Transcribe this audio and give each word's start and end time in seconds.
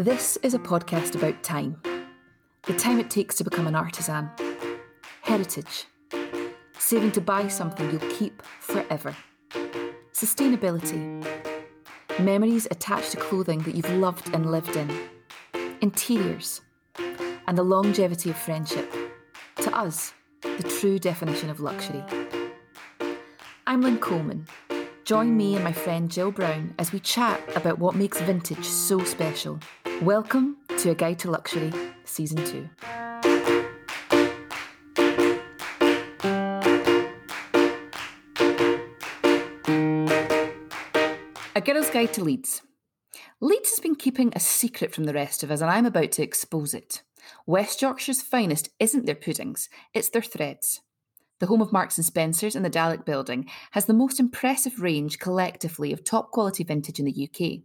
This 0.00 0.38
is 0.38 0.54
a 0.54 0.58
podcast 0.58 1.14
about 1.14 1.42
time 1.42 1.78
the 2.62 2.72
time 2.72 2.98
it 3.00 3.10
takes 3.10 3.34
to 3.34 3.44
become 3.44 3.66
an 3.66 3.74
artisan, 3.74 4.30
heritage, 5.20 5.84
saving 6.78 7.12
to 7.12 7.20
buy 7.20 7.48
something 7.48 7.90
you'll 7.90 8.10
keep 8.10 8.42
forever, 8.60 9.14
sustainability, 10.14 11.22
memories 12.18 12.66
attached 12.70 13.10
to 13.10 13.18
clothing 13.18 13.58
that 13.64 13.74
you've 13.74 13.92
loved 13.92 14.34
and 14.34 14.50
lived 14.50 14.74
in, 14.74 14.90
interiors, 15.82 16.62
and 17.46 17.58
the 17.58 17.62
longevity 17.62 18.30
of 18.30 18.38
friendship. 18.38 18.90
To 19.56 19.76
us, 19.76 20.14
the 20.40 20.76
true 20.80 20.98
definition 20.98 21.50
of 21.50 21.60
luxury. 21.60 22.02
I'm 23.66 23.82
Lynn 23.82 23.98
Coleman. 23.98 24.46
Join 25.04 25.36
me 25.36 25.56
and 25.56 25.64
my 25.64 25.72
friend 25.72 26.10
Jill 26.10 26.30
Brown 26.30 26.72
as 26.78 26.92
we 26.92 27.00
chat 27.00 27.40
about 27.56 27.80
what 27.80 27.96
makes 27.96 28.20
vintage 28.20 28.64
so 28.64 29.02
special. 29.02 29.58
Welcome 30.02 30.56
to 30.78 30.92
A 30.92 30.94
Guide 30.94 31.18
to 31.18 31.30
Luxury, 31.30 31.70
Season 32.06 32.38
2. 32.38 32.70
A 41.54 41.60
Girl's 41.60 41.90
Guide 41.90 42.14
to 42.14 42.24
Leeds. 42.24 42.62
Leeds 43.42 43.68
has 43.68 43.80
been 43.80 43.94
keeping 43.94 44.32
a 44.34 44.40
secret 44.40 44.94
from 44.94 45.04
the 45.04 45.12
rest 45.12 45.42
of 45.42 45.50
us, 45.50 45.60
and 45.60 45.70
I'm 45.70 45.84
about 45.84 46.12
to 46.12 46.22
expose 46.22 46.72
it. 46.72 47.02
West 47.44 47.82
Yorkshire's 47.82 48.22
finest 48.22 48.70
isn't 48.78 49.04
their 49.04 49.14
puddings, 49.14 49.68
it's 49.92 50.08
their 50.08 50.22
threads. 50.22 50.80
The 51.40 51.46
home 51.46 51.60
of 51.60 51.72
Marks 51.72 51.98
and 51.98 52.06
Spencers 52.06 52.56
in 52.56 52.62
the 52.62 52.70
Dalek 52.70 53.04
building 53.04 53.50
has 53.72 53.84
the 53.84 53.92
most 53.92 54.18
impressive 54.18 54.80
range 54.80 55.18
collectively 55.18 55.92
of 55.92 56.04
top 56.04 56.30
quality 56.30 56.64
vintage 56.64 56.98
in 56.98 57.04
the 57.04 57.28
UK. 57.28 57.64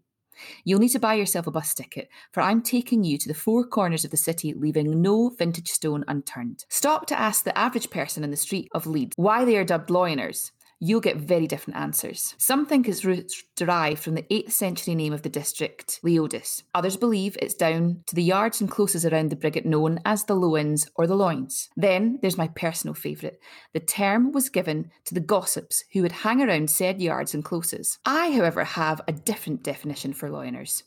You'll 0.63 0.79
need 0.79 0.89
to 0.89 0.99
buy 0.99 1.15
yourself 1.15 1.47
a 1.47 1.51
bus 1.51 1.73
ticket, 1.73 2.09
for 2.31 2.41
I'm 2.41 2.61
taking 2.61 3.03
you 3.03 3.17
to 3.17 3.27
the 3.27 3.33
four 3.33 3.65
corners 3.65 4.05
of 4.05 4.11
the 4.11 4.17
city, 4.17 4.53
leaving 4.53 5.01
no 5.01 5.29
vintage 5.29 5.69
stone 5.69 6.03
unturned. 6.07 6.65
Stop 6.69 7.05
to 7.07 7.19
ask 7.19 7.43
the 7.43 7.57
average 7.57 7.89
person 7.89 8.23
in 8.23 8.31
the 8.31 8.37
street 8.37 8.69
of 8.73 8.87
Leeds 8.87 9.13
why 9.15 9.45
they 9.45 9.57
are 9.57 9.63
dubbed 9.63 9.89
loiners, 9.89 10.51
you'll 10.79 11.01
get 11.01 11.17
very 11.17 11.47
different 11.47 11.77
answers. 11.79 12.35
Some 12.37 12.65
think 12.65 12.87
its 12.87 13.05
roots 13.05 13.43
derive 13.55 13.99
from 13.99 14.15
the 14.15 14.23
8th 14.23 14.51
century 14.51 14.95
name 14.95 15.13
of 15.13 15.21
the 15.21 15.29
district, 15.29 15.99
Leodis. 16.03 16.63
Others 16.73 16.97
believe 16.97 17.37
it's 17.41 17.53
down 17.53 18.03
to 18.07 18.15
the 18.15 18.23
yards 18.23 18.61
and 18.61 18.69
closes 18.69 19.05
around 19.05 19.29
the 19.29 19.35
Brigate 19.35 19.65
known 19.65 19.99
as 20.05 20.25
the 20.25 20.35
Lowens 20.35 20.89
or 20.95 21.07
the 21.07 21.15
Loins. 21.15 21.69
Then 21.75 22.19
there's 22.21 22.37
my 22.37 22.47
personal 22.49 22.93
favourite. 22.93 23.37
The 23.73 23.79
term 23.79 24.31
was 24.31 24.49
given 24.49 24.91
to 25.05 25.13
the 25.13 25.19
gossips 25.19 25.83
who 25.93 26.01
would 26.01 26.11
hang 26.11 26.41
around 26.41 26.69
said 26.69 27.01
yards 27.01 27.33
and 27.33 27.43
closes. 27.43 27.97
I, 28.05 28.31
however, 28.31 28.63
have 28.63 29.01
a 29.07 29.13
different 29.13 29.63
definition 29.63 30.13
for 30.13 30.29
loiners. 30.29 30.83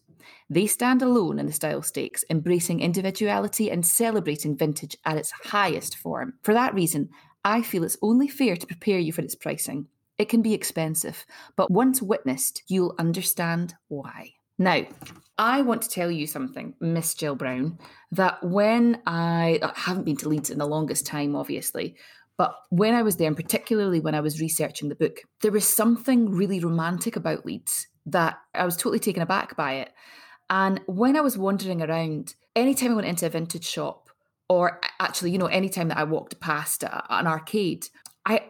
They 0.50 0.67
stand 0.67 1.02
alone 1.02 1.39
in 1.39 1.47
the 1.47 1.52
style 1.52 1.83
stakes, 1.83 2.25
embracing 2.30 2.80
individuality 2.80 3.70
and 3.70 3.84
celebrating 3.84 4.56
vintage 4.56 4.97
at 5.05 5.17
its 5.17 5.33
highest 5.45 5.97
form. 5.97 6.34
For 6.42 6.55
that 6.55 6.75
reason, 6.75 7.11
I 7.44 7.62
feel 7.62 7.84
it's 7.84 7.98
only 8.03 8.28
fair 8.28 8.56
to 8.56 8.67
prepare 8.67 8.98
you 8.98 9.12
for 9.12 9.22
its 9.22 9.34
pricing. 9.34 9.89
It 10.19 10.28
can 10.28 10.42
be 10.42 10.55
expensive, 10.55 11.25
but 11.56 11.70
once 11.70 12.03
witnessed, 12.03 12.62
you'll 12.67 12.95
understand 12.98 13.75
why. 13.86 14.33
Now, 14.58 14.83
I 15.39 15.62
want 15.62 15.83
to 15.83 15.89
tell 15.89 16.11
you 16.11 16.27
something, 16.27 16.75
Miss 16.80 17.14
Jill 17.14 17.36
Brown, 17.36 17.78
that 18.11 18.42
when 18.42 19.00
I, 19.06 19.61
I 19.62 19.72
haven't 19.77 20.05
been 20.05 20.17
to 20.17 20.28
Leeds 20.28 20.50
in 20.50 20.58
the 20.58 20.67
longest 20.67 21.06
time, 21.06 21.36
obviously, 21.36 21.95
but 22.36 22.55
when 22.70 22.95
I 22.95 23.03
was 23.03 23.17
there, 23.17 23.28
and 23.28 23.36
particularly 23.36 24.00
when 24.00 24.14
I 24.14 24.20
was 24.20 24.41
researching 24.41 24.89
the 24.89 24.95
book, 24.97 25.19
there 25.42 25.52
was 25.52 25.67
something 25.67 26.30
really 26.30 26.61
romantic 26.61 27.17
about 27.17 27.47
Leeds 27.47 27.86
that 28.06 28.39
I 28.55 28.64
was 28.64 28.77
totally 28.77 29.00
taken 29.00 29.23
aback 29.23 29.56
by 29.56 29.75
it. 29.75 29.91
And 30.51 30.80
when 30.86 31.17
I 31.17 31.20
was 31.20 31.36
wandering 31.36 31.83
around, 31.83 32.34
anytime 32.57 32.92
I 32.92 32.95
went 32.95 33.08
into 33.08 33.27
a 33.27 33.30
vintage 33.30 33.67
shop, 33.67 34.08
or 34.48 34.81
actually, 34.98 35.31
you 35.31 35.39
know, 35.39 35.47
anytime 35.47 35.89
that 35.89 35.98
I 35.98 36.05
walked 36.05 36.41
past 36.41 36.83
an 36.83 37.27
arcade, 37.27 37.89
I 38.25 38.42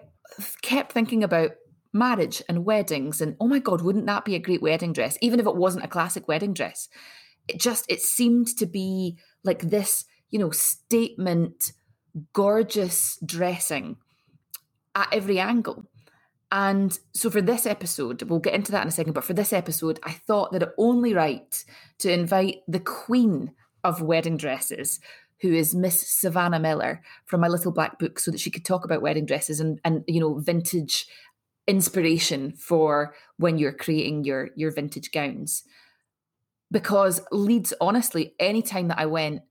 kept 0.62 0.92
thinking 0.92 1.24
about 1.24 1.52
marriage 1.92 2.42
and 2.48 2.64
weddings 2.64 3.20
and 3.20 3.34
oh 3.40 3.48
my 3.48 3.58
god 3.58 3.80
wouldn't 3.80 4.06
that 4.06 4.24
be 4.24 4.34
a 4.34 4.40
great 4.40 4.62
wedding 4.62 4.92
dress? 4.92 5.18
Even 5.20 5.40
if 5.40 5.46
it 5.46 5.56
wasn't 5.56 5.84
a 5.84 5.88
classic 5.88 6.28
wedding 6.28 6.54
dress. 6.54 6.88
It 7.48 7.58
just 7.58 7.86
it 7.88 8.00
seemed 8.00 8.48
to 8.58 8.66
be 8.66 9.18
like 9.42 9.60
this 9.60 10.04
you 10.30 10.38
know 10.38 10.50
statement 10.50 11.72
gorgeous 12.32 13.18
dressing 13.24 13.96
at 14.94 15.08
every 15.12 15.38
angle. 15.38 15.84
And 16.50 16.98
so 17.14 17.30
for 17.30 17.42
this 17.42 17.66
episode 17.66 18.22
we'll 18.22 18.38
get 18.38 18.54
into 18.54 18.72
that 18.72 18.82
in 18.82 18.88
a 18.88 18.92
second 18.92 19.14
but 19.14 19.24
for 19.24 19.34
this 19.34 19.52
episode 19.52 20.00
i 20.02 20.12
thought 20.12 20.52
that 20.52 20.62
it 20.62 20.70
only 20.78 21.12
right 21.12 21.62
to 21.98 22.10
invite 22.10 22.60
the 22.66 22.80
queen 22.80 23.52
of 23.84 24.00
wedding 24.00 24.38
dresses 24.38 24.98
who 25.40 25.52
is 25.52 25.74
Miss 25.74 26.00
Savannah 26.08 26.58
Miller 26.58 27.02
from 27.26 27.40
my 27.40 27.48
little 27.48 27.72
black 27.72 27.98
book 27.98 28.18
so 28.18 28.30
that 28.30 28.40
she 28.40 28.50
could 28.50 28.64
talk 28.64 28.84
about 28.84 29.02
wedding 29.02 29.26
dresses 29.26 29.60
and 29.60 29.80
and 29.84 30.04
you 30.06 30.20
know 30.20 30.38
vintage 30.38 31.06
inspiration 31.66 32.52
for 32.52 33.14
when 33.36 33.58
you're 33.58 33.72
creating 33.72 34.24
your 34.24 34.50
your 34.56 34.70
vintage 34.70 35.10
gowns. 35.12 35.64
Because 36.70 37.20
Leeds 37.32 37.72
honestly 37.80 38.34
any 38.38 38.62
time 38.62 38.88
that 38.88 38.98
I 38.98 39.06
went 39.06 39.42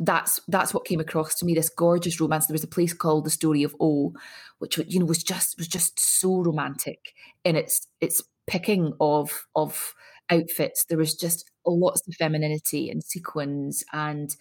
that's 0.00 0.40
that's 0.48 0.74
what 0.74 0.84
came 0.84 1.00
across 1.00 1.36
to 1.36 1.44
me 1.44 1.54
this 1.54 1.68
gorgeous 1.68 2.20
romance. 2.20 2.46
There 2.46 2.54
was 2.54 2.64
a 2.64 2.68
place 2.68 2.92
called 2.92 3.24
the 3.24 3.30
story 3.30 3.62
of 3.62 3.76
o 3.80 4.12
which 4.58 4.78
you 4.78 4.98
know 4.98 5.06
was 5.06 5.22
just 5.22 5.56
was 5.58 5.68
just 5.68 5.98
so 6.00 6.42
romantic 6.42 7.12
in 7.44 7.56
its 7.56 7.86
its 8.00 8.22
picking 8.46 8.92
of 9.00 9.46
of 9.54 9.94
outfits. 10.30 10.84
There 10.84 10.98
was 10.98 11.14
just 11.14 11.50
lots 11.66 12.06
of 12.08 12.14
femininity 12.14 12.90
and 12.90 13.02
sequins 13.02 13.84
and 13.92 14.34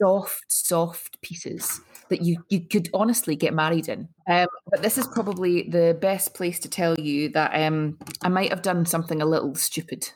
soft, 0.00 0.44
soft 0.48 1.20
pieces 1.20 1.80
that 2.08 2.22
you 2.22 2.44
you 2.48 2.60
could 2.60 2.88
honestly 2.92 3.36
get 3.36 3.54
married 3.54 3.88
in. 3.88 4.08
Um, 4.28 4.46
but 4.70 4.82
this 4.82 4.98
is 4.98 5.06
probably 5.06 5.68
the 5.68 5.96
best 6.00 6.34
place 6.34 6.58
to 6.60 6.68
tell 6.68 6.98
you 6.98 7.28
that 7.30 7.52
um, 7.54 7.98
I 8.22 8.28
might 8.28 8.50
have 8.50 8.62
done 8.62 8.84
something 8.86 9.22
a 9.22 9.26
little 9.26 9.54
stupid 9.54 10.10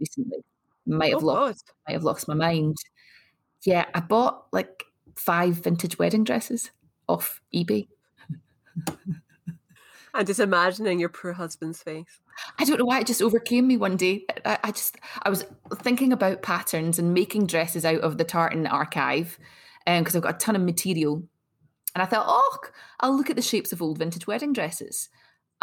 recently. 0.00 0.38
Might 0.86 1.12
have 1.12 1.22
oh, 1.22 1.26
lost, 1.26 1.66
God. 1.66 1.74
might 1.86 1.94
have 1.94 2.04
lost 2.04 2.28
my 2.28 2.34
mind. 2.34 2.76
Yeah, 3.64 3.86
I 3.94 4.00
bought 4.00 4.46
like 4.52 4.84
five 5.16 5.54
vintage 5.54 5.98
wedding 5.98 6.24
dresses 6.24 6.70
off 7.08 7.40
eBay. 7.54 7.88
I'm 10.14 10.26
just 10.26 10.40
imagining 10.40 10.98
your 10.98 11.08
poor 11.08 11.32
husband's 11.32 11.82
face. 11.82 12.20
I 12.58 12.64
don't 12.64 12.78
know 12.78 12.84
why 12.84 13.00
it 13.00 13.06
just 13.06 13.22
overcame 13.22 13.66
me 13.66 13.76
one 13.76 13.96
day. 13.96 14.24
I, 14.44 14.58
I, 14.64 14.70
just 14.70 14.96
I 15.22 15.30
was 15.30 15.44
thinking 15.76 16.12
about 16.12 16.42
patterns 16.42 16.98
and 16.98 17.14
making 17.14 17.46
dresses 17.46 17.84
out 17.84 18.00
of 18.00 18.18
the 18.18 18.24
tartan 18.24 18.66
archive, 18.66 19.38
because 19.86 20.14
um, 20.14 20.18
I've 20.18 20.22
got 20.22 20.34
a 20.34 20.38
ton 20.38 20.56
of 20.56 20.62
material, 20.62 21.22
and 21.94 22.02
I 22.02 22.06
thought, 22.06 22.26
oh, 22.28 22.58
I'll 23.00 23.16
look 23.16 23.30
at 23.30 23.36
the 23.36 23.42
shapes 23.42 23.72
of 23.72 23.80
old 23.80 23.98
vintage 23.98 24.26
wedding 24.26 24.52
dresses. 24.52 25.08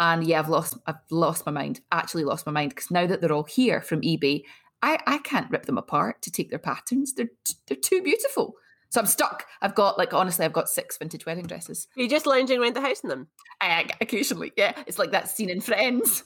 And 0.00 0.24
yeah, 0.24 0.40
I've 0.40 0.48
lost 0.48 0.76
I've 0.86 0.96
lost 1.10 1.46
my 1.46 1.52
mind. 1.52 1.80
Actually, 1.92 2.24
lost 2.24 2.46
my 2.46 2.52
mind 2.52 2.70
because 2.70 2.90
now 2.90 3.06
that 3.06 3.20
they're 3.20 3.32
all 3.32 3.44
here 3.44 3.80
from 3.80 4.00
eBay, 4.00 4.42
I 4.82 4.98
I 5.06 5.18
can't 5.18 5.50
rip 5.50 5.66
them 5.66 5.78
apart 5.78 6.22
to 6.22 6.32
take 6.32 6.50
their 6.50 6.58
patterns. 6.58 7.14
They're 7.14 7.30
they're 7.66 7.76
too 7.76 8.02
beautiful. 8.02 8.56
So 8.90 9.00
I'm 9.00 9.06
stuck. 9.06 9.46
I've 9.60 9.74
got 9.74 9.98
like 9.98 10.12
honestly, 10.14 10.44
I've 10.44 10.52
got 10.52 10.68
six 10.68 10.96
vintage 10.98 11.26
wedding 11.26 11.46
dresses. 11.46 11.88
Are 11.96 12.02
you 12.02 12.08
just 12.08 12.26
lounging 12.26 12.60
around 12.60 12.76
the 12.76 12.80
house 12.80 13.00
in 13.00 13.08
them? 13.08 13.28
I, 13.60 13.86
occasionally, 14.00 14.52
yeah. 14.56 14.72
It's 14.86 14.98
like 14.98 15.10
that 15.12 15.28
scene 15.28 15.50
in 15.50 15.60
Friends. 15.60 16.24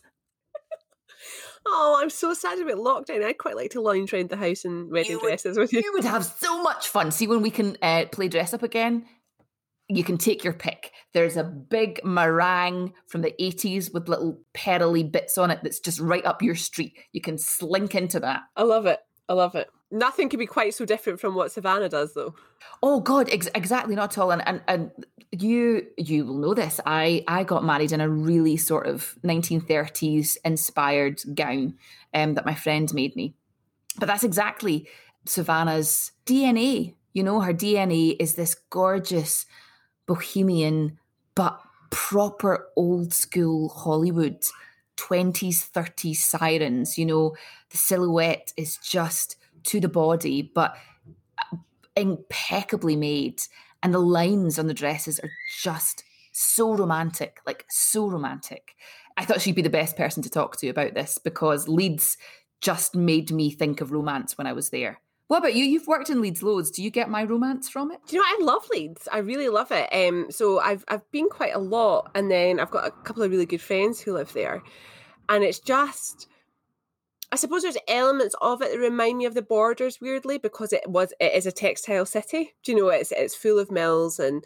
Oh, 1.67 1.99
I'm 2.01 2.11
so 2.11 2.35
sad 2.35 2.59
about 2.59 2.77
lockdown. 2.77 3.25
I'd 3.25 3.39
quite 3.39 3.57
like 3.57 3.71
to 3.73 3.81
lounge 3.81 4.13
around 4.13 4.31
the 4.31 4.37
house 4.37 4.65
in 4.65 4.91
wedding 4.91 5.13
you 5.13 5.21
dresses 5.21 5.59
with 5.59 5.73
you. 5.73 5.81
You 5.85 5.93
would 5.95 6.05
have 6.05 6.25
so 6.25 6.63
much 6.63 6.89
fun. 6.89 7.11
See 7.11 7.27
when 7.27 7.43
we 7.43 7.51
can 7.51 7.77
uh, 7.83 8.07
play 8.11 8.29
dress 8.29 8.55
up 8.55 8.63
again. 8.63 9.07
You 9.91 10.05
can 10.05 10.19
take 10.19 10.45
your 10.45 10.53
pick. 10.53 10.93
There's 11.15 11.39
a 11.39 11.45
big 11.45 12.01
meringue 12.05 12.93
from 13.07 13.23
the 13.23 13.33
80s 13.41 13.93
with 13.93 14.09
little 14.09 14.43
pearly 14.53 15.03
bits 15.03 15.39
on 15.39 15.51
it 15.51 15.61
that's 15.63 15.81
just 15.81 15.99
right 15.99 16.25
up 16.27 16.43
your 16.43 16.57
street. 16.57 16.95
You 17.13 17.23
can 17.23 17.39
slink 17.39 17.95
into 17.95 18.21
that. 18.21 18.43
I 18.55 18.65
love 18.65 18.85
it. 18.85 19.01
I 19.29 19.33
love 19.33 19.55
it. 19.55 19.69
Nothing 19.91 20.29
can 20.29 20.39
be 20.39 20.47
quite 20.47 20.75
so 20.75 20.85
different 20.85 21.19
from 21.19 21.35
what 21.35 21.51
Savannah 21.51 21.89
does, 21.89 22.15
though. 22.15 22.35
Oh 22.83 23.01
God, 23.01 23.29
ex- 23.31 23.49
exactly, 23.55 23.95
not 23.95 24.13
at 24.13 24.19
all. 24.19 24.31
And, 24.31 24.47
and 24.47 24.61
and 24.69 24.91
you 25.33 25.87
you 25.97 26.27
will 26.27 26.39
know 26.39 26.55
this. 26.55 26.81
I 26.85 27.25
I 27.27 27.45
got 27.45 27.65
married 27.65 27.93
in 27.93 28.01
a 28.01 28.09
really 28.09 28.57
sort 28.57 28.87
of 28.87 29.17
1930s 29.25 30.37
inspired 30.45 31.23
gown 31.35 31.77
um, 32.13 32.35
that 32.35 32.47
my 32.47 32.55
friend 32.55 32.93
made 32.93 33.17
me. 33.17 33.35
But 33.99 34.07
that's 34.07 34.25
exactly 34.25 34.87
Savannah's 35.25 36.13
DNA. 36.27 36.95
You 37.15 37.23
know, 37.23 37.41
her 37.41 37.55
DNA 37.55 38.17
is 38.21 38.35
this 38.35 38.55
gorgeous 38.55 39.47
bohemian, 40.07 40.99
but 41.35 41.61
proper 41.91 42.69
old 42.77 43.15
school 43.15 43.71
Hollywood 43.71 44.45
20s, 44.99 45.71
30s 45.71 46.17
sirens. 46.17 46.99
You 46.99 47.07
know, 47.07 47.37
the 47.71 47.77
silhouette 47.79 48.53
is 48.57 48.77
just 48.77 49.37
to 49.65 49.81
the 49.81 49.89
body, 49.89 50.43
but 50.43 50.77
impeccably 51.97 52.97
made. 52.97 53.41
And 53.83 53.95
the 53.95 53.99
lines 53.99 54.59
on 54.59 54.67
the 54.67 54.75
dresses 54.75 55.21
are 55.21 55.31
just 55.63 56.05
so 56.33 56.75
romantic, 56.75 57.41
like 57.47 57.65
so 57.69 58.09
romantic. 58.09 58.75
I 59.17 59.25
thought 59.25 59.41
she'd 59.41 59.55
be 59.55 59.63
the 59.63 59.71
best 59.71 59.97
person 59.97 60.23
to 60.23 60.31
talk 60.31 60.57
to 60.59 60.69
about 60.69 60.95
this 60.95 61.19
because 61.19 61.69
Leeds 61.69 62.17
just 62.61 62.95
made 62.95 63.31
me 63.31 63.51
think 63.51 63.81
of 63.81 63.93
romance 63.93 64.39
when 64.39 64.47
I 64.47 64.53
was 64.53 64.71
there. 64.71 65.01
What 65.29 65.39
about 65.39 65.55
you? 65.55 65.65
You've 65.65 65.87
worked 65.87 66.09
in 66.09 66.23
Leeds 66.23 66.43
loads. 66.43 66.71
Do 66.71 66.83
you 66.83 66.91
get 66.91 67.11
my 67.11 67.23
romance 67.23 67.69
from 67.69 67.91
it? 67.91 68.01
Do 68.07 68.17
you 68.17 68.23
know? 68.23 68.29
I 68.29 68.39
love 68.41 68.67
Leeds. 68.71 69.07
I 69.13 69.19
really 69.19 69.49
love 69.49 69.71
it. 69.71 69.93
Um, 69.93 70.31
so 70.31 70.59
I've 70.59 70.85
I've 70.89 71.09
been 71.11 71.29
quite 71.29 71.55
a 71.55 71.59
lot, 71.59 72.11
and 72.15 72.31
then 72.31 72.59
I've 72.59 72.71
got 72.71 72.87
a 72.87 72.91
couple 72.91 73.23
of 73.23 73.31
really 73.31 73.45
good 73.45 73.61
friends 73.61 74.01
who 74.01 74.15
live 74.15 74.33
there, 74.33 74.63
and 75.29 75.45
it's 75.45 75.61
just. 75.61 76.29
I 77.31 77.37
suppose 77.37 77.63
there's 77.63 77.77
elements 77.89 78.35
of 78.41 78.63
it 78.63 78.73
that 78.73 78.79
remind 78.79 79.19
me 79.19 79.27
of 79.27 79.35
the 79.35 79.43
borders 79.43 80.01
weirdly 80.01 80.39
because 80.39 80.73
it 80.73 80.89
was 80.89 81.13
it 81.21 81.35
is 81.35 81.47
a 81.47 81.53
textile 81.53 82.07
city. 82.07 82.55
Do 82.63 82.73
you 82.73 82.79
know 82.79 82.89
it's 82.89 83.13
it's 83.13 83.35
full 83.35 83.59
of 83.59 83.71
mills 83.71 84.19
and 84.19 84.45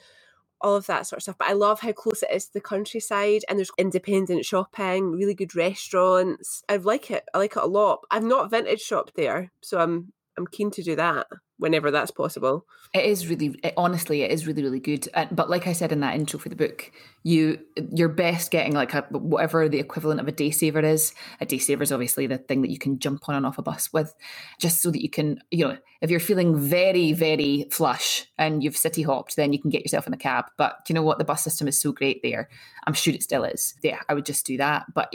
all 0.60 0.76
of 0.76 0.86
that 0.86 1.06
sort 1.06 1.18
of 1.18 1.22
stuff. 1.24 1.38
But 1.38 1.48
I 1.48 1.52
love 1.52 1.80
how 1.80 1.92
close 1.92 2.22
it 2.22 2.30
is 2.32 2.46
to 2.46 2.52
the 2.54 2.60
countryside 2.60 3.42
and 3.48 3.58
there's 3.58 3.70
independent 3.78 4.44
shopping, 4.44 5.12
really 5.12 5.34
good 5.34 5.54
restaurants. 5.56 6.62
I 6.68 6.76
like 6.76 7.10
it. 7.10 7.24
I 7.34 7.38
like 7.38 7.56
it 7.56 7.62
a 7.62 7.66
lot. 7.66 8.00
I've 8.10 8.24
not 8.24 8.50
vintage 8.50 8.80
shopped 8.80 9.14
there, 9.16 9.52
so 9.62 9.78
I'm 9.78 10.12
I'm 10.38 10.46
keen 10.46 10.70
to 10.72 10.82
do 10.82 10.96
that 10.96 11.26
whenever 11.62 11.92
that's 11.92 12.10
possible. 12.10 12.66
It 12.92 13.06
is 13.06 13.28
really, 13.28 13.54
it, 13.62 13.72
honestly, 13.76 14.22
it 14.22 14.32
is 14.32 14.48
really, 14.48 14.64
really 14.64 14.80
good. 14.80 15.08
but 15.30 15.48
like 15.48 15.68
I 15.68 15.72
said 15.72 15.92
in 15.92 16.00
that 16.00 16.16
intro 16.16 16.40
for 16.40 16.48
the 16.48 16.56
book, 16.56 16.90
you 17.22 17.60
you're 17.92 18.08
best 18.08 18.50
getting 18.50 18.74
like 18.74 18.92
a 18.94 19.02
whatever 19.10 19.68
the 19.68 19.78
equivalent 19.78 20.20
of 20.20 20.26
a 20.26 20.32
day 20.32 20.50
saver 20.50 20.80
is. 20.80 21.14
A 21.40 21.46
day 21.46 21.58
saver 21.58 21.84
is 21.84 21.92
obviously 21.92 22.26
the 22.26 22.38
thing 22.38 22.62
that 22.62 22.70
you 22.70 22.78
can 22.78 22.98
jump 22.98 23.28
on 23.28 23.36
and 23.36 23.46
off 23.46 23.58
a 23.58 23.62
bus 23.62 23.92
with, 23.92 24.12
just 24.58 24.82
so 24.82 24.90
that 24.90 25.02
you 25.02 25.08
can, 25.08 25.38
you 25.52 25.68
know, 25.68 25.78
if 26.00 26.10
you're 26.10 26.18
feeling 26.18 26.58
very, 26.58 27.12
very 27.12 27.68
flush 27.70 28.26
and 28.36 28.64
you've 28.64 28.76
city 28.76 29.02
hopped, 29.02 29.36
then 29.36 29.52
you 29.52 29.60
can 29.60 29.70
get 29.70 29.82
yourself 29.82 30.08
in 30.08 30.12
a 30.12 30.18
cab. 30.18 30.46
But 30.58 30.80
you 30.88 30.96
know 30.96 31.02
what? 31.02 31.18
The 31.18 31.24
bus 31.24 31.44
system 31.44 31.68
is 31.68 31.80
so 31.80 31.92
great 31.92 32.22
there. 32.24 32.48
I'm 32.88 32.94
sure 32.94 33.14
it 33.14 33.22
still 33.22 33.44
is. 33.44 33.74
Yeah, 33.84 34.00
I 34.08 34.14
would 34.14 34.26
just 34.26 34.44
do 34.44 34.56
that. 34.56 34.86
But 34.92 35.14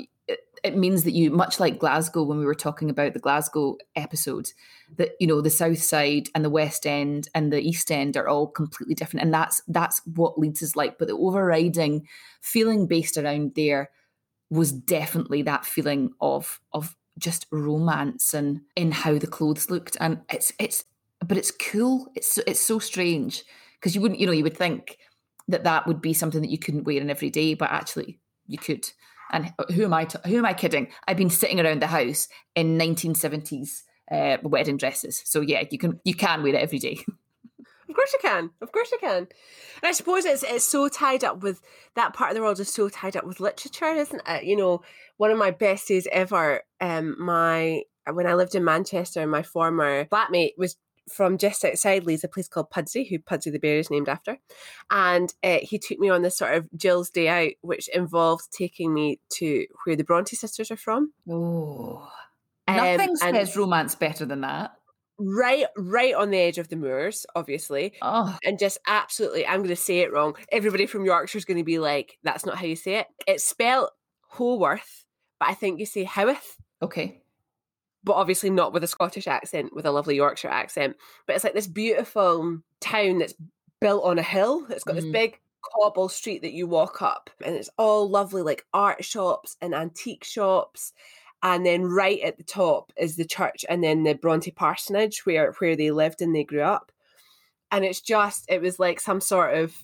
means 0.76 1.04
that 1.04 1.12
you 1.12 1.32
much 1.32 1.60
like 1.60 1.80
glasgow 1.80 2.24
when 2.24 2.40
we 2.40 2.46
were 2.46 2.56
talking 2.56 2.90
about 2.90 3.14
the 3.14 3.20
glasgow 3.20 3.78
episode 3.96 4.52
that 4.98 5.12
you 5.20 5.28
know 5.28 5.42
the 5.42 5.50
south 5.50 5.82
side 5.82 6.30
and 6.34 6.44
the 6.44 6.50
west 6.50 6.86
end 6.86 7.28
and 7.36 7.52
the 7.52 7.62
east 7.62 7.92
end 7.92 8.18
are 8.18 8.28
all 8.28 8.48
completely 8.48 8.96
different. 8.96 9.24
And 9.24 9.34
that's 9.34 9.62
that's 9.68 10.02
what 10.06 10.40
leeds 10.40 10.62
is 10.62 10.76
like. 10.76 10.98
But 10.98 11.08
the 11.08 11.16
overriding 11.16 12.08
feeling 12.42 12.88
based 12.88 13.18
around 13.18 13.54
there 13.56 13.90
was 14.50 14.72
definitely 14.72 15.42
that 15.44 15.66
feeling 15.66 16.12
of 16.22 16.60
of 16.74 16.96
just 17.20 17.48
romance 17.52 18.34
and 18.34 18.62
in 18.76 18.92
how 18.92 19.18
the 19.18 19.28
clothes 19.28 19.70
looked. 19.70 19.98
And 20.00 20.22
it's 20.30 20.54
it's 20.60 20.86
but 21.26 21.38
it's 21.38 21.52
cool. 21.52 22.08
It's 22.16 22.38
it's 22.40 22.60
so 22.60 22.80
strange. 22.80 23.44
Because 23.80 23.94
you 23.94 24.02
wouldn't 24.02 24.20
you 24.20 24.26
know 24.26 24.34
you 24.34 24.44
would 24.44 24.58
think 24.58 24.98
that 25.48 25.64
that 25.64 25.88
would 25.88 26.02
be 26.02 26.14
something 26.14 26.42
that 26.42 26.50
you 26.50 26.58
couldn't 26.58 26.84
wear 26.84 27.02
in 27.02 27.10
every 27.10 27.30
day 27.30 27.54
but 27.54 27.72
actually 27.72 28.20
you 28.48 28.58
could 28.58 28.90
and 29.32 29.54
who 29.74 29.84
am 29.84 29.94
I? 29.94 30.06
T- 30.06 30.20
who 30.26 30.38
am 30.38 30.46
I 30.46 30.54
kidding? 30.54 30.88
I've 31.08 31.18
been 31.18 31.30
sitting 31.30 31.60
around 31.60 31.82
the 31.82 31.88
house 31.88 32.28
in 32.56 32.78
1970s 32.78 33.84
uh, 34.12 34.38
wedding 34.44 34.78
dresses. 34.78 35.22
So 35.26 35.42
yeah, 35.42 35.64
you 35.70 35.78
can 35.78 36.00
you 36.04 36.16
can 36.16 36.44
wear 36.44 36.56
it 36.56 36.62
every 36.62 36.80
day. 36.80 37.00
Of 37.90 37.96
course 37.96 38.14
you 38.14 38.20
can. 38.22 38.50
Of 38.62 38.72
course 38.74 38.92
you 38.92 38.98
can. 39.00 39.18
And 39.18 39.28
I 39.84 39.92
suppose 39.92 40.26
it's 40.26 40.44
it's 40.44 40.66
so 40.66 40.90
tied 40.90 41.24
up 41.24 41.42
with 41.42 41.62
that 41.96 42.14
part 42.14 42.32
of 42.32 42.36
the 42.36 42.42
world 42.42 42.60
is 42.60 42.72
so 42.72 42.90
tied 42.90 43.16
up 43.16 43.26
with 43.26 43.40
literature, 43.40 43.86
isn't 43.86 44.22
it? 44.28 44.44
You 44.44 44.58
know, 44.58 44.82
one 45.16 45.32
of 45.32 45.38
my 45.38 45.52
best 45.52 45.88
days 45.88 46.08
ever, 46.12 46.64
um, 46.82 47.16
my 47.18 47.84
when 48.12 48.28
I 48.28 48.34
lived 48.34 48.56
in 48.56 48.64
Manchester, 48.66 49.26
my 49.26 49.42
former 49.42 50.06
flatmate 50.06 50.52
was 50.58 50.76
from 51.12 51.38
just 51.38 51.64
outside 51.64 52.06
Leeds, 52.06 52.24
a 52.24 52.28
place 52.28 52.48
called 52.48 52.70
Pudsey, 52.70 53.10
who 53.10 53.20
Pudsey 53.20 53.52
the 53.52 53.60
Bear 53.60 53.78
is 53.78 53.90
named 53.90 54.10
after. 54.10 54.38
And 54.90 55.34
uh, 55.44 55.60
he 55.62 55.80
took 55.80 56.00
me 56.00 56.10
on 56.10 56.22
this 56.22 56.38
sort 56.38 56.56
of 56.56 56.68
Jill's 56.76 57.10
Day 57.10 57.28
Out, 57.28 57.54
which 57.62 57.88
involved 57.90 58.46
taking 58.52 58.94
me 58.94 59.20
to 59.36 59.66
where 59.86 59.96
the 59.96 60.04
Bronte 60.04 60.36
sisters 60.36 60.72
are 60.72 60.78
from. 60.78 61.14
Oh, 61.30 62.08
um, 62.68 62.76
nothing 62.76 63.16
says 63.16 63.56
romance 63.56 63.96
better 63.96 64.26
than 64.26 64.42
that. 64.42 64.72
Right, 65.20 65.66
right 65.76 66.14
on 66.14 66.30
the 66.30 66.38
edge 66.38 66.60
of 66.60 66.70
the 66.70 66.76
moors, 66.76 67.26
obviously. 67.36 67.94
Oh. 68.04 68.38
And 68.44 68.60
just 68.60 68.78
absolutely, 68.86 69.48
I'm 69.48 69.60
going 69.60 69.70
to 69.70 69.76
say 69.76 70.00
it 70.00 70.14
wrong. 70.14 70.36
Everybody 70.52 70.86
from 70.86 71.06
Yorkshire 71.06 71.40
is 71.40 71.46
going 71.46 71.58
to 71.58 71.64
be 71.64 71.80
like, 71.80 72.20
that's 72.24 72.46
not 72.46 72.58
how 72.58 72.66
you 72.66 72.76
say 72.76 73.00
it. 73.00 73.08
It's 73.26 73.44
spelled 73.44 73.90
Haworth, 74.34 75.06
but 75.40 75.50
I 75.50 75.54
think 75.56 75.80
you 75.80 75.88
say 75.88 76.04
Howth. 76.04 76.58
Okay 76.84 77.24
but 78.08 78.14
obviously 78.14 78.50
not 78.50 78.72
with 78.72 78.86
a 78.86 78.88
Scottish 78.88 79.28
accent, 79.28 79.76
with 79.76 79.86
a 79.86 79.92
lovely 79.92 80.16
Yorkshire 80.16 80.48
accent. 80.48 80.96
But 81.26 81.36
it's 81.36 81.44
like 81.44 81.54
this 81.54 81.68
beautiful 81.68 82.62
town 82.80 83.18
that's 83.18 83.34
built 83.82 84.06
on 84.06 84.18
a 84.18 84.24
hill. 84.24 84.66
It's 84.70 84.86
got 84.86 84.96
mm-hmm. 84.96 85.12
this 85.12 85.12
big 85.12 85.40
cobble 85.62 86.08
street 86.08 86.42
that 86.44 86.54
you 86.54 86.68
walk 86.68 87.02
up, 87.02 87.30
and 87.44 87.54
it's 87.54 87.70
all 87.78 88.10
lovely, 88.10 88.44
like 88.44 88.66
art 88.74 89.04
shops 89.04 89.58
and 89.62 89.76
antique 89.76 90.24
shops. 90.24 90.94
And 91.44 91.66
then 91.66 91.84
right 91.84 92.22
at 92.22 92.38
the 92.38 92.44
top 92.44 92.94
is 92.98 93.18
the 93.18 93.26
church, 93.26 93.66
and 93.68 93.84
then 93.84 94.04
the 94.04 94.16
Bronte 94.16 94.52
parsonage 94.52 95.26
where 95.26 95.52
where 95.60 95.76
they 95.76 95.92
lived 95.92 96.22
and 96.22 96.34
they 96.34 96.46
grew 96.46 96.62
up. 96.62 96.94
And 97.72 97.84
it's 97.84 98.00
just, 98.00 98.46
it 98.48 98.62
was 98.62 98.80
like 98.80 99.02
some 99.02 99.20
sort 99.20 99.54
of 99.54 99.76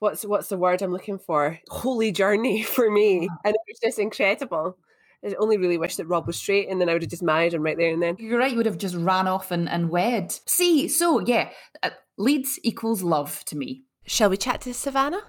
what's 0.00 0.24
what's 0.24 0.48
the 0.48 0.58
word 0.58 0.82
I'm 0.82 0.92
looking 0.92 1.20
for? 1.20 1.60
Holy 1.68 2.10
journey 2.10 2.62
for 2.64 2.90
me, 2.90 3.28
and 3.44 3.54
it 3.54 3.60
was 3.68 3.78
just 3.80 4.00
incredible. 4.00 4.76
I 5.24 5.34
only 5.38 5.58
really 5.58 5.78
wish 5.78 5.96
that 5.96 6.06
Rob 6.06 6.26
was 6.26 6.36
straight 6.36 6.68
and 6.68 6.80
then 6.80 6.88
I 6.88 6.94
would 6.94 7.02
have 7.02 7.10
just 7.10 7.22
married 7.22 7.52
him 7.52 7.62
right 7.62 7.76
there 7.76 7.92
and 7.92 8.02
then. 8.02 8.16
You're 8.18 8.38
right, 8.38 8.50
you 8.50 8.56
would 8.56 8.66
have 8.66 8.78
just 8.78 8.94
ran 8.94 9.28
off 9.28 9.50
and, 9.50 9.68
and 9.68 9.90
wed. 9.90 10.34
See, 10.46 10.88
so 10.88 11.20
yeah, 11.20 11.50
uh, 11.82 11.90
Leeds 12.16 12.58
equals 12.62 13.02
love 13.02 13.44
to 13.46 13.56
me. 13.56 13.84
Shall 14.06 14.30
we 14.30 14.36
chat 14.36 14.62
to 14.62 14.74
Savannah? 14.74 15.22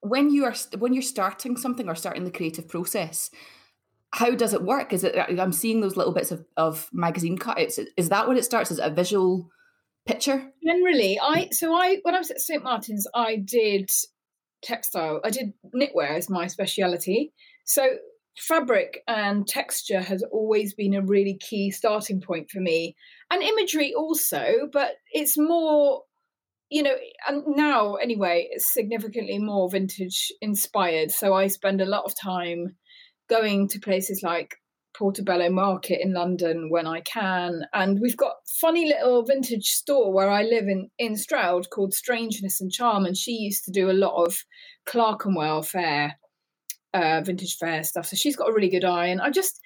When 0.00 0.30
you 0.30 0.44
are 0.44 0.54
when 0.78 0.92
you're 0.92 1.02
starting 1.02 1.56
something 1.56 1.88
or 1.88 1.94
starting 1.94 2.24
the 2.24 2.30
creative 2.30 2.68
process, 2.68 3.30
how 4.12 4.32
does 4.32 4.52
it 4.52 4.62
work? 4.62 4.92
Is 4.92 5.02
it 5.02 5.16
I'm 5.16 5.52
seeing 5.52 5.80
those 5.80 5.96
little 5.96 6.12
bits 6.12 6.30
of, 6.30 6.44
of 6.56 6.88
magazine 6.92 7.38
cutouts. 7.38 7.80
Is 7.96 8.08
that 8.10 8.28
when 8.28 8.36
it 8.36 8.44
starts? 8.44 8.70
Is 8.70 8.78
it 8.78 8.86
a 8.86 8.94
visual 8.94 9.50
picture? 10.06 10.52
Generally, 10.64 11.18
I 11.20 11.48
so 11.52 11.74
I 11.74 11.98
when 12.02 12.14
I 12.14 12.18
was 12.18 12.30
at 12.30 12.40
St 12.40 12.62
Martin's, 12.62 13.06
I 13.14 13.36
did 13.36 13.90
textile. 14.62 15.20
I 15.24 15.30
did 15.30 15.54
knitwear 15.74 16.16
as 16.16 16.28
my 16.28 16.46
speciality. 16.46 17.32
So 17.64 17.96
fabric 18.36 19.02
and 19.06 19.46
texture 19.46 20.00
has 20.00 20.22
always 20.32 20.74
been 20.74 20.94
a 20.94 21.02
really 21.02 21.38
key 21.40 21.70
starting 21.70 22.20
point 22.20 22.50
for 22.50 22.60
me 22.60 22.96
and 23.30 23.42
imagery 23.42 23.94
also 23.94 24.68
but 24.72 24.92
it's 25.12 25.38
more 25.38 26.02
you 26.70 26.82
know 26.82 26.94
and 27.28 27.44
now 27.46 27.94
anyway 27.94 28.48
it's 28.50 28.72
significantly 28.72 29.38
more 29.38 29.70
vintage 29.70 30.32
inspired 30.40 31.10
so 31.10 31.32
i 31.32 31.46
spend 31.46 31.80
a 31.80 31.86
lot 31.86 32.04
of 32.04 32.18
time 32.18 32.74
going 33.28 33.68
to 33.68 33.78
places 33.78 34.20
like 34.22 34.56
portobello 34.96 35.48
market 35.50 36.00
in 36.00 36.12
london 36.12 36.68
when 36.70 36.86
i 36.86 37.00
can 37.00 37.62
and 37.72 37.98
we've 38.00 38.16
got 38.16 38.34
funny 38.60 38.88
little 38.88 39.24
vintage 39.24 39.66
store 39.66 40.12
where 40.12 40.30
i 40.30 40.42
live 40.42 40.66
in 40.66 40.88
in 40.98 41.16
stroud 41.16 41.68
called 41.70 41.92
strangeness 41.92 42.60
and 42.60 42.72
charm 42.72 43.04
and 43.04 43.16
she 43.16 43.32
used 43.32 43.64
to 43.64 43.70
do 43.70 43.90
a 43.90 43.92
lot 43.92 44.24
of 44.24 44.44
clerkenwell 44.86 45.62
fair 45.62 46.16
uh, 46.94 47.20
vintage 47.22 47.56
fair 47.56 47.82
stuff. 47.82 48.06
So 48.06 48.16
she's 48.16 48.36
got 48.36 48.48
a 48.48 48.52
really 48.52 48.70
good 48.70 48.84
eye, 48.84 49.06
and 49.06 49.20
I 49.20 49.30
just 49.30 49.60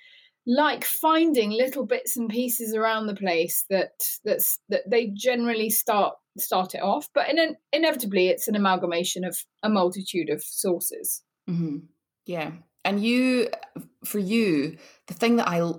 like 0.47 0.83
finding 0.83 1.51
little 1.51 1.85
bits 1.85 2.17
and 2.17 2.31
pieces 2.31 2.75
around 2.75 3.07
the 3.07 3.15
place 3.15 3.67
that 3.69 3.93
that's 4.25 4.59
that 4.71 4.91
they 4.91 5.13
generally 5.15 5.69
start 5.69 6.15
start 6.39 6.75
it 6.75 6.83
off, 6.83 7.09
but 7.15 7.29
in 7.29 7.39
an, 7.39 7.57
inevitably 7.73 8.29
it's 8.29 8.49
an 8.49 8.57
amalgamation 8.57 9.25
of 9.25 9.37
a 9.63 9.69
multitude 9.69 10.31
of 10.31 10.43
sources. 10.43 11.23
Mm-hmm. 11.49 11.79
Yeah, 12.27 12.53
and 12.85 13.03
you, 13.03 13.49
for 14.05 14.19
you, 14.19 14.79
the 15.07 15.15
thing 15.15 15.37
that 15.37 15.49
I 15.49 15.71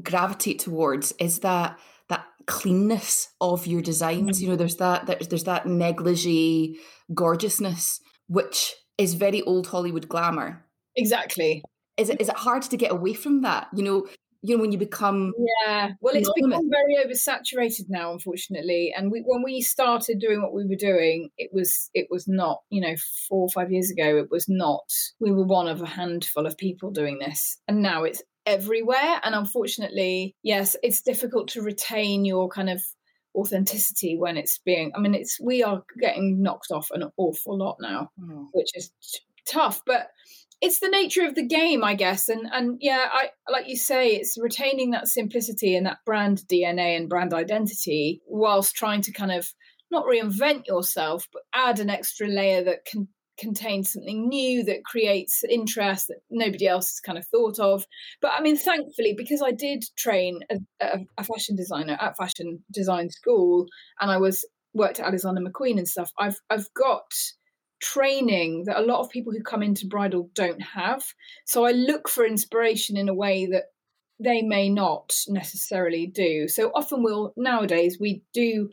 gravitate 0.00 0.60
towards 0.60 1.12
is 1.18 1.40
that 1.40 1.78
that 2.08 2.24
cleanness 2.46 3.28
of 3.40 3.66
your 3.66 3.82
designs. 3.82 4.42
You 4.42 4.48
know, 4.48 4.56
there's 4.56 4.76
that 4.76 5.06
there's, 5.06 5.28
there's 5.28 5.44
that 5.44 5.66
negligee 5.66 6.78
gorgeousness, 7.12 8.00
which 8.28 8.74
is 8.96 9.14
very 9.14 9.42
old 9.42 9.66
Hollywood 9.66 10.08
glamour 10.08 10.64
Exactly. 10.96 11.62
Is 11.96 12.08
it 12.08 12.20
is 12.20 12.28
it 12.28 12.36
hard 12.36 12.62
to 12.62 12.76
get 12.76 12.92
away 12.92 13.14
from 13.14 13.42
that? 13.42 13.68
You 13.74 13.82
know, 13.82 14.06
you 14.42 14.56
know 14.56 14.62
when 14.62 14.72
you 14.72 14.78
become 14.78 15.32
yeah. 15.66 15.90
Well, 16.00 16.14
it's 16.14 16.30
become 16.34 16.70
very 16.70 16.96
oversaturated 17.04 17.86
now, 17.88 18.12
unfortunately. 18.12 18.92
And 18.96 19.10
we, 19.12 19.22
when 19.26 19.42
we 19.42 19.60
started 19.60 20.18
doing 20.18 20.40
what 20.40 20.54
we 20.54 20.66
were 20.66 20.76
doing, 20.76 21.30
it 21.36 21.50
was 21.52 21.90
it 21.94 22.06
was 22.10 22.26
not. 22.26 22.60
You 22.70 22.80
know, 22.80 22.94
four 23.28 23.42
or 23.42 23.50
five 23.50 23.70
years 23.70 23.90
ago, 23.90 24.16
it 24.16 24.30
was 24.30 24.48
not. 24.48 24.90
We 25.18 25.32
were 25.32 25.44
one 25.44 25.68
of 25.68 25.82
a 25.82 25.86
handful 25.86 26.46
of 26.46 26.56
people 26.56 26.90
doing 26.90 27.18
this, 27.18 27.58
and 27.68 27.82
now 27.82 28.04
it's 28.04 28.22
everywhere. 28.46 29.20
And 29.22 29.34
unfortunately, 29.34 30.34
yes, 30.42 30.76
it's 30.82 31.02
difficult 31.02 31.48
to 31.48 31.62
retain 31.62 32.24
your 32.24 32.48
kind 32.48 32.70
of 32.70 32.82
authenticity 33.36 34.16
when 34.18 34.36
it's 34.36 34.58
being 34.64 34.90
i 34.96 34.98
mean 34.98 35.14
it's 35.14 35.38
we 35.40 35.62
are 35.62 35.84
getting 36.00 36.42
knocked 36.42 36.72
off 36.72 36.88
an 36.90 37.04
awful 37.16 37.56
lot 37.56 37.76
now 37.80 38.10
mm. 38.20 38.44
which 38.52 38.70
is 38.74 38.90
t- 39.00 39.20
tough 39.46 39.82
but 39.86 40.08
it's 40.60 40.80
the 40.80 40.88
nature 40.88 41.26
of 41.26 41.34
the 41.34 41.46
game, 41.46 41.82
I 41.82 41.94
guess. 41.94 42.28
And 42.28 42.46
and 42.52 42.78
yeah, 42.80 43.08
I 43.10 43.30
like 43.50 43.68
you 43.68 43.76
say, 43.76 44.10
it's 44.10 44.36
retaining 44.38 44.90
that 44.90 45.08
simplicity 45.08 45.74
and 45.74 45.86
that 45.86 45.98
brand 46.04 46.42
DNA 46.50 46.96
and 46.96 47.08
brand 47.08 47.32
identity 47.32 48.20
whilst 48.26 48.74
trying 48.74 49.02
to 49.02 49.12
kind 49.12 49.32
of 49.32 49.52
not 49.90 50.04
reinvent 50.06 50.66
yourself, 50.66 51.26
but 51.32 51.42
add 51.52 51.80
an 51.80 51.90
extra 51.90 52.28
layer 52.28 52.62
that 52.64 52.84
can 52.84 53.08
contain 53.38 53.82
something 53.82 54.28
new 54.28 54.62
that 54.64 54.84
creates 54.84 55.42
interest 55.44 56.08
that 56.08 56.18
nobody 56.30 56.68
else 56.68 56.90
has 56.90 57.00
kind 57.00 57.16
of 57.16 57.26
thought 57.28 57.58
of. 57.58 57.86
But 58.20 58.32
I 58.36 58.42
mean, 58.42 58.56
thankfully, 58.56 59.14
because 59.16 59.42
I 59.42 59.50
did 59.50 59.84
train 59.96 60.40
a, 60.80 60.98
a 61.16 61.24
fashion 61.24 61.56
designer 61.56 61.96
at 62.00 62.16
fashion 62.16 62.62
design 62.70 63.08
school, 63.08 63.66
and 63.98 64.10
I 64.10 64.18
was 64.18 64.46
worked 64.74 65.00
at 65.00 65.06
Alexander 65.06 65.40
McQueen 65.40 65.78
and 65.78 65.88
stuff, 65.88 66.12
I've 66.18 66.38
I've 66.50 66.68
got 66.74 67.10
training 67.80 68.64
that 68.66 68.78
a 68.78 68.84
lot 68.84 69.00
of 69.00 69.10
people 69.10 69.32
who 69.32 69.42
come 69.42 69.62
into 69.62 69.86
bridal 69.86 70.30
don't 70.34 70.62
have. 70.62 71.04
So 71.46 71.64
I 71.64 71.72
look 71.72 72.08
for 72.08 72.24
inspiration 72.26 72.96
in 72.96 73.08
a 73.08 73.14
way 73.14 73.46
that 73.46 73.64
they 74.22 74.42
may 74.42 74.68
not 74.68 75.14
necessarily 75.28 76.06
do. 76.06 76.46
So 76.46 76.70
often 76.74 77.02
we'll 77.02 77.32
nowadays 77.36 77.98
we 77.98 78.22
do 78.34 78.70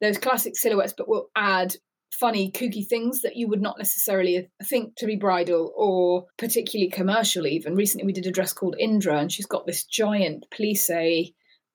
those 0.00 0.18
classic 0.18 0.56
silhouettes, 0.56 0.94
but 0.96 1.08
we'll 1.08 1.28
add 1.36 1.74
funny, 2.12 2.50
kooky 2.50 2.86
things 2.86 3.22
that 3.22 3.36
you 3.36 3.48
would 3.48 3.62
not 3.62 3.78
necessarily 3.78 4.48
think 4.64 4.96
to 4.96 5.06
be 5.06 5.16
bridal 5.16 5.72
or 5.76 6.26
particularly 6.38 6.90
commercial. 6.90 7.46
Even 7.46 7.74
recently, 7.74 8.04
we 8.04 8.12
did 8.12 8.26
a 8.26 8.32
dress 8.32 8.52
called 8.52 8.76
Indra, 8.78 9.18
and 9.18 9.32
she's 9.32 9.46
got 9.46 9.66
this 9.66 9.84
giant 9.84 10.44
plissé, 10.52 11.32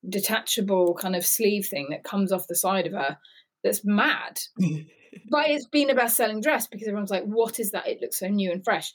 detachable 0.07 0.95
kind 0.95 1.15
of 1.15 1.25
sleeve 1.25 1.67
thing 1.67 1.87
that 1.89 2.03
comes 2.03 2.31
off 2.31 2.47
the 2.47 2.55
side 2.55 2.85
of 2.85 2.93
her. 2.93 3.17
That's 3.63 3.81
mad. 3.83 4.39
but 5.29 5.49
it's 5.49 5.67
been 5.67 5.89
a 5.89 5.95
best-selling 5.95 6.41
dress 6.41 6.67
because 6.67 6.87
everyone's 6.87 7.11
like, 7.11 7.25
"What 7.25 7.59
is 7.59 7.71
that? 7.71 7.87
It 7.87 8.01
looks 8.01 8.19
so 8.19 8.27
new 8.27 8.51
and 8.51 8.63
fresh," 8.63 8.93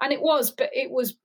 and 0.00 0.12
it 0.12 0.20
was. 0.20 0.50
But 0.50 0.70
it 0.72 0.90
was 0.90 1.16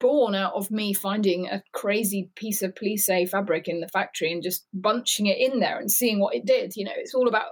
born 0.00 0.34
out 0.34 0.54
of 0.54 0.70
me 0.70 0.92
finding 0.92 1.46
a 1.46 1.62
crazy 1.72 2.30
piece 2.34 2.62
of 2.62 2.74
plissé 2.74 3.28
fabric 3.28 3.68
in 3.68 3.80
the 3.80 3.88
factory 3.88 4.32
and 4.32 4.42
just 4.42 4.66
bunching 4.74 5.26
it 5.26 5.38
in 5.38 5.60
there 5.60 5.78
and 5.78 5.90
seeing 5.90 6.18
what 6.18 6.34
it 6.34 6.44
did. 6.44 6.74
You 6.74 6.84
know, 6.84 6.92
it's 6.96 7.14
all 7.14 7.28
about 7.28 7.50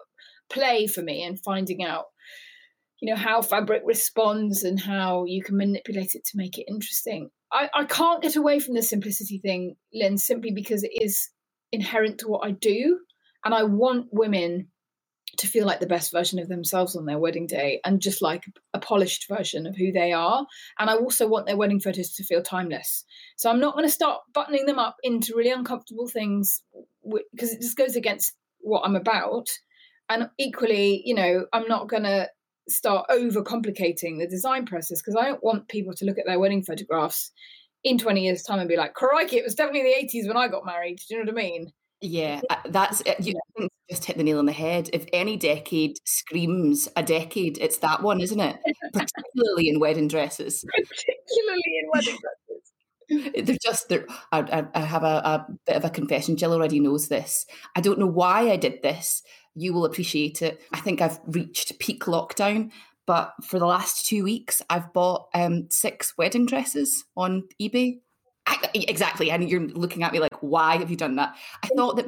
play 0.51 0.87
for 0.87 1.03
me 1.03 1.23
and 1.23 1.41
finding 1.41 1.85
out 1.85 2.07
you 3.01 3.11
know 3.13 3.19
how 3.19 3.43
fabric 3.43 3.83
responds 3.85 4.63
and 4.63 4.81
how 4.81 5.25
you 5.25 5.43
can 5.43 5.57
manipulate 5.57 6.15
it 6.15 6.25
to 6.25 6.37
make 6.37 6.59
it 6.59 6.67
interesting 6.69 7.31
I, 7.53 7.69
I 7.75 7.85
can't 7.85 8.23
get 8.23 8.37
away 8.37 8.59
from 8.59 8.75
the 8.75 8.83
simplicity 8.83 9.39
thing 9.39 9.77
lynn 9.93 10.19
simply 10.19 10.53
because 10.53 10.83
it 10.83 10.93
is 10.93 11.29
inherent 11.73 12.19
to 12.19 12.29
what 12.29 12.47
i 12.47 12.53
do 12.53 13.01
and 13.45 13.55
i 13.55 13.65
want 13.65 14.07
women 14.13 14.69
to 15.39 15.47
feel 15.47 15.67
like 15.67 15.81
the 15.81 15.87
best 15.87 16.13
version 16.13 16.39
of 16.39 16.49
themselves 16.49 16.97
on 16.97 17.07
their 17.07 17.19
wedding 17.19 17.47
day 17.47 17.81
and 17.85 18.01
just 18.01 18.23
like 18.23 18.45
a 18.75 18.79
polished 18.79 19.29
version 19.29 19.67
of 19.67 19.77
who 19.77 19.93
they 19.93 20.13
are. 20.13 20.47
And 20.79 20.91
I 20.91 20.95
also 20.95 21.29
want 21.29 21.47
their 21.47 21.57
wedding 21.57 21.81
photos 21.81 22.13
to 22.15 22.25
feel 22.25 22.43
timeless. 22.43 23.05
So 23.37 23.51
I'm 23.51 23.61
not 23.61 23.75
going 23.75 23.87
to 23.87 23.93
start 23.93 24.21
buttoning 24.33 24.67
them 24.67 24.79
up 24.79 24.97
into 25.03 25.35
really 25.37 25.51
uncomfortable 25.51 26.09
things 26.09 26.63
because 27.33 27.53
it 27.53 27.61
just 27.61 27.77
goes 27.77 27.97
against 27.97 28.35
what 28.61 28.83
I'm 28.85 28.97
about 28.97 29.49
and 30.09 30.29
equally 30.39 31.03
you 31.05 31.15
know 31.15 31.47
i'm 31.53 31.67
not 31.69 31.89
going 31.89 32.03
to 32.03 32.29
start 32.69 33.07
over 33.11 33.43
complicating 33.43 34.19
the 34.19 34.27
design 34.27 34.67
process 34.67 35.01
because 35.01 35.17
i 35.17 35.25
don't 35.25 35.43
want 35.43 35.69
people 35.69 35.95
to 35.95 36.05
look 36.05 36.19
at 36.19 36.27
their 36.27 36.39
wedding 36.39 36.63
photographs 36.63 37.31
in 37.85 37.99
20 37.99 38.25
years 38.25 38.43
time 38.43 38.59
and 38.59 38.69
be 38.69 38.77
like 38.77 38.95
crikey 38.95 39.37
it 39.37 39.45
was 39.45 39.55
definitely 39.55 39.83
the 39.83 40.19
80s 40.19 40.27
when 40.27 40.37
i 40.37 40.49
got 40.49 40.67
married 40.67 40.99
do 41.09 41.15
you 41.15 41.25
know 41.25 41.33
what 41.33 41.41
i 41.41 41.43
mean 41.43 41.73
yeah 42.01 42.41
that's 42.67 43.03
you 43.21 43.35
yeah. 43.59 43.67
just 43.91 44.05
hit 44.05 44.17
the 44.17 44.25
nail 44.25 44.39
on 44.39 44.47
the 44.47 44.53
head 44.53 44.91
if 44.93 45.07
any 45.13 45.37
decade 45.37 45.97
screams 46.05 46.89
a 46.97 47.03
decade 47.03 47.59
it's 47.59 47.79
that 47.79 48.03
one 48.03 48.21
isn't 48.21 48.41
it 48.41 48.59
particularly 48.93 49.69
in 49.69 49.81
wedding 49.81 50.09
dresses 50.09 50.65
particularly 50.75 51.63
in 51.81 51.91
wedding 51.93 52.19
dresses 52.21 52.73
they're 53.47 53.57
just 53.63 53.89
they're, 53.89 54.05
I, 54.33 54.67
I 54.75 54.81
have 54.81 55.05
a, 55.05 55.07
a, 55.07 55.47
bit 55.65 55.77
of 55.77 55.85
a 55.85 55.91
confession 55.91 56.37
jill 56.37 56.53
already 56.53 56.81
knows 56.81 57.09
this 57.09 57.47
i 57.77 57.81
don't 57.81 58.01
know 58.01 58.07
why 58.07 58.51
i 58.51 58.57
did 58.57 58.83
this 58.83 59.23
you 59.57 59.73
will 59.73 59.87
appreciate 59.87 60.43
it. 60.43 60.61
I 60.73 60.81
think 60.81 61.01
I've 61.01 61.19
reached 61.27 61.79
peak 61.81 62.05
lockdown, 62.05 62.71
but 63.07 63.33
for 63.43 63.59
the 63.59 63.67
last 63.67 64.07
two 64.07 64.23
weeks, 64.23 64.63
I've 64.69 64.93
bought 64.93 65.29
um, 65.35 65.69
six 65.71 66.17
wedding 66.19 66.47
dresses 66.47 67.05
on 67.17 67.49
eBay. 67.61 68.01
I, 68.47 68.59
exactly. 68.75 69.31
And 69.31 69.49
you're 69.49 69.67
looking 69.69 70.03
at 70.03 70.13
me 70.13 70.21
like, 70.21 70.35
why 70.41 70.77
have 70.77 70.91
you 70.91 70.97
done 70.97 71.17
that? 71.17 71.37
I 71.63 71.69
thought 71.69 71.97
that 71.97 72.07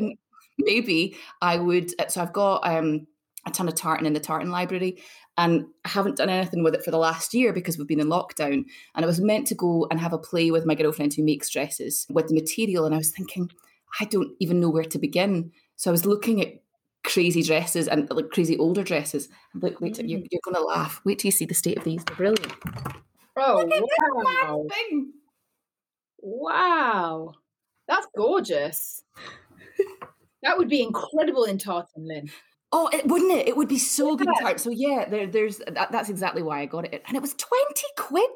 maybe 0.58 1.16
I 1.42 1.58
would. 1.58 1.92
Uh, 1.98 2.06
so 2.06 2.22
I've 2.22 2.32
got 2.32 2.66
um, 2.66 3.06
a 3.46 3.50
ton 3.50 3.68
of 3.68 3.74
tartan 3.74 4.06
in 4.06 4.12
the 4.12 4.20
tartan 4.20 4.50
library, 4.50 5.02
and 5.36 5.66
I 5.84 5.88
haven't 5.88 6.16
done 6.16 6.28
anything 6.28 6.62
with 6.62 6.74
it 6.74 6.84
for 6.84 6.90
the 6.90 6.98
last 6.98 7.34
year 7.34 7.52
because 7.52 7.78
we've 7.78 7.86
been 7.86 8.00
in 8.00 8.08
lockdown. 8.08 8.64
And 8.94 9.04
I 9.04 9.06
was 9.06 9.20
meant 9.20 9.46
to 9.48 9.54
go 9.54 9.86
and 9.90 10.00
have 10.00 10.12
a 10.12 10.18
play 10.18 10.50
with 10.50 10.66
my 10.66 10.74
girlfriend 10.74 11.14
who 11.14 11.24
makes 11.24 11.48
dresses 11.48 12.06
with 12.10 12.28
the 12.28 12.34
material. 12.34 12.84
And 12.84 12.94
I 12.94 12.98
was 12.98 13.10
thinking, 13.10 13.50
I 14.00 14.04
don't 14.04 14.32
even 14.40 14.60
know 14.60 14.70
where 14.70 14.84
to 14.84 14.98
begin. 14.98 15.52
So 15.76 15.90
I 15.90 15.92
was 15.92 16.06
looking 16.06 16.40
at 16.40 16.54
crazy 17.04 17.42
dresses 17.42 17.88
and 17.88 18.10
like 18.10 18.30
crazy 18.30 18.58
older 18.58 18.82
dresses. 18.82 19.28
Look, 19.54 19.80
wait, 19.80 19.94
mm. 19.94 20.08
you're, 20.08 20.20
you're 20.30 20.40
going 20.44 20.56
to 20.56 20.62
laugh. 20.62 21.00
Wait 21.04 21.20
till 21.20 21.28
you 21.28 21.32
see 21.32 21.46
the 21.46 21.54
state 21.54 21.78
of 21.78 21.84
these. 21.84 22.04
They're 22.04 22.16
brilliant. 22.16 22.52
Oh, 23.36 23.64
wow. 24.24 24.66
Wow. 26.18 27.34
That's 27.86 28.06
gorgeous. 28.16 29.02
that 30.42 30.58
would 30.58 30.68
be 30.68 30.82
incredible 30.82 31.44
in 31.44 31.58
tartan, 31.58 32.06
Lynn. 32.06 32.30
Oh, 32.70 32.88
it, 32.92 33.06
wouldn't 33.06 33.32
it? 33.32 33.48
It 33.48 33.56
would 33.56 33.68
be 33.68 33.78
so 33.78 34.10
yeah. 34.10 34.16
good 34.16 34.28
in 34.28 34.34
tartan. 34.34 34.58
So 34.58 34.70
yeah, 34.70 35.08
there, 35.08 35.26
there's 35.26 35.58
that, 35.58 35.90
that's 35.90 36.10
exactly 36.10 36.42
why 36.42 36.60
I 36.60 36.66
got 36.66 36.84
it, 36.84 37.02
and 37.06 37.16
it 37.16 37.22
was 37.22 37.34
twenty 37.34 37.86
quid. 37.96 38.28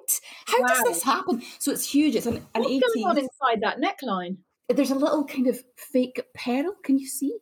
How 0.47 0.63
wow. 0.63 0.69
does 0.69 0.83
this 0.85 1.03
happen? 1.03 1.43
So 1.59 1.71
it's 1.71 1.87
huge. 1.87 2.15
It's 2.15 2.25
an, 2.25 2.37
an 2.55 2.63
What's 2.63 2.73
80s. 2.73 2.81
going 2.95 3.07
on 3.07 3.19
inside 3.19 3.61
that 3.61 3.79
neckline? 3.79 4.39
There's 4.71 4.91
a 4.91 4.95
little 4.95 5.27
kind 5.27 5.49
of 5.49 5.63
fake 5.77 6.23
pearl. 6.35 6.75
Can 6.83 6.99
you 6.99 7.07
see? 7.07 7.37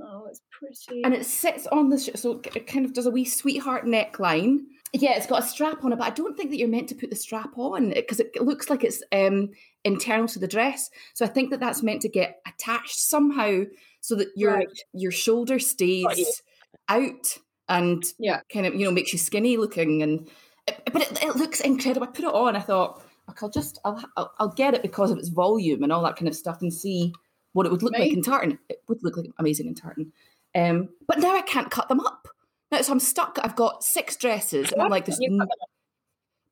Oh, 0.00 0.26
it's 0.28 0.42
pretty. 0.50 1.02
And 1.02 1.12
it 1.12 1.26
sits 1.26 1.66
on 1.66 1.88
the 1.90 1.98
so 1.98 2.40
it 2.54 2.68
kind 2.68 2.84
of 2.84 2.92
does 2.92 3.06
a 3.06 3.10
wee 3.10 3.24
sweetheart 3.24 3.84
neckline. 3.84 4.58
Yeah, 4.92 5.16
it's 5.16 5.26
got 5.26 5.42
a 5.42 5.46
strap 5.46 5.84
on 5.84 5.92
it, 5.92 5.98
but 5.98 6.06
I 6.06 6.10
don't 6.10 6.36
think 6.36 6.50
that 6.50 6.56
you're 6.56 6.68
meant 6.68 6.88
to 6.88 6.94
put 6.94 7.10
the 7.10 7.16
strap 7.16 7.58
on 7.58 7.90
because 7.90 8.20
it, 8.20 8.30
it, 8.34 8.42
looks 8.42 8.70
like 8.70 8.84
it's 8.84 9.02
um, 9.12 9.50
internal 9.84 10.26
to 10.28 10.38
the 10.38 10.48
dress. 10.48 10.88
So 11.14 11.24
I 11.24 11.28
think 11.28 11.50
that 11.50 11.60
that's 11.60 11.82
meant 11.82 12.02
to 12.02 12.08
get 12.08 12.40
attached 12.46 12.98
somehow 12.98 13.64
so 14.00 14.14
that 14.14 14.28
your 14.34 14.54
right. 14.54 14.66
your 14.94 15.12
shoulder 15.12 15.58
stays 15.58 16.42
out 16.88 17.38
and 17.68 18.02
yeah, 18.18 18.40
kind 18.52 18.66
of 18.66 18.74
you 18.74 18.84
know 18.84 18.90
makes 18.90 19.12
you 19.12 19.18
skinny 19.18 19.58
looking. 19.58 20.02
And 20.02 20.28
but 20.66 21.02
it, 21.02 21.22
it 21.22 21.36
looks 21.36 21.60
incredible. 21.60 22.06
I 22.06 22.10
put 22.10 22.24
it 22.24 22.34
on. 22.34 22.56
I 22.56 22.60
thought 22.60 23.02
I'll 23.42 23.50
just 23.50 23.78
I'll, 23.84 24.02
I'll 24.16 24.32
I'll 24.38 24.48
get 24.48 24.74
it 24.74 24.82
because 24.82 25.10
of 25.10 25.18
its 25.18 25.28
volume 25.28 25.82
and 25.82 25.92
all 25.92 26.02
that 26.04 26.16
kind 26.16 26.28
of 26.28 26.34
stuff 26.34 26.62
and 26.62 26.72
see 26.72 27.12
what 27.52 27.66
it 27.66 27.72
would 27.72 27.82
look 27.82 27.92
right. 27.92 28.02
like 28.02 28.12
in 28.12 28.22
tartan. 28.22 28.58
It 28.68 28.82
would 28.88 29.02
look 29.02 29.16
like 29.16 29.26
amazing 29.38 29.66
in 29.66 29.74
tartan. 29.74 30.12
Um, 30.54 30.88
but 31.06 31.18
now 31.18 31.36
I 31.36 31.42
can't 31.42 31.70
cut 31.70 31.88
them 31.88 32.00
up. 32.00 32.26
Now, 32.70 32.82
so 32.82 32.92
I'm 32.92 33.00
stuck. 33.00 33.38
I've 33.42 33.56
got 33.56 33.82
six 33.82 34.16
dresses, 34.16 34.72
and 34.72 34.82
I'm 34.82 34.90
like 34.90 35.06
this 35.06 35.18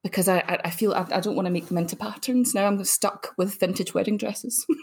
because 0.03 0.29
I, 0.29 0.61
I 0.65 0.71
feel 0.71 0.93
I, 0.95 1.07
I 1.11 1.21
don't 1.21 1.35
want 1.35 1.47
to 1.47 1.53
make 1.53 1.67
them 1.67 1.79
into 1.79 1.97
patterns. 1.97 2.55
Now 2.55 2.67
I'm 2.67 2.83
stuck 2.85 3.35
with 3.37 3.59
vintage 3.59 3.93
wedding 3.93 4.17
dresses. 4.17 4.65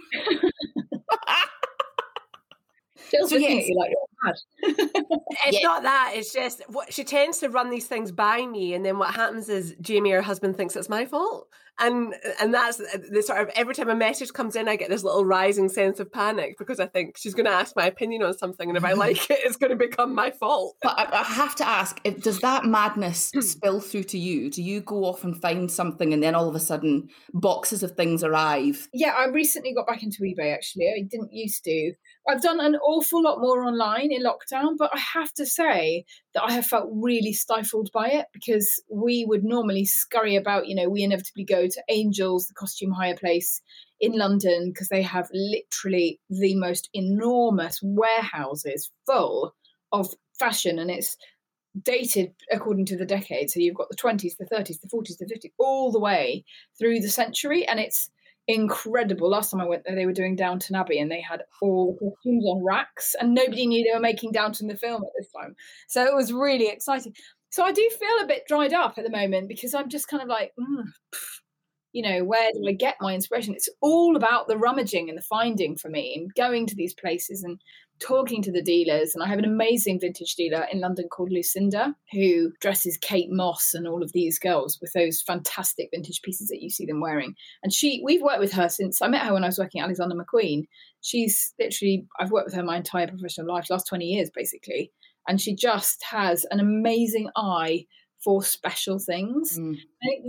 so 3.27 3.37
yes, 3.37 3.69
like 3.75 3.93
it's 4.61 5.59
yeah. 5.59 5.67
not 5.67 5.83
that. 5.83 6.13
It's 6.15 6.33
just 6.33 6.61
what 6.69 6.93
she 6.93 7.03
tends 7.03 7.39
to 7.39 7.49
run 7.49 7.69
these 7.69 7.87
things 7.87 8.11
by 8.11 8.45
me, 8.45 8.73
and 8.73 8.85
then 8.85 8.97
what 8.97 9.15
happens 9.15 9.49
is 9.49 9.75
Jamie, 9.81 10.11
her 10.11 10.21
husband, 10.21 10.57
thinks 10.57 10.75
it's 10.75 10.89
my 10.89 11.05
fault. 11.05 11.47
And 11.79 12.13
and 12.39 12.53
that's 12.53 12.79
uh, 12.79 12.99
the 13.11 13.23
sort 13.23 13.41
of 13.41 13.49
every 13.55 13.73
time 13.73 13.89
a 13.89 13.95
message 13.95 14.31
comes 14.31 14.55
in 14.55 14.67
i 14.67 14.75
get 14.75 14.89
this 14.89 15.03
little 15.03 15.25
rising 15.25 15.69
sense 15.69 15.99
of 15.99 16.11
panic 16.11 16.55
because 16.59 16.79
i 16.79 16.85
think 16.85 17.17
she's 17.17 17.33
going 17.33 17.47
to 17.47 17.51
ask 17.51 17.75
my 17.75 17.87
opinion 17.87 18.21
on 18.21 18.37
something 18.37 18.69
and 18.69 18.77
if 18.77 18.85
i 18.85 18.93
like 19.05 19.27
it 19.31 19.39
it's 19.43 19.57
going 19.57 19.71
to 19.71 19.75
become 19.75 20.13
my 20.13 20.29
fault. 20.29 20.75
But 20.83 20.99
i, 20.99 21.21
I 21.21 21.23
have 21.23 21.55
to 21.55 21.67
ask 21.67 21.99
if, 22.03 22.21
does 22.21 22.39
that 22.41 22.65
madness 22.65 23.31
spill 23.39 23.79
through 23.79 24.03
to 24.03 24.19
you? 24.19 24.51
Do 24.51 24.61
you 24.61 24.81
go 24.81 25.05
off 25.05 25.23
and 25.23 25.41
find 25.41 25.71
something 25.71 26.13
and 26.13 26.21
then 26.21 26.35
all 26.35 26.47
of 26.47 26.53
a 26.53 26.59
sudden 26.59 27.09
boxes 27.33 27.81
of 27.81 27.93
things 27.93 28.23
arrive? 28.23 28.87
Yeah 28.93 29.15
i 29.17 29.25
recently 29.25 29.73
got 29.73 29.87
back 29.87 30.03
into 30.03 30.21
ebay 30.21 30.53
actually. 30.53 30.93
I 30.95 31.01
didn't 31.01 31.33
used 31.33 31.63
to. 31.63 31.93
I've 32.29 32.43
done 32.43 32.59
an 32.59 32.75
awful 32.75 33.23
lot 33.23 33.39
more 33.39 33.63
online 33.63 34.11
in 34.13 34.23
lockdown, 34.23 34.77
but 34.77 34.91
I 34.93 34.99
have 34.99 35.33
to 35.33 35.45
say 35.45 36.05
that 36.33 36.43
I 36.43 36.53
have 36.53 36.65
felt 36.65 36.89
really 36.91 37.33
stifled 37.33 37.91
by 37.93 38.07
it 38.09 38.27
because 38.33 38.81
we 38.89 39.25
would 39.25 39.43
normally 39.43 39.85
scurry 39.85 40.35
about. 40.35 40.67
You 40.67 40.75
know, 40.75 40.89
we 40.89 41.03
inevitably 41.03 41.45
go 41.45 41.67
to 41.67 41.83
Angels, 41.89 42.47
the 42.47 42.53
costume 42.53 42.91
hire 42.91 43.15
place 43.15 43.61
in 43.99 44.13
London, 44.17 44.69
because 44.69 44.89
they 44.89 45.01
have 45.01 45.29
literally 45.33 46.19
the 46.29 46.55
most 46.55 46.89
enormous 46.93 47.79
warehouses 47.81 48.91
full 49.05 49.55
of 49.91 50.13
fashion 50.39 50.79
and 50.79 50.89
it's 50.89 51.15
dated 51.81 52.33
according 52.51 52.85
to 52.85 52.97
the 52.97 53.05
decade. 53.05 53.49
So 53.49 53.59
you've 53.59 53.75
got 53.75 53.89
the 53.89 53.95
20s, 53.95 54.37
the 54.37 54.45
30s, 54.45 54.79
the 54.81 54.89
40s, 54.93 55.17
the 55.17 55.25
50s, 55.25 55.51
all 55.57 55.91
the 55.91 55.99
way 55.99 56.45
through 56.77 56.99
the 56.99 57.09
century. 57.09 57.67
And 57.67 57.79
it's 57.79 58.09
incredible. 58.47 59.29
Last 59.29 59.51
time 59.51 59.61
I 59.61 59.67
went 59.67 59.83
there, 59.85 59.95
they 59.95 60.05
were 60.05 60.13
doing 60.13 60.35
Downton 60.35 60.75
Abbey 60.75 60.99
and 60.99 61.11
they 61.11 61.21
had 61.21 61.43
all 61.61 61.97
costumes 61.97 62.45
on 62.45 62.63
racks, 62.63 63.15
and 63.19 63.33
nobody 63.33 63.65
knew 63.65 63.83
they 63.83 63.95
were 63.95 64.01
making 64.01 64.31
Downton 64.31 64.67
the 64.67 64.75
film 64.75 65.03
at 65.03 65.11
this 65.17 65.31
time. 65.31 65.55
So 65.87 66.03
it 66.03 66.15
was 66.15 66.33
really 66.33 66.67
exciting. 66.67 67.13
So 67.51 67.63
I 67.63 67.71
do 67.71 67.87
feel 67.99 68.23
a 68.23 68.27
bit 68.27 68.47
dried 68.47 68.73
up 68.73 68.97
at 68.97 69.03
the 69.03 69.11
moment 69.11 69.47
because 69.47 69.75
I'm 69.75 69.87
just 69.87 70.07
kind 70.07 70.23
of 70.23 70.29
like, 70.29 70.53
mm, 70.59 70.85
you 71.93 72.01
know, 72.01 72.23
where 72.23 72.51
do 72.51 72.67
I 72.67 72.73
get 72.73 72.97
my 72.99 73.13
inspiration? 73.13 73.53
It's 73.53 73.69
all 73.79 74.15
about 74.15 74.47
the 74.47 74.57
rummaging 74.57 75.09
and 75.09 75.17
the 75.17 75.23
finding 75.23 75.77
for 75.77 75.89
me 75.89 76.15
and 76.17 76.33
going 76.33 76.65
to 76.67 76.75
these 76.75 76.93
places 76.95 77.43
and 77.43 77.61
talking 77.99 78.41
to 78.41 78.51
the 78.51 78.63
dealers. 78.63 79.13
And 79.13 79.23
I 79.23 79.27
have 79.27 79.37
an 79.37 79.45
amazing 79.45 79.99
vintage 79.99 80.35
dealer 80.35 80.65
in 80.71 80.81
London 80.81 81.07
called 81.07 81.31
Lucinda, 81.31 81.95
who 82.11 82.51
dresses 82.59 82.97
Kate 82.97 83.29
Moss 83.29 83.75
and 83.75 83.87
all 83.87 84.01
of 84.01 84.11
these 84.11 84.39
girls 84.39 84.79
with 84.81 84.91
those 84.93 85.21
fantastic 85.21 85.89
vintage 85.93 86.23
pieces 86.23 86.47
that 86.47 86.61
you 86.63 86.69
see 86.71 86.87
them 86.87 86.99
wearing. 86.99 87.35
And 87.61 87.71
she, 87.71 88.01
we've 88.03 88.23
worked 88.23 88.41
with 88.41 88.53
her 88.53 88.69
since 88.69 88.99
I 88.99 89.07
met 89.07 89.21
her 89.21 89.33
when 89.33 89.43
I 89.43 89.47
was 89.47 89.59
working 89.59 89.79
at 89.79 89.85
Alexander 89.85 90.15
McQueen. 90.15 90.65
She's 91.01 91.53
literally, 91.59 92.07
I've 92.19 92.31
worked 92.31 92.47
with 92.47 92.55
her 92.55 92.63
my 92.63 92.77
entire 92.77 93.07
professional 93.07 93.47
life, 93.47 93.69
last 93.69 93.87
20 93.87 94.03
years 94.03 94.31
basically. 94.33 94.91
And 95.27 95.39
she 95.39 95.55
just 95.55 96.03
has 96.03 96.45
an 96.49 96.59
amazing 96.59 97.29
eye 97.35 97.85
for 98.23 98.43
special 98.43 98.99
things. 98.99 99.57
Mm. 99.59 99.77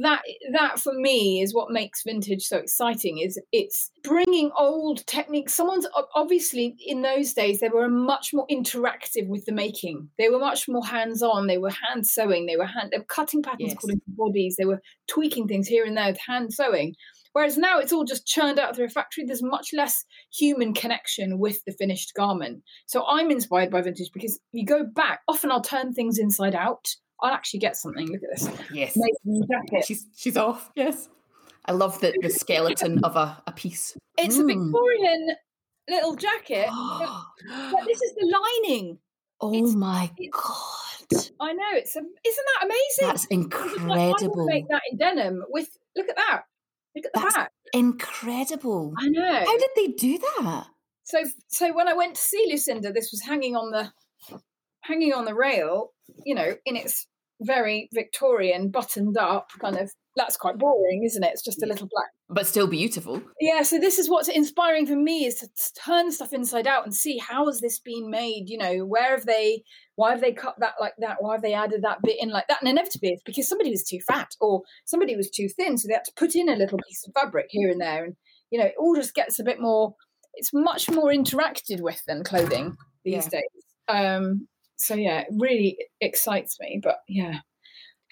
that 0.02 0.22
that 0.52 0.78
for 0.78 0.92
me 0.92 1.40
is 1.42 1.54
what 1.54 1.70
makes 1.70 2.02
vintage 2.02 2.42
so 2.42 2.58
exciting. 2.58 3.18
Is 3.18 3.40
it's 3.52 3.90
bringing 4.02 4.50
old 4.58 5.06
techniques. 5.06 5.54
Someone's 5.54 5.86
obviously 6.14 6.76
in 6.84 7.02
those 7.02 7.32
days 7.32 7.60
they 7.60 7.68
were 7.68 7.88
much 7.88 8.30
more 8.32 8.46
interactive 8.50 9.28
with 9.28 9.44
the 9.46 9.52
making. 9.52 10.08
They 10.18 10.28
were 10.28 10.38
much 10.38 10.68
more 10.68 10.84
hands 10.84 11.22
on. 11.22 11.46
They 11.46 11.58
were 11.58 11.70
hand 11.70 12.06
sewing. 12.06 12.46
They 12.46 12.56
were 12.56 12.66
hand 12.66 12.90
they 12.92 12.98
were 12.98 13.04
cutting 13.04 13.42
patterns 13.42 13.68
yes. 13.68 13.74
according 13.74 14.00
to 14.00 14.10
bodies. 14.10 14.56
They 14.58 14.64
were 14.64 14.82
tweaking 15.08 15.48
things 15.48 15.68
here 15.68 15.84
and 15.84 15.96
there 15.96 16.08
with 16.08 16.20
hand 16.26 16.52
sewing. 16.52 16.94
Whereas 17.34 17.58
now 17.58 17.80
it's 17.80 17.92
all 17.92 18.04
just 18.04 18.26
churned 18.26 18.60
out 18.60 18.76
through 18.76 18.84
a 18.86 18.88
factory. 18.88 19.24
There's 19.24 19.42
much 19.42 19.70
less 19.72 20.04
human 20.32 20.72
connection 20.72 21.40
with 21.40 21.64
the 21.66 21.72
finished 21.72 22.14
garment. 22.14 22.62
So 22.86 23.04
I'm 23.04 23.28
inspired 23.32 23.70
by 23.70 23.82
vintage 23.82 24.10
because 24.14 24.38
you 24.52 24.64
go 24.64 24.84
back. 24.84 25.20
Often 25.26 25.50
I'll 25.50 25.60
turn 25.60 25.92
things 25.92 26.18
inside 26.18 26.54
out 26.54 26.86
I'll 27.22 27.32
actually 27.32 27.60
get 27.60 27.76
something. 27.76 28.10
Look 28.10 28.22
at 28.22 28.30
this. 28.30 28.48
Yes. 28.72 28.98
jacket. 29.48 29.84
She's 29.86 30.06
she's 30.16 30.36
off. 30.36 30.70
Yes. 30.74 31.08
I 31.66 31.72
love 31.72 31.98
the, 32.00 32.14
the 32.20 32.30
skeleton 32.30 33.00
of 33.04 33.16
a, 33.16 33.42
a 33.46 33.52
piece. 33.52 33.96
It's 34.18 34.36
mm. 34.36 34.42
a 34.42 34.46
Victorian 34.46 35.28
little 35.88 36.16
jacket. 36.16 36.68
but 36.70 37.84
this 37.86 38.02
is 38.02 38.14
the 38.14 38.38
lining. 38.66 38.98
Oh 39.40 39.52
it's, 39.54 39.74
my 39.74 40.10
it's, 40.16 40.36
god. 40.36 41.30
I 41.40 41.52
know. 41.52 41.70
It's 41.72 41.96
a, 41.96 42.00
isn't 42.00 42.46
that 42.54 42.64
amazing? 42.64 43.08
That's 43.08 43.24
incredible. 43.26 44.46
Like, 44.46 44.54
make 44.54 44.68
that 44.68 44.82
in 44.90 44.98
denim 44.98 45.44
with 45.48 45.68
look 45.96 46.08
at 46.08 46.16
that. 46.16 46.42
Look 46.94 47.06
at 47.06 47.12
the 47.12 47.20
That's 47.20 47.34
back. 47.34 47.52
Incredible. 47.72 48.94
I 48.98 49.08
know. 49.08 49.44
How 49.44 49.58
did 49.58 49.70
they 49.76 49.88
do 49.88 50.18
that? 50.18 50.66
So 51.04 51.24
so 51.48 51.72
when 51.74 51.88
I 51.88 51.94
went 51.94 52.14
to 52.14 52.20
see 52.20 52.46
Lucinda, 52.48 52.92
this 52.92 53.10
was 53.10 53.22
hanging 53.22 53.56
on 53.56 53.70
the 53.70 53.92
hanging 54.82 55.12
on 55.12 55.24
the 55.24 55.34
rail, 55.34 55.92
you 56.24 56.34
know, 56.34 56.54
in 56.64 56.76
its 56.76 57.06
very 57.40 57.88
Victorian, 57.92 58.70
buttoned 58.70 59.16
up 59.16 59.50
kind 59.60 59.76
of. 59.76 59.92
That's 60.16 60.36
quite 60.36 60.58
boring, 60.58 61.02
isn't 61.04 61.24
it? 61.24 61.32
It's 61.32 61.42
just 61.42 61.60
a 61.64 61.66
little 61.66 61.88
black, 61.90 62.10
but 62.30 62.46
still 62.46 62.68
beautiful. 62.68 63.20
Yeah. 63.40 63.62
So 63.62 63.80
this 63.80 63.98
is 63.98 64.08
what's 64.08 64.28
inspiring 64.28 64.86
for 64.86 64.94
me 64.94 65.26
is 65.26 65.40
to 65.40 65.48
turn 65.84 66.12
stuff 66.12 66.32
inside 66.32 66.68
out 66.68 66.84
and 66.84 66.94
see 66.94 67.18
how 67.18 67.46
has 67.46 67.60
this 67.60 67.80
been 67.80 68.10
made. 68.10 68.44
You 68.46 68.58
know, 68.58 68.84
where 68.84 69.10
have 69.16 69.26
they? 69.26 69.64
Why 69.96 70.10
have 70.12 70.20
they 70.20 70.30
cut 70.30 70.54
that 70.60 70.74
like 70.80 70.92
that? 70.98 71.16
Why 71.18 71.32
have 71.32 71.42
they 71.42 71.52
added 71.52 71.82
that 71.82 72.00
bit 72.02 72.18
in 72.20 72.30
like 72.30 72.46
that? 72.46 72.62
And 72.62 72.70
inevitably, 72.70 73.08
it's 73.08 73.24
because 73.24 73.48
somebody 73.48 73.70
was 73.70 73.82
too 73.82 73.98
fat 74.06 74.28
or 74.40 74.62
somebody 74.84 75.16
was 75.16 75.30
too 75.30 75.48
thin, 75.48 75.76
so 75.78 75.88
they 75.88 75.94
had 75.94 76.04
to 76.04 76.12
put 76.14 76.36
in 76.36 76.48
a 76.48 76.54
little 76.54 76.78
piece 76.88 77.04
of 77.04 77.12
fabric 77.20 77.46
here 77.50 77.68
and 77.68 77.80
there, 77.80 78.04
and 78.04 78.14
you 78.50 78.60
know, 78.60 78.66
it 78.66 78.74
all 78.78 78.94
just 78.94 79.14
gets 79.14 79.40
a 79.40 79.44
bit 79.44 79.60
more. 79.60 79.96
It's 80.34 80.52
much 80.52 80.88
more 80.88 81.10
interacted 81.10 81.80
with 81.80 82.00
than 82.06 82.22
clothing 82.22 82.76
these 83.04 83.28
yeah. 83.32 83.40
days. 83.40 83.64
Um, 83.88 84.46
so 84.76 84.94
yeah, 84.94 85.20
it 85.20 85.28
really 85.38 85.78
excites 86.00 86.58
me. 86.60 86.80
But 86.82 86.98
yeah, 87.08 87.40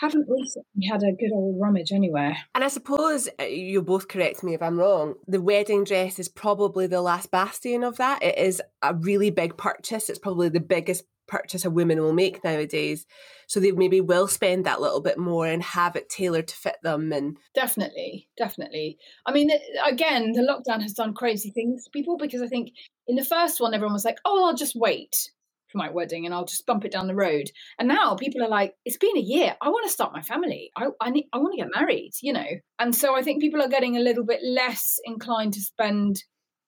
haven't 0.03 0.29
recently 0.29 0.87
had 0.91 1.03
a 1.03 1.13
good 1.13 1.33
old 1.33 1.61
rummage 1.61 1.93
anywhere. 1.93 2.37
And 2.55 2.65
I 2.65 2.69
suppose 2.69 3.29
uh, 3.41 3.45
you'll 3.45 3.83
both 3.83 4.09
correct 4.09 4.43
me 4.43 4.55
if 4.55 4.63
I'm 4.63 4.79
wrong. 4.79 5.15
The 5.29 5.41
wedding 5.41 5.85
dress 5.85 6.19
is 6.19 6.29
probably 6.29 6.87
the 6.87 7.01
last 7.01 7.31
bastion 7.31 7.85
of 7.85 7.97
that. 7.99 8.23
It 8.23 8.37
is 8.37 8.61
a 8.83 8.95
really 8.95 9.31
big 9.31 9.57
purchase. 9.57 10.11
It's 10.11 10.19
probably 10.19 10.49
the 10.49 10.61
biggest 10.61 11.05
purchase 11.29 11.65
a 11.65 11.71
woman 11.71 12.01
will 12.01 12.13
make 12.13 12.43
nowadays. 12.43 13.07
So 13.47 13.61
they 13.61 13.71
maybe 13.71 14.01
will 14.01 14.27
spend 14.27 14.67
that 14.67 14.81
little 14.81 15.01
bit 15.01 15.19
more 15.19 15.47
and 15.47 15.63
have 15.63 15.95
it 15.95 16.09
tailored 16.09 16.49
to 16.49 16.57
fit 16.57 16.77
them. 16.83 17.13
And 17.13 17.37
definitely, 17.55 18.29
definitely. 18.37 18.99
I 19.25 19.33
mean, 19.33 19.51
again, 19.87 20.33
the 20.33 20.43
lockdown 20.43 20.83
has 20.83 20.95
done 20.95 21.15
crazy 21.15 21.51
things 21.51 21.85
to 21.85 21.91
people 21.91 22.17
because 22.19 22.43
I 22.43 22.49
think 22.49 22.71
in 23.07 23.17
the 23.17 23.25
first 23.25 23.61
one, 23.61 23.73
everyone 23.73 23.95
was 23.95 24.05
like, 24.05 24.19
"Oh, 24.25 24.47
I'll 24.47 24.57
just 24.57 24.75
wait." 24.75 25.31
My 25.75 25.91
wedding 25.91 26.25
and 26.25 26.35
I'll 26.35 26.45
just 26.45 26.67
bump 26.67 26.85
it 26.85 26.93
down 26.93 27.07
the 27.07 27.15
road. 27.15 27.51
And 27.79 27.89
now 27.89 28.15
people 28.15 28.43
are 28.43 28.49
like, 28.49 28.75
it's 28.85 28.97
been 28.97 29.17
a 29.17 29.21
year. 29.21 29.57
I 29.61 29.69
want 29.69 29.87
to 29.87 29.93
start 29.93 30.13
my 30.13 30.23
family. 30.23 30.71
I, 30.77 30.89
I 31.01 31.11
need, 31.11 31.29
I 31.33 31.39
want 31.39 31.55
to 31.55 31.63
get 31.63 31.75
married, 31.75 32.13
you 32.23 32.33
know? 32.33 32.47
And 32.79 32.95
so 32.95 33.17
I 33.17 33.23
think 33.23 33.41
people 33.41 33.63
are 33.63 33.69
getting 33.69 33.97
a 33.97 34.01
little 34.01 34.25
bit 34.25 34.41
less 34.43 34.99
inclined 35.05 35.55
to 35.55 35.61
spend 35.61 36.23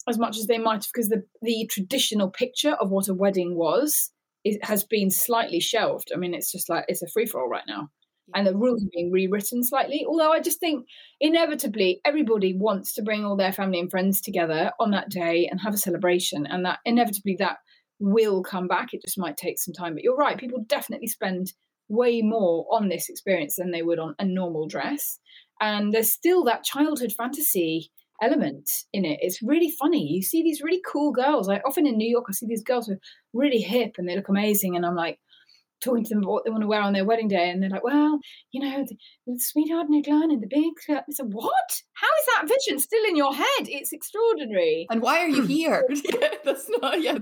as 0.08 0.18
much 0.18 0.36
as 0.36 0.46
they 0.46 0.58
might 0.58 0.84
have 0.84 0.90
because 0.92 1.08
the, 1.08 1.24
the 1.42 1.66
traditional 1.70 2.30
picture 2.30 2.72
of 2.72 2.90
what 2.90 3.08
a 3.08 3.14
wedding 3.14 3.56
was 3.56 4.10
it 4.44 4.62
has 4.64 4.84
been 4.84 5.10
slightly 5.10 5.58
shelved. 5.58 6.12
I 6.14 6.18
mean, 6.18 6.34
it's 6.34 6.52
just 6.52 6.68
like, 6.68 6.84
it's 6.88 7.02
a 7.02 7.08
free 7.08 7.26
for 7.26 7.40
all 7.40 7.48
right 7.48 7.64
now. 7.66 7.88
And 8.34 8.46
the 8.46 8.56
rules 8.56 8.82
are 8.82 8.90
being 8.92 9.10
rewritten 9.10 9.62
slightly. 9.62 10.04
Although 10.06 10.32
I 10.32 10.40
just 10.40 10.60
think 10.60 10.86
inevitably 11.20 12.00
everybody 12.04 12.54
wants 12.56 12.94
to 12.94 13.02
bring 13.02 13.24
all 13.24 13.36
their 13.36 13.52
family 13.52 13.80
and 13.80 13.90
friends 13.90 14.20
together 14.20 14.72
on 14.80 14.92
that 14.92 15.10
day 15.10 15.46
and 15.50 15.60
have 15.60 15.74
a 15.74 15.78
celebration. 15.78 16.46
And 16.46 16.64
that 16.64 16.78
inevitably 16.84 17.36
that 17.38 17.58
will 18.04 18.42
come 18.42 18.68
back. 18.68 18.92
It 18.92 19.02
just 19.02 19.18
might 19.18 19.36
take 19.36 19.58
some 19.58 19.72
time. 19.72 19.94
But 19.94 20.04
you're 20.04 20.16
right, 20.16 20.38
people 20.38 20.64
definitely 20.68 21.06
spend 21.06 21.54
way 21.88 22.20
more 22.22 22.66
on 22.70 22.88
this 22.88 23.08
experience 23.08 23.56
than 23.56 23.70
they 23.70 23.82
would 23.82 23.98
on 23.98 24.14
a 24.18 24.24
normal 24.24 24.68
dress. 24.68 25.18
And 25.60 25.92
there's 25.92 26.12
still 26.12 26.44
that 26.44 26.64
childhood 26.64 27.12
fantasy 27.12 27.90
element 28.22 28.70
in 28.92 29.04
it. 29.04 29.18
It's 29.22 29.42
really 29.42 29.70
funny. 29.70 30.06
You 30.06 30.22
see 30.22 30.42
these 30.42 30.60
really 30.60 30.82
cool 30.86 31.12
girls. 31.12 31.48
Like 31.48 31.62
often 31.66 31.86
in 31.86 31.96
New 31.96 32.08
York, 32.08 32.26
I 32.28 32.32
see 32.32 32.46
these 32.46 32.62
girls 32.62 32.86
who 32.86 32.94
are 32.94 33.00
really 33.32 33.60
hip 33.60 33.94
and 33.96 34.06
they 34.06 34.16
look 34.16 34.28
amazing. 34.28 34.76
And 34.76 34.84
I'm 34.84 34.96
like, 34.96 35.18
talking 35.84 36.04
to 36.04 36.08
them 36.08 36.18
about 36.18 36.30
what 36.32 36.44
they 36.44 36.50
want 36.50 36.62
to 36.62 36.66
wear 36.66 36.80
on 36.80 36.92
their 36.92 37.04
wedding 37.04 37.28
day, 37.28 37.50
and 37.50 37.62
they're 37.62 37.70
like, 37.70 37.84
"Well, 37.84 38.18
you 38.52 38.60
know, 38.60 38.84
the, 38.84 38.96
the 39.26 39.38
sweetheart 39.38 39.88
neckline 39.90 40.32
and 40.32 40.42
the 40.42 40.48
big." 40.48 40.72
I 40.88 41.02
said, 41.10 41.32
"What? 41.32 41.82
How 41.92 42.08
is 42.18 42.26
that 42.26 42.48
vision 42.48 42.80
still 42.80 43.04
in 43.04 43.16
your 43.16 43.34
head? 43.34 43.68
It's 43.68 43.92
extraordinary." 43.92 44.86
And 44.90 45.02
why 45.02 45.18
are 45.20 45.28
you 45.28 45.42
here? 45.46 45.84
yeah, 45.88 46.28
that's 46.44 46.68
not 46.80 47.00
yeah. 47.02 47.18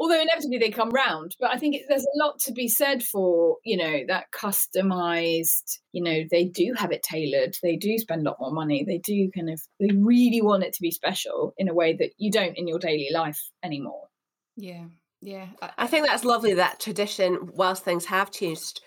Although 0.00 0.20
inevitably 0.20 0.56
they 0.56 0.70
come 0.70 0.90
round, 0.90 1.36
but 1.38 1.50
I 1.50 1.58
think 1.58 1.76
it, 1.76 1.82
there's 1.86 2.06
a 2.06 2.18
lot 2.18 2.38
to 2.40 2.52
be 2.52 2.68
said 2.68 3.02
for 3.02 3.58
you 3.64 3.76
know 3.76 4.00
that 4.08 4.32
customized. 4.32 5.78
You 5.92 6.02
know, 6.02 6.22
they 6.30 6.46
do 6.46 6.72
have 6.76 6.90
it 6.90 7.02
tailored. 7.02 7.56
They 7.62 7.76
do 7.76 7.98
spend 7.98 8.22
a 8.22 8.30
lot 8.30 8.40
more 8.40 8.52
money. 8.52 8.82
They 8.82 8.98
do 8.98 9.30
kind 9.34 9.50
of 9.50 9.60
they 9.78 9.90
really 9.94 10.40
want 10.40 10.64
it 10.64 10.72
to 10.72 10.82
be 10.82 10.90
special 10.90 11.52
in 11.58 11.68
a 11.68 11.74
way 11.74 11.92
that 11.92 12.12
you 12.16 12.30
don't 12.30 12.56
in 12.56 12.66
your 12.66 12.78
daily 12.78 13.08
life 13.12 13.50
anymore. 13.62 14.08
Yeah. 14.56 14.86
Yeah, 15.22 15.48
I, 15.60 15.70
I 15.78 15.86
think 15.86 16.06
that's 16.06 16.24
lovely. 16.24 16.54
That 16.54 16.80
tradition, 16.80 17.50
whilst 17.52 17.84
things 17.84 18.06
have 18.06 18.30
changed, 18.30 18.80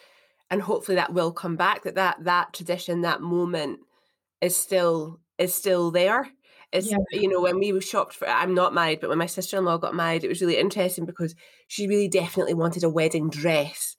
and 0.50 0.62
hopefully 0.62 0.96
that 0.96 1.14
will 1.14 1.32
come 1.32 1.56
back. 1.56 1.84
That 1.84 1.96
that 1.96 2.24
that 2.24 2.54
tradition, 2.54 3.02
that 3.02 3.22
moment, 3.22 3.82
is 4.42 4.58
still 4.58 5.20
is 5.38 5.54
still 5.54 5.92
there. 5.92 6.28
It's 6.74 6.90
yeah. 6.90 6.98
you 7.12 7.30
know 7.30 7.40
when 7.40 7.60
we 7.60 7.72
were 7.72 7.82
shopped 7.82 8.16
for. 8.16 8.28
I'm 8.28 8.56
not 8.56 8.74
married, 8.74 9.00
but 9.00 9.10
when 9.10 9.20
my 9.20 9.28
sister 9.28 9.58
in 9.58 9.66
law 9.66 9.78
got 9.78 9.94
married, 9.94 10.24
it 10.24 10.28
was 10.28 10.42
really 10.42 10.58
interesting 10.58 11.06
because 11.06 11.36
she 11.68 11.88
really 11.88 12.08
definitely 12.08 12.56
wanted 12.56 12.84
a 12.84 12.90
wedding 12.90 13.30
dress. 13.30 13.96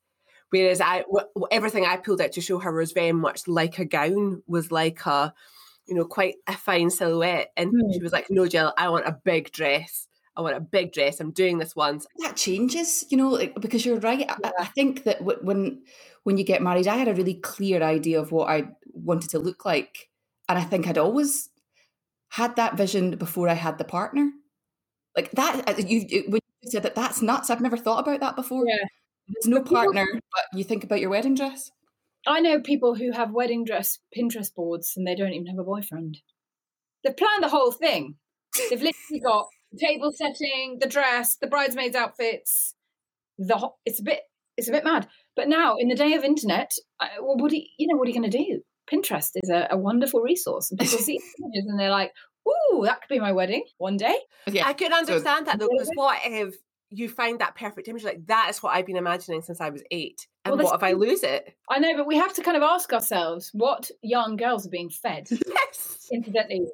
Whereas 0.50 0.80
I, 0.80 1.02
w- 1.02 1.46
everything 1.52 1.84
I 1.84 1.96
pulled 1.96 2.20
out 2.20 2.32
to 2.32 2.40
show 2.40 2.58
her 2.58 2.72
was 2.72 2.92
very 2.92 3.12
much 3.12 3.46
like 3.46 3.78
a 3.78 3.84
gown, 3.84 4.42
was 4.48 4.72
like 4.72 5.06
a, 5.06 5.32
you 5.86 5.94
know, 5.94 6.04
quite 6.04 6.34
a 6.48 6.56
fine 6.56 6.90
silhouette. 6.90 7.52
And 7.56 7.72
mm. 7.72 7.94
she 7.94 8.02
was 8.02 8.12
like, 8.12 8.26
"No, 8.28 8.48
Jill, 8.48 8.72
I 8.76 8.88
want 8.88 9.06
a 9.06 9.18
big 9.24 9.52
dress." 9.52 10.08
I 10.36 10.40
want 10.40 10.56
a 10.56 10.60
big 10.60 10.92
dress. 10.92 11.20
I'm 11.20 11.30
doing 11.30 11.58
this 11.58 11.76
once. 11.76 12.08
That 12.18 12.34
changes, 12.34 13.04
you 13.08 13.16
know, 13.16 13.38
because 13.60 13.86
you're 13.86 14.00
right. 14.00 14.18
Yeah. 14.18 14.34
I, 14.42 14.52
I, 14.58 14.64
think 14.64 15.04
that 15.04 15.22
when 15.22 15.82
when 16.24 16.38
you 16.38 16.44
get 16.44 16.60
married, 16.60 16.88
I 16.88 16.96
had 16.96 17.06
a 17.06 17.14
really 17.14 17.34
clear 17.34 17.84
idea 17.84 18.20
of 18.20 18.32
what 18.32 18.48
I 18.48 18.64
wanted 18.92 19.30
to 19.30 19.38
look 19.38 19.64
like, 19.64 20.08
and 20.48 20.58
I 20.58 20.64
think 20.64 20.88
I'd 20.88 20.98
always 20.98 21.50
had 22.34 22.56
that 22.56 22.76
vision 22.76 23.12
before 23.16 23.48
I 23.48 23.54
had 23.54 23.78
the 23.78 23.84
partner. 23.84 24.28
Like 25.16 25.30
that, 25.32 25.68
uh, 25.68 25.74
you 25.78 26.24
when 26.26 26.40
you 26.62 26.70
said 26.70 26.82
that, 26.82 26.96
that's 26.96 27.22
nuts. 27.22 27.48
I've 27.48 27.60
never 27.60 27.76
thought 27.76 28.00
about 28.00 28.18
that 28.20 28.34
before. 28.34 28.64
Yeah. 28.66 28.84
There's 29.28 29.46
no 29.46 29.62
partner, 29.62 30.04
but 30.12 30.58
you 30.58 30.64
think 30.64 30.82
about 30.82 31.00
your 31.00 31.10
wedding 31.10 31.36
dress. 31.36 31.70
I 32.26 32.40
know 32.40 32.60
people 32.60 32.96
who 32.96 33.12
have 33.12 33.30
wedding 33.30 33.64
dress 33.64 34.00
Pinterest 34.16 34.52
boards 34.52 34.94
and 34.96 35.06
they 35.06 35.14
don't 35.14 35.32
even 35.32 35.46
have 35.46 35.60
a 35.60 35.64
boyfriend. 35.64 36.18
They've 37.04 37.16
planned 37.16 37.44
the 37.44 37.48
whole 37.48 37.70
thing. 37.70 38.16
They've 38.68 38.82
literally 38.82 39.20
got 39.24 39.46
table 39.78 40.10
setting, 40.12 40.78
the 40.80 40.88
dress, 40.88 41.36
the 41.40 41.46
bridesmaids' 41.46 41.94
outfits. 41.94 42.74
The 43.38 43.70
it's 43.84 44.00
a 44.00 44.04
bit 44.04 44.20
it's 44.56 44.68
a 44.68 44.72
bit 44.72 44.84
mad. 44.84 45.06
But 45.36 45.48
now, 45.48 45.76
in 45.78 45.86
the 45.86 45.94
day 45.94 46.14
of 46.14 46.24
internet, 46.24 46.72
well, 47.20 47.36
what 47.36 47.50
do 47.50 47.56
you, 47.58 47.66
you 47.78 47.86
know? 47.86 47.96
What 47.96 48.06
are 48.06 48.10
you 48.10 48.18
going 48.18 48.30
to 48.30 48.38
do? 48.38 48.60
Pinterest 48.90 49.30
is 49.34 49.50
a, 49.50 49.68
a 49.70 49.76
wonderful 49.76 50.20
resource, 50.20 50.70
and 50.70 50.78
people 50.78 50.98
see 50.98 51.20
images 51.42 51.66
and 51.68 51.78
they're 51.78 51.90
like, 51.90 52.12
"Ooh, 52.48 52.82
that 52.84 53.00
could 53.00 53.14
be 53.14 53.20
my 53.20 53.32
wedding 53.32 53.64
one 53.78 53.96
day." 53.96 54.18
Yeah, 54.46 54.66
I 54.66 54.72
could 54.72 54.92
understand 54.92 55.46
so, 55.46 55.52
that 55.52 55.58
though, 55.58 55.68
because 55.70 55.90
what 55.94 56.18
if 56.24 56.54
you 56.90 57.08
find 57.08 57.40
that 57.40 57.56
perfect 57.56 57.88
image? 57.88 58.04
Like 58.04 58.26
that 58.26 58.48
is 58.50 58.62
what 58.62 58.76
I've 58.76 58.86
been 58.86 58.96
imagining 58.96 59.42
since 59.42 59.60
I 59.60 59.70
was 59.70 59.82
eight. 59.90 60.26
And 60.44 60.56
well, 60.56 60.64
what 60.66 60.74
if 60.76 60.82
I 60.82 60.92
lose 60.92 61.22
it? 61.22 61.54
I 61.70 61.78
know, 61.78 61.96
but 61.96 62.06
we 62.06 62.16
have 62.16 62.34
to 62.34 62.42
kind 62.42 62.56
of 62.56 62.62
ask 62.62 62.92
ourselves 62.92 63.50
what 63.52 63.90
young 64.02 64.36
girls 64.36 64.66
are 64.66 64.70
being 64.70 64.90
fed. 64.90 65.28
Yes. 65.30 66.08
Incidentally, 66.12 66.66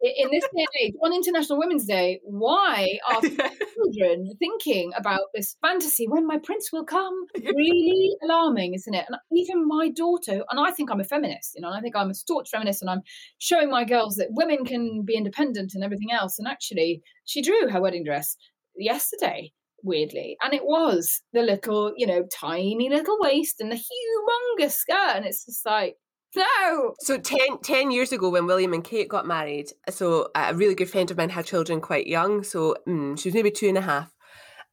in 0.00 0.30
this 0.30 0.44
day 0.44 0.60
and 0.60 0.68
age, 0.82 0.94
on 1.02 1.12
International 1.12 1.58
Women's 1.58 1.86
Day, 1.86 2.20
why 2.24 2.98
are 3.08 3.20
children 3.20 4.30
thinking 4.38 4.92
about 4.96 5.20
this 5.34 5.56
fantasy 5.62 6.06
when 6.08 6.26
my 6.26 6.38
prince 6.38 6.70
will 6.72 6.84
come? 6.84 7.26
Really 7.56 8.10
alarming, 8.24 8.74
isn't 8.74 8.94
it? 8.94 9.06
And 9.08 9.18
even 9.32 9.66
my 9.66 9.88
daughter, 9.88 10.42
and 10.50 10.60
I 10.60 10.70
think 10.72 10.90
I'm 10.90 11.00
a 11.00 11.04
feminist, 11.04 11.52
you 11.54 11.62
know, 11.62 11.70
I 11.70 11.80
think 11.80 11.96
I'm 11.96 12.10
a 12.10 12.14
staunch 12.14 12.50
feminist, 12.50 12.82
and 12.82 12.90
I'm 12.90 13.02
showing 13.38 13.70
my 13.70 13.84
girls 13.84 14.16
that 14.16 14.28
women 14.30 14.64
can 14.64 15.02
be 15.04 15.16
independent 15.16 15.72
and 15.74 15.84
everything 15.84 16.12
else. 16.12 16.38
And 16.38 16.48
actually, 16.48 17.02
she 17.24 17.40
drew 17.40 17.68
her 17.68 17.80
wedding 17.80 18.04
dress 18.04 18.36
yesterday 18.76 19.52
weirdly. 19.82 20.36
And 20.42 20.52
it 20.52 20.64
was 20.64 21.22
the 21.32 21.42
little, 21.42 21.92
you 21.96 22.06
know, 22.06 22.24
tiny 22.32 22.90
little 22.90 23.16
waist 23.20 23.60
and 23.60 23.70
the 23.70 23.76
humongous 23.76 24.72
skirt. 24.72 25.16
And 25.16 25.24
it's 25.24 25.46
just 25.46 25.64
like, 25.64 25.96
no. 26.36 26.94
So 27.00 27.18
10, 27.18 27.58
10, 27.62 27.90
years 27.90 28.12
ago, 28.12 28.28
when 28.28 28.46
William 28.46 28.72
and 28.72 28.84
Kate 28.84 29.08
got 29.08 29.26
married, 29.26 29.72
so 29.90 30.28
a 30.34 30.54
really 30.54 30.74
good 30.74 30.90
friend 30.90 31.10
of 31.10 31.16
mine 31.16 31.30
had 31.30 31.46
children 31.46 31.80
quite 31.80 32.06
young. 32.06 32.42
So 32.42 32.76
mm, 32.86 33.18
she 33.18 33.28
was 33.28 33.34
maybe 33.34 33.50
two 33.50 33.68
and 33.68 33.78
a 33.78 33.82
half. 33.82 34.12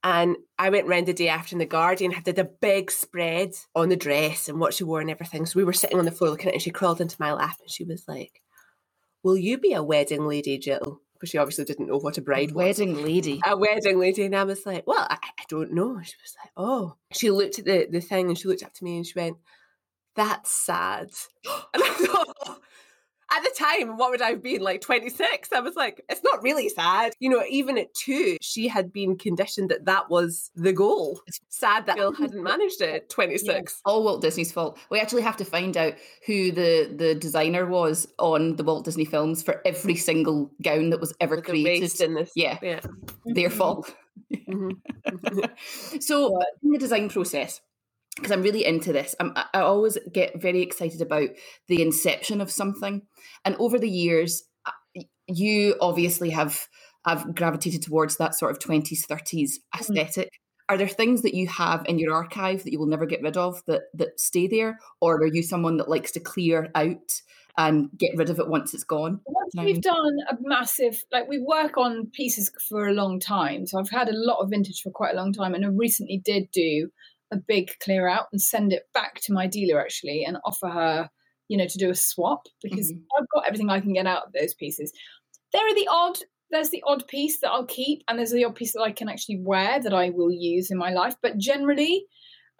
And 0.04 0.36
I 0.60 0.69
went 0.69 0.88
round 0.88 1.08
the 1.08 1.13
day 1.13 1.30
after 1.30 1.56
in 1.56 1.60
the 1.60 1.65
Guardian, 1.65 2.12
had 2.12 2.26
did 2.26 2.38
a 2.38 2.43
big 2.43 2.91
spread 2.91 3.54
on 3.73 3.88
the 3.88 3.95
dress 3.95 4.49
and 4.49 4.60
what 4.60 4.73
she 4.73 4.84
wore 4.84 4.99
and 4.99 5.10
everything. 5.10 5.45
So 5.45 5.58
we 5.58 5.63
were 5.63 5.71
sitting 5.71 5.97
on 5.97 6.06
the 6.06 6.12
floor 6.12 6.30
looking 6.30 6.47
at 6.47 6.52
it, 6.52 6.56
and 6.56 6.62
she 6.62 6.71
crawled 6.71 6.99
into 6.99 7.15
my 7.19 7.32
lap 7.32 7.56
and 7.62 7.71
she 7.71 7.86
was 7.86 8.04
like, 8.06 8.41
"Will 9.23 9.38
you 9.38 9.58
be 9.58 9.71
a 9.73 9.82
wedding 9.82 10.28
lady, 10.28 10.58
Jill?" 10.58 10.99
Because 11.13 11.30
she 11.30 11.38
obviously 11.38 11.63
didn't 11.63 11.88
know 11.88 11.99
what 11.99 12.17
a 12.17 12.21
bride 12.21 12.52
was. 12.52 12.56
Wedding 12.56 13.02
lady. 13.02 13.39
A 13.45 13.56
wedding 13.56 13.97
lady, 13.97 14.23
and 14.26 14.36
I 14.36 14.43
was 14.43 14.65
like, 14.65 14.86
"Well, 14.86 15.08
I, 15.10 15.17
I 15.23 15.43
don't 15.47 15.71
know." 15.71 16.02
She 16.04 16.15
was 16.21 16.36
like, 16.43 16.52
"Oh." 16.58 16.97
She 17.13 17.32
looked 17.32 17.60
at 17.60 17.65
the 17.65 17.88
the 17.89 18.02
thing 18.02 18.28
and 18.28 18.38
she 18.38 18.49
looked 18.49 18.63
up 18.63 18.73
to 18.73 18.84
me 18.84 18.97
and 18.97 19.08
she 19.08 19.17
went, 19.17 19.38
that's 20.15 20.52
sad. 20.52 21.10
and 21.73 21.84
I 21.84 21.89
thought, 21.89 22.60
at 23.32 23.41
the 23.43 23.52
time, 23.58 23.97
what 23.97 24.12
would 24.12 24.21
I 24.21 24.30
have 24.32 24.43
been 24.43 24.62
like 24.62 24.82
26? 24.82 25.52
I 25.54 25.60
was 25.60 25.76
like, 25.76 26.04
it's 26.08 26.21
not 26.23 26.43
really 26.43 26.69
sad. 26.69 27.13
You 27.19 27.32
know, 27.32 27.43
even 27.49 27.80
at 27.80 27.91
two, 27.95 28.38
she 28.41 28.67
had 28.67 28.93
been 28.93 29.17
conditioned 29.17 29.69
that 29.71 29.86
that 29.86 30.08
was 30.12 30.52
the 30.56 30.71
goal. 30.71 31.19
It's 31.26 31.39
sad 31.49 31.88
that 31.88 31.95
Jill 31.95 32.13
hadn't 32.13 32.43
managed 32.43 32.82
it 32.82 32.93
at 32.93 33.10
26. 33.10 33.47
Yeah. 33.47 33.62
All 33.86 34.04
Walt 34.04 34.21
Disney's 34.21 34.52
fault. 34.52 34.78
We 34.91 34.99
actually 34.99 35.23
have 35.23 35.38
to 35.38 35.45
find 35.45 35.76
out 35.78 35.93
who 36.28 36.52
the, 36.52 36.93
the 36.95 37.15
designer 37.15 37.65
was 37.65 38.08
on 38.19 38.56
the 38.56 38.63
Walt 38.63 38.86
Disney 38.86 39.06
films 39.06 39.41
for 39.41 39.62
every 39.65 39.95
single 39.95 40.52
gown 40.62 40.91
that 40.91 40.99
was 40.99 41.13
ever 41.19 41.38
With 41.38 41.45
created. 41.45 42.02
in 42.02 42.13
this, 42.13 42.32
yeah. 42.36 42.60
yeah. 42.62 42.82
Their 43.26 43.49
Mm-hmm. 43.49 43.58
fault. 43.58 43.95
Mm-hmm. 44.32 45.39
so, 45.99 46.39
in 46.63 46.71
the 46.71 46.78
design 46.78 47.10
process, 47.10 47.62
because 48.15 48.32
I'm 48.32 48.43
really 48.43 48.65
into 48.65 48.93
this. 48.93 49.15
I'm, 49.19 49.34
I 49.36 49.60
always 49.62 49.97
get 50.12 50.41
very 50.41 50.62
excited 50.62 51.02
about 51.02 51.30
the 51.67 51.82
inception 51.82 52.41
of 52.41 52.52
something, 52.52 53.02
and 53.45 53.56
over 53.58 53.80
the 53.80 53.89
years, 53.89 54.43
you 55.28 55.76
obviously 55.82 56.30
have 56.32 56.67
have 57.06 57.36
gravitated 57.36 57.82
towards 57.82 58.15
that 58.15 58.34
sort 58.34 58.52
of 58.52 58.60
20s, 58.60 59.06
30s 59.06 59.56
esthetic 59.78 60.30
Mm. 60.63 60.73
Are 60.73 60.78
there 60.78 60.88
things 60.88 61.21
that 61.23 61.34
you 61.34 61.47
have 61.47 61.86
in 61.88 61.99
your 61.99 62.13
archive 62.13 62.63
that 62.63 62.71
you 62.71 62.80
will 62.80 62.88
never 62.88 63.06
get 63.06 63.21
rid 63.21 63.38
of 63.38 63.62
that 63.67 63.84
that 63.95 64.19
stay 64.19 64.47
there, 64.47 64.80
or 65.02 65.17
are 65.17 65.28
you 65.28 65.43
someone 65.43 65.78
that 65.78 65.89
likes 65.89 66.12
to 66.12 66.19
clear 66.19 66.69
out 66.76 67.21
and 67.58 67.89
get 67.97 68.17
rid 68.17 68.30
of 68.30 68.39
it 68.39 68.47
once 68.47 68.73
it's 68.73 68.84
gone? 68.84 69.19
Once 69.26 69.54
we've 69.58 69.82
done 69.82 70.17
a 70.30 70.38
massive, 70.41 71.04
like 71.12 71.28
we 71.28 71.39
work 71.39 71.78
on 71.78 72.08
pieces 72.13 72.52
for 72.69 72.88
a 72.88 72.93
long 72.93 73.19
time, 73.19 73.67
so 73.67 73.78
I've 73.78 73.89
had 73.89 74.10
a 74.10 74.15
lot 74.15 74.39
of 74.39 74.49
vintage 74.49 74.82
for 74.82 74.91
quite 74.91 75.13
a 75.13 75.17
long 75.17 75.34
time, 75.34 75.54
and 75.54 75.65
I 75.65 75.67
recently 75.67 76.21
did 76.23 76.49
do 76.52 76.89
a 77.34 77.38
big 77.38 77.72
clear 77.84 78.08
out 78.08 78.28
and 78.32 78.41
send 78.41 78.74
it 78.74 78.84
back 78.93 79.19
to 79.22 79.34
my 79.34 79.48
dealer 79.48 79.82
actually 79.82 80.24
and 80.24 80.38
offer 80.46 80.69
her 80.69 81.10
you 81.50 81.58
know 81.58 81.67
to 81.67 81.78
do 81.78 81.89
a 81.89 81.96
swap 81.96 82.43
because 82.62 82.91
mm-hmm. 82.91 83.04
i've 83.17 83.30
got 83.34 83.46
everything 83.48 83.69
i 83.69 83.80
can 83.80 83.93
get 83.93 84.08
out 84.08 84.28
of 84.28 84.34
those 84.34 84.54
pieces. 84.54 84.91
There 85.52 85.67
are 85.67 85.76
the 85.76 85.88
odd 85.89 86.17
there's 86.50 86.69
the 86.69 86.84
odd 86.86 87.08
piece 87.08 87.39
that 87.39 87.52
i'll 87.52 87.65
keep 87.65 88.04
and 88.08 88.17
there's 88.17 88.32
the 88.32 88.46
odd 88.46 88.56
piece 88.56 88.74
that 88.74 88.82
i 88.82 88.91
can 88.91 89.10
actually 89.10 89.39
wear 89.41 89.80
that 89.80 89.93
i 89.93 90.10
will 90.10 90.32
use 90.32 90.72
in 90.72 90.78
my 90.78 90.91
life 90.91 91.15
but 91.22 91.38
generally 91.38 92.06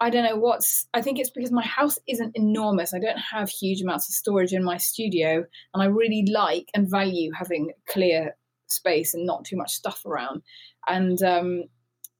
i 0.00 0.10
don't 0.10 0.24
know 0.24 0.36
what's 0.36 0.86
i 0.94 1.00
think 1.00 1.18
it's 1.18 1.30
because 1.30 1.52
my 1.52 1.64
house 1.64 1.98
isn't 2.08 2.36
enormous. 2.36 2.92
I 2.92 2.98
don't 2.98 3.18
have 3.18 3.48
huge 3.48 3.80
amounts 3.80 4.08
of 4.08 4.14
storage 4.14 4.52
in 4.52 4.64
my 4.64 4.76
studio 4.76 5.44
and 5.72 5.82
i 5.82 5.86
really 5.86 6.26
like 6.32 6.68
and 6.74 6.90
value 6.90 7.30
having 7.36 7.72
clear 7.88 8.34
space 8.66 9.14
and 9.14 9.26
not 9.26 9.44
too 9.44 9.56
much 9.56 9.72
stuff 9.72 10.04
around. 10.04 10.42
And 10.88 11.22
um 11.22 11.64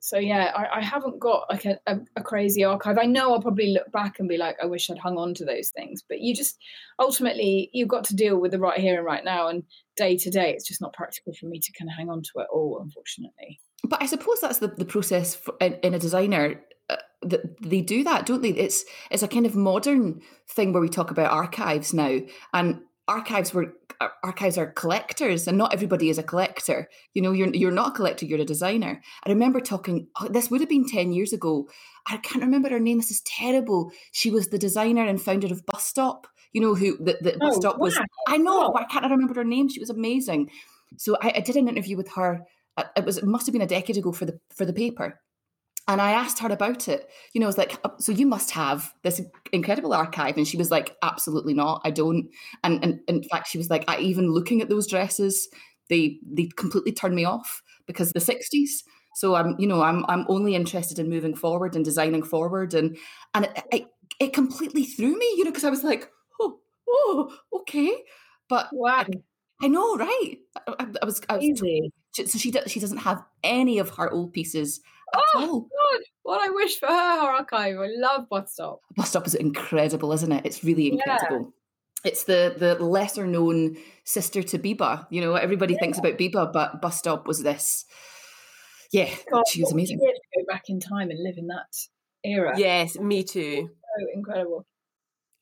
so 0.04 0.18
yeah, 0.18 0.52
I, 0.54 0.80
I 0.80 0.82
haven't 0.82 1.18
got 1.18 1.46
like 1.48 1.64
a, 1.64 1.78
a, 1.86 1.96
a, 2.16 2.22
crazy 2.22 2.62
archive. 2.62 2.98
I 2.98 3.06
know 3.06 3.32
I'll 3.32 3.40
probably 3.40 3.72
look 3.72 3.90
back 3.90 4.18
and 4.18 4.28
be 4.28 4.36
like, 4.36 4.54
I 4.62 4.66
wish 4.66 4.90
I'd 4.90 4.98
hung 4.98 5.16
on 5.16 5.32
to 5.32 5.46
those 5.46 5.70
things. 5.70 6.04
But 6.06 6.20
you 6.20 6.34
just 6.34 6.58
ultimately 6.98 7.70
you've 7.72 7.88
got 7.88 8.04
to 8.04 8.14
deal 8.14 8.36
with 8.36 8.50
the 8.50 8.58
right 8.58 8.78
here 8.78 8.98
and 8.98 9.06
right 9.06 9.24
now, 9.24 9.48
and 9.48 9.62
day 9.96 10.18
to 10.18 10.30
day, 10.30 10.52
it's 10.52 10.68
just 10.68 10.82
not 10.82 10.92
practical 10.92 11.32
for 11.32 11.46
me 11.46 11.58
to 11.58 11.72
kind 11.72 11.88
of 11.88 11.96
hang 11.96 12.10
on 12.10 12.20
to 12.20 12.30
it 12.40 12.48
all, 12.52 12.80
unfortunately. 12.82 13.58
But 13.82 14.02
I 14.02 14.06
suppose 14.06 14.42
that's 14.42 14.58
the, 14.58 14.68
the 14.68 14.84
process 14.84 15.34
for, 15.34 15.54
in, 15.58 15.78
in, 15.82 15.94
a 15.94 15.98
designer. 15.98 16.60
Uh, 16.90 16.96
that 17.22 17.62
they 17.62 17.80
do 17.80 18.04
that, 18.04 18.26
don't 18.26 18.42
they? 18.42 18.50
It's 18.50 18.84
it's 19.10 19.22
a 19.22 19.28
kind 19.28 19.46
of 19.46 19.56
modern 19.56 20.20
thing 20.50 20.74
where 20.74 20.82
we 20.82 20.90
talk 20.90 21.12
about 21.12 21.32
archives 21.32 21.94
now, 21.94 22.18
and 22.52 22.82
archives 23.08 23.54
were 23.54 23.72
archives 24.22 24.59
are 24.59 24.66
collectors 24.72 25.46
and 25.46 25.59
not 25.59 25.72
everybody 25.72 26.09
is 26.09 26.18
a 26.18 26.22
collector. 26.22 26.88
You 27.12 27.22
know 27.22 27.33
you're 27.33 27.54
you're 27.54 27.70
not 27.70 27.88
a 27.88 27.96
collector 27.96 28.26
you're 28.26 28.40
a 28.40 28.44
designer. 28.44 29.02
I 29.24 29.30
remember 29.30 29.61
talking 29.61 30.09
oh, 30.20 30.28
this 30.28 30.50
would 30.50 30.61
have 30.61 30.68
been 30.68 30.88
10 30.88 31.12
years 31.12 31.33
ago. 31.33 31.68
I 32.07 32.18
can't 32.18 32.44
remember 32.44 32.70
her 32.70 32.80
name 32.80 32.98
this 32.98 33.11
is 33.11 33.20
terrible. 33.22 33.92
She 34.12 34.30
was 34.30 34.48
the 34.48 34.59
designer 34.59 35.07
and 35.07 35.20
founder 35.20 35.52
of 35.52 35.66
bus 35.66 35.85
stop 35.85 36.26
you 36.52 36.61
know 36.61 36.74
who 36.74 36.96
the, 36.98 37.18
the 37.20 37.35
oh, 37.35 37.38
bus 37.38 37.57
stop 37.57 37.78
was 37.78 37.98
i 38.28 38.37
know 38.37 38.72
i 38.76 38.85
can't 38.85 39.11
remember 39.11 39.35
her 39.35 39.44
name 39.44 39.68
she 39.68 39.80
was 39.80 39.90
amazing. 39.90 40.50
So 40.96 41.16
I, 41.20 41.33
I 41.37 41.40
did 41.40 41.57
an 41.57 41.68
interview 41.68 41.96
with 41.96 42.12
her 42.12 42.46
uh, 42.76 42.85
it 42.96 43.04
was 43.04 43.18
it 43.18 43.26
must 43.26 43.46
have 43.46 43.52
been 43.52 43.62
a 43.62 43.66
decade 43.66 43.96
ago 43.96 44.12
for 44.12 44.24
the 44.24 44.38
for 44.54 44.64
the 44.64 44.72
paper 44.72 45.20
and 45.86 46.00
I 46.00 46.12
asked 46.12 46.38
her 46.38 46.50
about 46.50 46.88
it. 46.88 47.10
You 47.32 47.40
know, 47.40 47.46
I 47.46 47.48
was 47.48 47.58
like, 47.58 47.78
oh, 47.84 47.92
so 47.98 48.12
you 48.12 48.26
must 48.26 48.50
have 48.52 48.92
this 49.02 49.20
incredible 49.52 49.92
archive. 49.92 50.36
And 50.36 50.48
she 50.48 50.56
was 50.56 50.70
like, 50.70 50.96
absolutely 51.02 51.52
not. 51.52 51.82
I 51.84 51.90
don't. 51.90 52.30
And, 52.62 52.82
and 52.82 53.00
in 53.06 53.22
fact, 53.24 53.48
she 53.48 53.58
was 53.58 53.68
like, 53.68 53.84
I 53.86 53.98
even 53.98 54.30
looking 54.30 54.62
at 54.62 54.68
those 54.68 54.86
dresses, 54.86 55.48
they 55.90 56.18
they 56.26 56.46
completely 56.56 56.92
turned 56.92 57.14
me 57.14 57.24
off 57.24 57.62
because 57.86 58.12
the 58.12 58.20
60s. 58.20 58.82
So 59.16 59.34
I'm, 59.34 59.54
you 59.58 59.66
know, 59.66 59.82
I'm 59.82 60.04
I'm 60.08 60.24
only 60.28 60.54
interested 60.54 60.98
in 60.98 61.10
moving 61.10 61.34
forward 61.34 61.76
and 61.76 61.84
designing 61.84 62.22
forward. 62.22 62.72
And 62.72 62.96
and 63.34 63.44
it 63.44 63.64
it, 63.70 63.86
it 64.20 64.32
completely 64.32 64.84
threw 64.84 65.18
me, 65.18 65.34
you 65.36 65.44
know, 65.44 65.50
because 65.50 65.64
I 65.64 65.70
was 65.70 65.84
like, 65.84 66.10
oh, 66.40 66.60
oh, 66.88 67.36
okay. 67.52 67.92
But 68.48 68.68
wow. 68.72 69.04
I, 69.06 69.06
I 69.62 69.68
know, 69.68 69.96
right? 69.96 70.36
I, 70.66 70.86
I 71.00 71.04
was, 71.04 71.20
I 71.28 71.36
was 71.36 71.58
so 72.12 72.38
she 72.38 72.52
she 72.66 72.80
doesn't 72.80 72.98
have 72.98 73.22
any 73.42 73.78
of 73.78 73.90
her 73.90 74.10
old 74.10 74.32
pieces 74.32 74.80
oh, 75.18 75.40
all. 75.40 75.61
God, 75.61 76.03
what 76.22 76.40
I 76.40 76.50
wish 76.50 76.79
for 76.79 76.87
her, 76.87 76.92
her 76.92 77.31
archive. 77.33 77.77
I 77.79 77.88
love 77.96 78.29
Bus 78.29 78.53
Stop. 78.53 78.81
Bus 78.96 79.09
Stop 79.11 79.27
is 79.27 79.35
incredible, 79.35 80.12
isn't 80.12 80.33
it? 80.33 80.46
It's 80.46 80.64
really 80.64 80.92
incredible. 80.92 81.53
Yeah. 82.05 82.11
It's 82.11 82.24
the 82.24 82.55
the 82.57 82.74
lesser 82.85 83.27
known 83.27 83.77
sister 84.05 84.42
to 84.42 84.59
Biba. 84.59 85.07
You 85.11 85.22
know, 85.22 85.35
everybody 85.35 85.74
yeah. 85.74 85.81
thinks 85.81 85.98
about 85.98 86.18
Biba, 86.18 86.53
but 86.53 86.83
Bus 86.83 86.98
Stop 86.98 87.27
was 87.27 87.42
this. 87.42 87.87
Yeah, 88.92 89.09
God, 89.33 89.44
she 89.48 89.61
was 89.61 89.72
amazing. 89.72 89.98
Go 89.98 90.44
back 90.46 90.64
in 90.68 90.79
time 90.81 91.11
and 91.11 91.18
live 91.22 91.37
in 91.37 91.48
that 91.48 91.66
era. 92.22 92.55
Yes, 92.57 92.98
me 92.98 93.24
too. 93.24 93.68
So 93.68 94.07
incredible. 94.14 94.66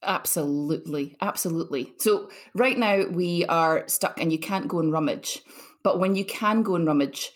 Absolutely, 0.05 1.17
absolutely. 1.21 1.93
So 1.99 2.31
right 2.55 2.79
now 2.79 3.05
we 3.09 3.45
are 3.47 3.87
stuck, 3.89 4.21
and 4.21 4.33
you 4.33 4.39
can't 4.39 4.69
go 4.69 4.79
and 4.79 4.93
rummage. 4.93 5.43
But 5.85 5.99
when 5.99 6.17
you 6.17 6.25
can 6.25 6.63
go 6.63 6.77
and 6.77 6.87
rummage, 6.87 7.33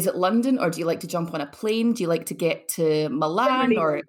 is 0.00 0.06
it 0.06 0.16
London 0.16 0.58
or 0.58 0.70
do 0.70 0.80
you 0.80 0.86
like 0.86 1.00
to 1.00 1.06
jump 1.06 1.34
on 1.34 1.42
a 1.42 1.46
plane? 1.46 1.92
Do 1.92 2.02
you 2.02 2.08
like 2.08 2.24
to 2.26 2.34
get 2.34 2.68
to 2.76 3.10
Milan 3.10 3.76
or 3.76 4.00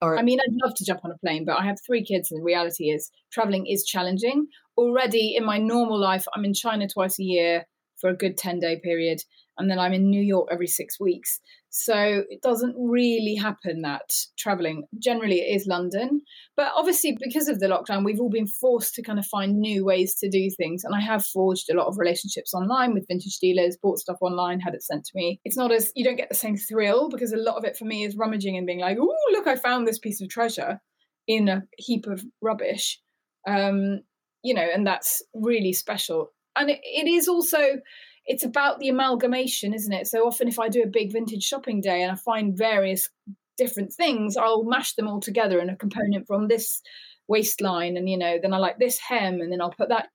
or 0.00 0.18
I 0.18 0.22
mean 0.22 0.38
I'd 0.40 0.56
love 0.64 0.74
to 0.76 0.84
jump 0.86 1.00
on 1.04 1.12
a 1.12 1.18
plane, 1.18 1.44
but 1.44 1.58
I 1.58 1.64
have 1.64 1.76
three 1.86 2.02
kids 2.02 2.30
and 2.30 2.40
the 2.40 2.44
reality 2.44 2.84
is 2.84 3.10
traveling 3.30 3.66
is 3.66 3.84
challenging. 3.84 4.46
Already 4.78 5.36
in 5.36 5.44
my 5.44 5.58
normal 5.58 6.00
life, 6.00 6.24
I'm 6.34 6.46
in 6.46 6.54
China 6.54 6.88
twice 6.88 7.18
a 7.18 7.22
year 7.22 7.66
for 8.00 8.08
a 8.08 8.16
good 8.16 8.38
10 8.38 8.58
day 8.58 8.80
period 8.82 9.18
and 9.58 9.70
then 9.70 9.78
I'm 9.78 9.92
in 9.92 10.10
New 10.10 10.22
York 10.22 10.48
every 10.50 10.66
6 10.66 11.00
weeks. 11.00 11.40
So 11.76 12.22
it 12.30 12.40
doesn't 12.40 12.76
really 12.78 13.34
happen 13.34 13.82
that 13.82 14.12
traveling. 14.38 14.84
Generally, 15.00 15.40
it 15.40 15.56
is 15.56 15.66
London. 15.66 16.22
But 16.56 16.72
obviously, 16.76 17.18
because 17.20 17.48
of 17.48 17.58
the 17.58 17.66
lockdown, 17.66 18.04
we've 18.04 18.20
all 18.20 18.30
been 18.30 18.46
forced 18.46 18.94
to 18.94 19.02
kind 19.02 19.18
of 19.18 19.26
find 19.26 19.58
new 19.58 19.84
ways 19.84 20.14
to 20.20 20.30
do 20.30 20.50
things. 20.56 20.84
And 20.84 20.94
I 20.94 21.00
have 21.00 21.26
forged 21.26 21.68
a 21.68 21.74
lot 21.74 21.88
of 21.88 21.98
relationships 21.98 22.54
online 22.54 22.94
with 22.94 23.08
vintage 23.08 23.38
dealers, 23.40 23.76
bought 23.76 23.98
stuff 23.98 24.18
online, 24.20 24.60
had 24.60 24.74
it 24.74 24.84
sent 24.84 25.04
to 25.06 25.12
me. 25.16 25.40
It's 25.44 25.56
not 25.56 25.72
as, 25.72 25.90
you 25.96 26.04
don't 26.04 26.14
get 26.14 26.28
the 26.28 26.36
same 26.36 26.56
thrill 26.56 27.08
because 27.08 27.32
a 27.32 27.38
lot 27.38 27.56
of 27.56 27.64
it 27.64 27.76
for 27.76 27.86
me 27.86 28.04
is 28.04 28.16
rummaging 28.16 28.56
and 28.56 28.68
being 28.68 28.80
like, 28.80 28.96
oh, 29.00 29.16
look, 29.32 29.48
I 29.48 29.56
found 29.56 29.84
this 29.84 29.98
piece 29.98 30.22
of 30.22 30.28
treasure 30.28 30.80
in 31.26 31.48
a 31.48 31.64
heap 31.76 32.06
of 32.06 32.24
rubbish. 32.40 33.00
Um, 33.48 34.02
you 34.44 34.54
know, 34.54 34.68
and 34.72 34.86
that's 34.86 35.22
really 35.34 35.72
special. 35.72 36.28
And 36.54 36.70
it, 36.70 36.78
it 36.84 37.08
is 37.08 37.26
also, 37.26 37.80
it's 38.26 38.44
about 38.44 38.78
the 38.78 38.88
amalgamation, 38.88 39.74
isn't 39.74 39.92
it? 39.92 40.06
So 40.06 40.26
often, 40.26 40.48
if 40.48 40.58
I 40.58 40.68
do 40.68 40.82
a 40.82 40.88
big 40.88 41.12
vintage 41.12 41.42
shopping 41.42 41.80
day 41.80 42.02
and 42.02 42.12
I 42.12 42.16
find 42.16 42.56
various 42.56 43.08
different 43.56 43.92
things, 43.92 44.36
I'll 44.36 44.64
mash 44.64 44.94
them 44.94 45.08
all 45.08 45.20
together 45.20 45.60
in 45.60 45.70
a 45.70 45.76
component 45.76 46.26
from 46.26 46.48
this 46.48 46.80
waistline, 47.28 47.96
and 47.96 48.08
you 48.08 48.18
know, 48.18 48.38
then 48.40 48.52
I 48.52 48.58
like 48.58 48.78
this 48.78 48.98
hem, 48.98 49.40
and 49.40 49.52
then 49.52 49.60
I'll 49.60 49.70
put 49.70 49.88
that 49.88 50.08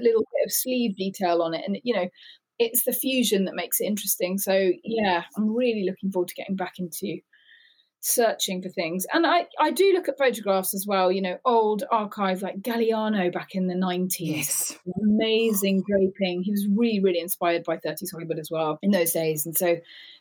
little 0.00 0.22
bit 0.22 0.46
of 0.46 0.52
sleeve 0.52 0.96
detail 0.96 1.42
on 1.42 1.54
it, 1.54 1.62
and 1.66 1.78
you 1.82 1.94
know, 1.94 2.08
it's 2.58 2.84
the 2.84 2.92
fusion 2.92 3.44
that 3.44 3.54
makes 3.54 3.80
it 3.80 3.86
interesting. 3.86 4.38
So 4.38 4.70
yeah, 4.84 5.24
I'm 5.36 5.54
really 5.54 5.84
looking 5.84 6.10
forward 6.10 6.28
to 6.28 6.34
getting 6.34 6.56
back 6.56 6.74
into 6.78 7.18
searching 8.00 8.62
for 8.62 8.68
things. 8.68 9.06
And 9.12 9.26
I, 9.26 9.46
I 9.58 9.70
do 9.70 9.92
look 9.92 10.08
at 10.08 10.18
photographs 10.18 10.74
as 10.74 10.86
well, 10.86 11.10
you 11.10 11.20
know, 11.20 11.38
old 11.44 11.84
archive 11.90 12.42
like 12.42 12.60
Galliano 12.60 13.32
back 13.32 13.54
in 13.54 13.66
the 13.66 13.74
90s. 13.74 14.14
Yes. 14.18 14.78
Amazing 15.02 15.82
draping. 15.88 16.42
He 16.42 16.50
was 16.50 16.66
really, 16.74 17.00
really 17.00 17.20
inspired 17.20 17.64
by 17.64 17.76
30s 17.76 18.12
Hollywood 18.12 18.38
as 18.38 18.50
well 18.50 18.78
in 18.82 18.90
those 18.90 19.12
days. 19.12 19.46
And 19.46 19.56
so 19.56 19.78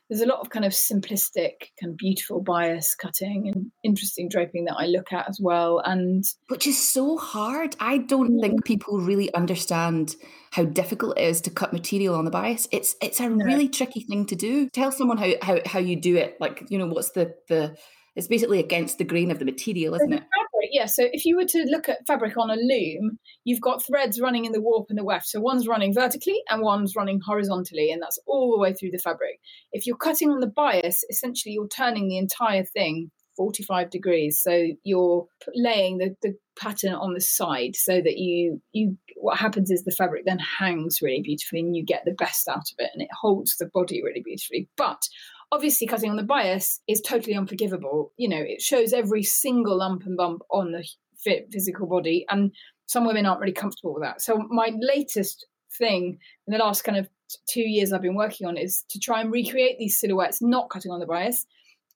there's 0.10 0.22
a 0.22 0.26
lot 0.26 0.40
of 0.40 0.50
kind 0.50 0.64
of 0.64 0.72
simplistic, 0.72 1.72
kind 1.80 1.92
of 1.92 1.98
beautiful 1.98 2.42
bias 2.42 2.96
cutting 2.96 3.52
and 3.54 3.72
interesting 3.84 4.30
draping 4.30 4.66
that 4.66 4.76
I 4.78 4.86
look 4.86 5.12
at 5.12 5.28
as 5.28 5.40
well. 5.42 5.80
And 5.80 6.24
which 6.48 6.66
is 6.66 6.82
so 6.82 7.18
hard. 7.18 7.76
I 7.80 7.98
don't 7.98 8.40
think 8.40 8.62
mm. 8.62 8.66
people 8.66 9.00
really 9.00 9.34
understand 9.34 10.16
how 10.52 10.64
difficult 10.64 11.18
it 11.18 11.24
is 11.24 11.42
to 11.42 11.50
cut 11.50 11.74
material 11.74 12.16
on 12.16 12.26
the 12.26 12.32
bias. 12.32 12.68
It's 12.72 12.96
it's 13.02 13.20
a 13.20 13.30
really 13.30 13.68
tricky 13.68 14.02
thing 14.02 14.26
to 14.28 14.36
do. 14.36 14.70
Tell 14.70 14.92
someone 14.92 15.18
how 15.18 15.34
how, 15.42 15.60
how 15.66 15.80
you 15.80 16.00
do 16.00 16.16
it. 16.16 16.38
Like 16.40 16.64
you 16.70 16.78
know, 16.78 16.88
what's 16.88 17.12
the 17.12 17.36
the 17.50 17.76
it's 18.16 18.28
basically 18.28 18.60
against 18.60 18.98
the 18.98 19.04
grain 19.04 19.30
of 19.30 19.40
the 19.40 19.46
material, 19.46 19.94
isn't 19.94 20.14
it? 20.14 20.24
Fabric, 20.58 20.70
yeah. 20.72 20.86
So 20.86 21.08
if 21.12 21.26
you 21.26 21.36
were 21.36 21.46
to 21.46 21.66
look 21.70 21.90
at 21.90 22.06
fabric 22.08 22.38
on 22.38 22.50
a 22.50 22.56
loom, 22.56 23.20
you've 23.44 23.62
got 23.62 23.86
threads 23.86 24.20
running 24.20 24.46
in 24.46 24.52
the 24.52 24.62
warp 24.62 24.88
and 24.90 24.98
the 24.98 25.04
weft. 25.04 25.28
So 25.28 25.40
one's 25.40 25.68
running 25.68 25.94
vertically 25.94 26.42
and 26.50 26.62
one's 26.62 26.96
running 26.96 27.20
horizontally, 27.26 27.92
and 27.92 28.02
that's 28.02 28.20
all 28.26 28.52
the 28.52 28.60
way 28.60 28.74
through 28.74 28.92
the 28.92 28.98
fabric. 28.98 29.40
If 29.72 29.86
you're 29.86 29.98
cutting 29.98 30.30
on 30.32 30.40
the 30.40 30.48
bias, 30.48 31.04
essentially 31.10 31.54
you're 31.54 31.68
turning 31.68 32.08
the 32.08 32.18
entire 32.18 32.64
thing 32.64 33.12
45 33.38 33.90
degrees. 33.92 34.42
So 34.42 34.68
you're 34.84 35.26
laying 35.54 36.00
the, 36.00 36.16
the 36.22 36.36
pattern 36.60 36.94
on 36.94 37.14
the 37.14 37.22
side 37.22 37.76
so 37.76 38.02
that 38.02 38.18
you 38.18 38.62
you 38.74 38.98
what 39.16 39.38
happens 39.38 39.72
is 39.72 39.84
the 39.84 39.92
fabric 39.92 40.24
then 40.26 40.40
hangs 40.40 41.00
really 41.02 41.22
beautifully 41.22 41.62
and 41.62 41.76
you 41.76 41.84
get 41.86 42.04
the 42.06 42.14
best 42.14 42.48
out 42.48 42.58
of 42.58 42.76
it 42.80 42.90
and 42.94 43.02
it 43.02 43.10
holds 43.20 43.56
the 43.58 43.70
body 43.74 44.02
really 44.04 44.22
beautifully. 44.24 44.68
But 44.76 45.08
Obviously, 45.52 45.88
cutting 45.88 46.10
on 46.10 46.18
the 46.18 46.24
bias 46.24 46.82
is 46.88 47.02
totally 47.02 47.36
unforgivable. 47.36 48.12
You 48.18 48.30
know, 48.30 48.42
it 48.42 48.62
shows 48.62 48.94
every 48.94 49.24
single 49.24 49.78
lump 49.78 50.06
and 50.06 50.18
bump 50.18 50.42
on 50.52 50.72
the 50.72 50.86
fit 51.18 51.48
physical 51.52 51.88
body, 51.88 52.26
and 52.30 52.52
some 52.86 53.06
women 53.06 53.26
aren't 53.26 53.42
really 53.42 53.54
comfortable 53.54 53.94
with 53.94 54.04
that. 54.04 54.22
So, 54.22 54.38
my 54.50 54.72
latest 54.80 55.46
thing 55.78 56.20
in 56.48 56.52
the 56.52 56.58
last 56.58 56.84
kind 56.84 56.98
of 56.98 57.10
two 57.50 57.62
years 57.62 57.92
I've 57.92 58.02
been 58.02 58.16
working 58.16 58.48
on 58.48 58.58
is 58.58 58.84
to 58.90 59.00
try 59.00 59.22
and 59.22 59.32
recreate 59.32 59.78
these 59.80 60.00
silhouettes, 60.00 60.42
not 60.42 60.70
cutting 60.70 60.92
on 60.92 61.00
the 61.00 61.06
bias, 61.06 61.46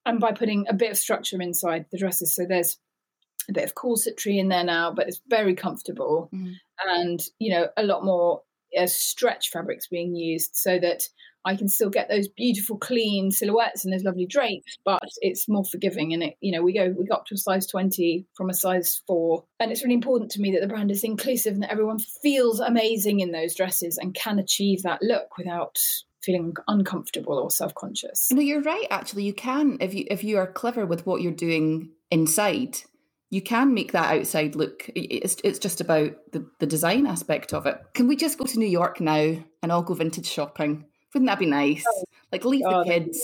and 0.06 0.20
by 0.20 0.32
putting 0.32 0.66
a 0.68 0.74
bit 0.74 0.90
of 0.90 0.98
structure 0.98 1.40
inside 1.40 1.86
the 1.90 1.98
dresses. 1.98 2.34
So 2.34 2.44
there's 2.48 2.78
a 3.48 3.52
bit 3.52 3.64
of 3.64 3.74
corsetry 3.74 4.38
in 4.38 4.48
there 4.48 4.64
now, 4.64 4.92
but 4.92 5.08
it's 5.08 5.20
very 5.28 5.54
comfortable, 5.54 6.30
mm. 6.32 6.54
and 6.86 7.22
you 7.38 7.52
know 7.52 7.68
a 7.76 7.82
lot 7.82 8.04
more 8.04 8.42
uh, 8.78 8.86
stretch 8.86 9.50
fabrics 9.50 9.88
being 9.88 10.14
used 10.14 10.50
so 10.54 10.78
that 10.78 11.08
I 11.44 11.56
can 11.56 11.68
still 11.68 11.90
get 11.90 12.08
those 12.08 12.28
beautiful, 12.28 12.78
clean 12.78 13.30
silhouettes 13.30 13.84
and 13.84 13.92
those 13.92 14.04
lovely 14.04 14.26
drapes, 14.26 14.78
but 14.84 15.02
it's 15.20 15.48
more 15.48 15.64
forgiving. 15.64 16.12
And 16.12 16.22
it, 16.22 16.36
you 16.40 16.52
know, 16.52 16.62
we 16.62 16.72
go 16.72 16.94
we 16.96 17.06
got 17.06 17.20
up 17.20 17.26
to 17.26 17.34
a 17.34 17.38
size 17.38 17.66
20 17.66 18.26
from 18.34 18.50
a 18.50 18.54
size 18.54 19.02
four. 19.06 19.44
And 19.60 19.70
it's 19.70 19.82
really 19.82 19.94
important 19.94 20.30
to 20.32 20.40
me 20.40 20.52
that 20.52 20.60
the 20.60 20.68
brand 20.68 20.90
is 20.90 21.04
inclusive 21.04 21.54
and 21.54 21.62
that 21.62 21.72
everyone 21.72 21.98
feels 21.98 22.60
amazing 22.60 23.20
in 23.20 23.32
those 23.32 23.54
dresses 23.54 23.98
and 23.98 24.14
can 24.14 24.38
achieve 24.38 24.82
that 24.82 25.02
look 25.02 25.36
without 25.38 25.78
feeling 26.22 26.54
uncomfortable 26.68 27.38
or 27.38 27.50
self-conscious. 27.50 28.28
No, 28.30 28.40
you're 28.40 28.62
right, 28.62 28.86
actually. 28.90 29.24
You 29.24 29.34
can 29.34 29.78
if 29.80 29.94
you 29.94 30.06
if 30.10 30.22
you 30.22 30.38
are 30.38 30.46
clever 30.46 30.86
with 30.86 31.06
what 31.06 31.22
you're 31.22 31.32
doing 31.32 31.90
inside 32.10 32.78
you 33.32 33.40
can 33.40 33.72
make 33.72 33.92
that 33.92 34.14
outside 34.14 34.54
look 34.54 34.88
it's, 34.94 35.38
it's 35.42 35.58
just 35.58 35.80
about 35.80 36.12
the, 36.32 36.46
the 36.60 36.66
design 36.66 37.06
aspect 37.06 37.54
of 37.54 37.64
it 37.66 37.80
can 37.94 38.06
we 38.06 38.14
just 38.14 38.38
go 38.38 38.44
to 38.44 38.58
new 38.58 38.66
york 38.66 39.00
now 39.00 39.34
and 39.62 39.72
all 39.72 39.82
go 39.82 39.94
vintage 39.94 40.26
shopping 40.26 40.84
wouldn't 41.12 41.28
that 41.28 41.38
be 41.38 41.46
nice? 41.46 41.84
Oh. 41.86 42.04
Like 42.30 42.44
leave 42.44 42.64
oh, 42.66 42.84
the 42.84 42.90
kids, 42.90 43.20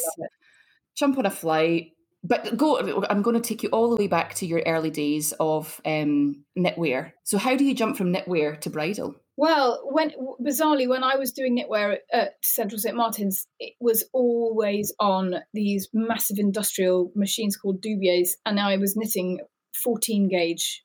jump 0.96 1.18
on 1.18 1.27
a 1.27 1.31
flight. 1.31 1.92
But 2.24 2.57
go. 2.57 3.05
I'm 3.09 3.22
going 3.22 3.40
to 3.40 3.48
take 3.48 3.62
you 3.62 3.68
all 3.70 3.90
the 3.90 3.96
way 3.96 4.09
back 4.09 4.35
to 4.35 4.46
your 4.46 4.62
early 4.66 4.90
days 4.90 5.33
of 5.38 5.81
um, 5.87 6.44
knitwear. 6.59 7.12
So 7.24 7.38
how 7.38 7.57
do 7.57 7.64
you 7.64 7.74
jump 7.74 7.96
from 7.96 8.12
knitwear 8.12 8.61
to 8.62 8.70
bridal? 8.70 9.14
Well, 9.37 9.81
when 9.85 10.11
bizarrely, 10.44 10.88
when 10.88 11.05
I 11.05 11.14
was 11.14 11.31
doing 11.31 11.57
knitwear 11.57 11.98
at 12.12 12.35
Central 12.42 12.81
St 12.81 12.96
Martin's, 12.96 13.46
it 13.61 13.74
was 13.81 14.05
always 14.12 14.92
on 14.98 15.37
these 15.55 15.88
massive 15.94 16.38
industrial 16.40 17.12
machines 17.14 17.57
called 17.57 17.81
Dubieds, 17.81 18.31
and 18.44 18.59
I 18.59 18.77
was 18.79 18.96
knitting 18.96 19.38
14 19.85 20.29
gauge 20.29 20.83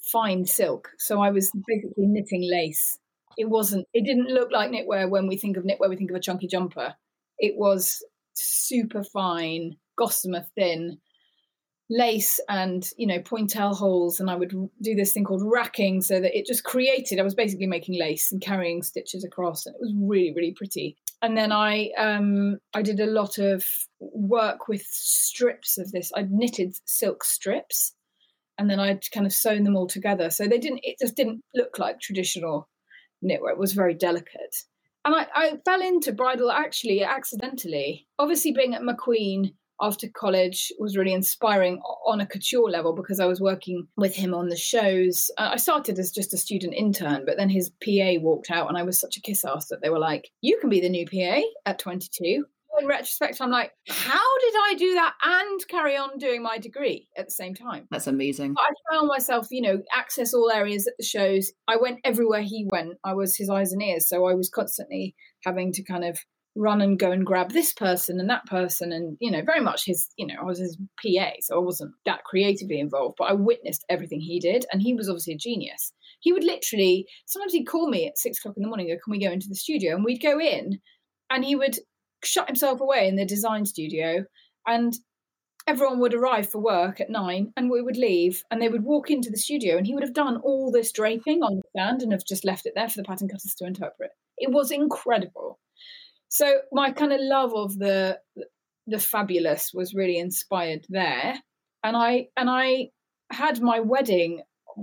fine 0.00 0.44
silk. 0.44 0.88
So 0.98 1.20
I 1.20 1.30
was 1.30 1.50
basically 1.66 2.06
knitting 2.06 2.48
lace 2.50 2.98
it 3.38 3.48
wasn't 3.48 3.86
it 3.94 4.04
didn't 4.04 4.28
look 4.28 4.50
like 4.50 4.70
knitwear 4.70 5.08
when 5.08 5.28
we 5.28 5.36
think 5.38 5.56
of 5.56 5.64
knitwear 5.64 5.88
we 5.88 5.96
think 5.96 6.10
of 6.10 6.16
a 6.16 6.20
chunky 6.20 6.46
jumper. 6.46 6.94
It 7.38 7.56
was 7.56 8.04
super 8.34 9.02
fine 9.04 9.76
gossamer 9.96 10.44
thin 10.54 10.98
lace 11.90 12.38
and 12.48 12.90
you 12.98 13.06
know 13.06 13.18
pointelle 13.20 13.74
holes 13.74 14.20
and 14.20 14.30
i 14.30 14.34
would 14.34 14.50
do 14.82 14.94
this 14.94 15.12
thing 15.12 15.24
called 15.24 15.42
racking 15.42 16.02
so 16.02 16.20
that 16.20 16.36
it 16.36 16.44
just 16.44 16.62
created 16.62 17.18
i 17.18 17.22
was 17.22 17.34
basically 17.34 17.66
making 17.66 17.98
lace 17.98 18.30
and 18.30 18.42
carrying 18.42 18.82
stitches 18.82 19.24
across 19.24 19.64
and 19.64 19.74
it 19.74 19.80
was 19.80 19.94
really 19.96 20.32
really 20.34 20.52
pretty. 20.52 20.96
And 21.22 21.36
then 21.36 21.50
i 21.50 21.90
um 21.98 22.58
i 22.74 22.82
did 22.82 23.00
a 23.00 23.06
lot 23.06 23.38
of 23.38 23.64
work 24.00 24.68
with 24.68 24.82
strips 24.82 25.78
of 25.78 25.90
this. 25.90 26.12
I 26.14 26.26
knitted 26.30 26.76
silk 26.84 27.24
strips 27.24 27.94
and 28.58 28.70
then 28.70 28.78
i'd 28.78 29.10
kind 29.10 29.26
of 29.26 29.32
sewn 29.32 29.64
them 29.64 29.76
all 29.76 29.88
together. 29.88 30.30
So 30.30 30.46
they 30.46 30.58
didn't 30.58 30.80
it 30.82 30.96
just 31.00 31.16
didn't 31.16 31.42
look 31.54 31.78
like 31.78 32.00
traditional 32.00 32.68
knitwear. 33.24 33.52
It 33.52 33.58
was 33.58 33.72
very 33.72 33.94
delicate. 33.94 34.56
And 35.04 35.14
I, 35.14 35.26
I 35.34 35.58
fell 35.64 35.80
into 35.80 36.12
bridal 36.12 36.50
actually 36.50 37.02
accidentally. 37.02 38.06
Obviously, 38.18 38.52
being 38.52 38.74
at 38.74 38.82
McQueen 38.82 39.52
after 39.80 40.08
college 40.08 40.72
was 40.78 40.96
really 40.96 41.12
inspiring 41.12 41.80
on 42.06 42.20
a 42.20 42.26
couture 42.26 42.68
level 42.68 42.92
because 42.92 43.20
I 43.20 43.26
was 43.26 43.40
working 43.40 43.86
with 43.96 44.14
him 44.14 44.34
on 44.34 44.48
the 44.48 44.56
shows. 44.56 45.30
Uh, 45.38 45.50
I 45.52 45.56
started 45.56 45.98
as 45.98 46.10
just 46.10 46.34
a 46.34 46.38
student 46.38 46.74
intern, 46.74 47.24
but 47.24 47.36
then 47.36 47.48
his 47.48 47.70
PA 47.84 48.20
walked 48.20 48.50
out, 48.50 48.68
and 48.68 48.76
I 48.76 48.82
was 48.82 48.98
such 48.98 49.16
a 49.16 49.20
kiss 49.20 49.44
ass 49.44 49.68
that 49.68 49.80
they 49.80 49.90
were 49.90 49.98
like, 49.98 50.30
"You 50.40 50.58
can 50.60 50.68
be 50.68 50.80
the 50.80 50.88
new 50.88 51.06
PA 51.06 51.42
at 51.64 51.78
22." 51.78 52.44
In 52.80 52.86
retrospect, 52.86 53.40
I'm 53.40 53.50
like, 53.50 53.72
how 53.88 54.38
did 54.40 54.54
I 54.64 54.74
do 54.78 54.94
that 54.94 55.14
and 55.22 55.68
carry 55.68 55.96
on 55.96 56.18
doing 56.18 56.42
my 56.42 56.58
degree 56.58 57.08
at 57.16 57.26
the 57.26 57.32
same 57.32 57.54
time? 57.54 57.86
That's 57.90 58.06
amazing. 58.06 58.54
I 58.58 58.70
found 58.92 59.08
myself, 59.08 59.48
you 59.50 59.62
know, 59.62 59.82
access 59.94 60.34
all 60.34 60.50
areas 60.50 60.86
at 60.86 60.94
the 60.98 61.04
shows. 61.04 61.52
I 61.66 61.76
went 61.76 62.00
everywhere 62.04 62.42
he 62.42 62.66
went. 62.70 62.94
I 63.04 63.14
was 63.14 63.36
his 63.36 63.50
eyes 63.50 63.72
and 63.72 63.82
ears. 63.82 64.08
So 64.08 64.26
I 64.26 64.34
was 64.34 64.48
constantly 64.48 65.14
having 65.44 65.72
to 65.72 65.82
kind 65.82 66.04
of 66.04 66.18
run 66.58 66.80
and 66.80 66.98
go 66.98 67.12
and 67.12 67.24
grab 67.24 67.52
this 67.52 67.72
person 67.72 68.18
and 68.18 68.28
that 68.28 68.44
person 68.46 68.90
and 68.90 69.16
you 69.20 69.30
know 69.30 69.42
very 69.42 69.60
much 69.60 69.84
his 69.84 70.08
you 70.16 70.26
know 70.26 70.34
i 70.40 70.44
was 70.44 70.58
his 70.58 70.76
pa 71.00 71.30
so 71.40 71.54
i 71.54 71.58
wasn't 71.58 71.92
that 72.04 72.24
creatively 72.24 72.80
involved 72.80 73.14
but 73.16 73.30
i 73.30 73.32
witnessed 73.32 73.84
everything 73.88 74.20
he 74.20 74.40
did 74.40 74.66
and 74.72 74.82
he 74.82 74.92
was 74.92 75.08
obviously 75.08 75.34
a 75.34 75.38
genius 75.38 75.92
he 76.18 76.32
would 76.32 76.42
literally 76.42 77.06
sometimes 77.26 77.52
he'd 77.52 77.64
call 77.64 77.88
me 77.88 78.08
at 78.08 78.18
six 78.18 78.38
o'clock 78.38 78.56
in 78.56 78.62
the 78.62 78.68
morning 78.68 78.88
go 78.88 78.98
can 79.04 79.10
we 79.12 79.24
go 79.24 79.30
into 79.30 79.48
the 79.48 79.54
studio 79.54 79.94
and 79.94 80.04
we'd 80.04 80.20
go 80.20 80.40
in 80.40 80.80
and 81.30 81.44
he 81.44 81.54
would 81.54 81.78
shut 82.24 82.48
himself 82.48 82.80
away 82.80 83.08
in 83.08 83.16
the 83.16 83.24
design 83.24 83.64
studio 83.64 84.24
and 84.66 84.94
everyone 85.66 85.98
would 85.98 86.14
arrive 86.14 86.48
for 86.48 86.58
work 86.58 87.00
at 87.00 87.10
nine 87.10 87.52
and 87.56 87.70
we 87.70 87.82
would 87.82 87.96
leave 87.96 88.42
and 88.50 88.60
they 88.60 88.68
would 88.68 88.84
walk 88.84 89.10
into 89.10 89.30
the 89.30 89.36
studio 89.36 89.76
and 89.76 89.86
he 89.86 89.94
would 89.94 90.02
have 90.02 90.14
done 90.14 90.38
all 90.38 90.70
this 90.70 90.92
draping 90.92 91.42
on 91.42 91.56
the 91.56 91.62
stand 91.70 92.02
and 92.02 92.12
have 92.12 92.24
just 92.24 92.44
left 92.44 92.66
it 92.66 92.72
there 92.74 92.88
for 92.88 92.96
the 92.96 93.04
pattern 93.04 93.28
cutters 93.28 93.54
to 93.56 93.66
interpret. 93.66 94.10
It 94.38 94.50
was 94.50 94.70
incredible. 94.70 95.58
So 96.28 96.60
my 96.72 96.90
kind 96.90 97.12
of 97.12 97.20
love 97.20 97.54
of 97.54 97.78
the 97.78 98.18
the 98.86 98.98
fabulous 98.98 99.72
was 99.74 99.94
really 99.94 100.18
inspired 100.18 100.86
there 100.88 101.38
and 101.84 101.94
i 101.96 102.26
and 102.36 102.48
i 102.48 102.88
had 103.30 103.60
my 103.60 103.80
wedding 103.80 104.40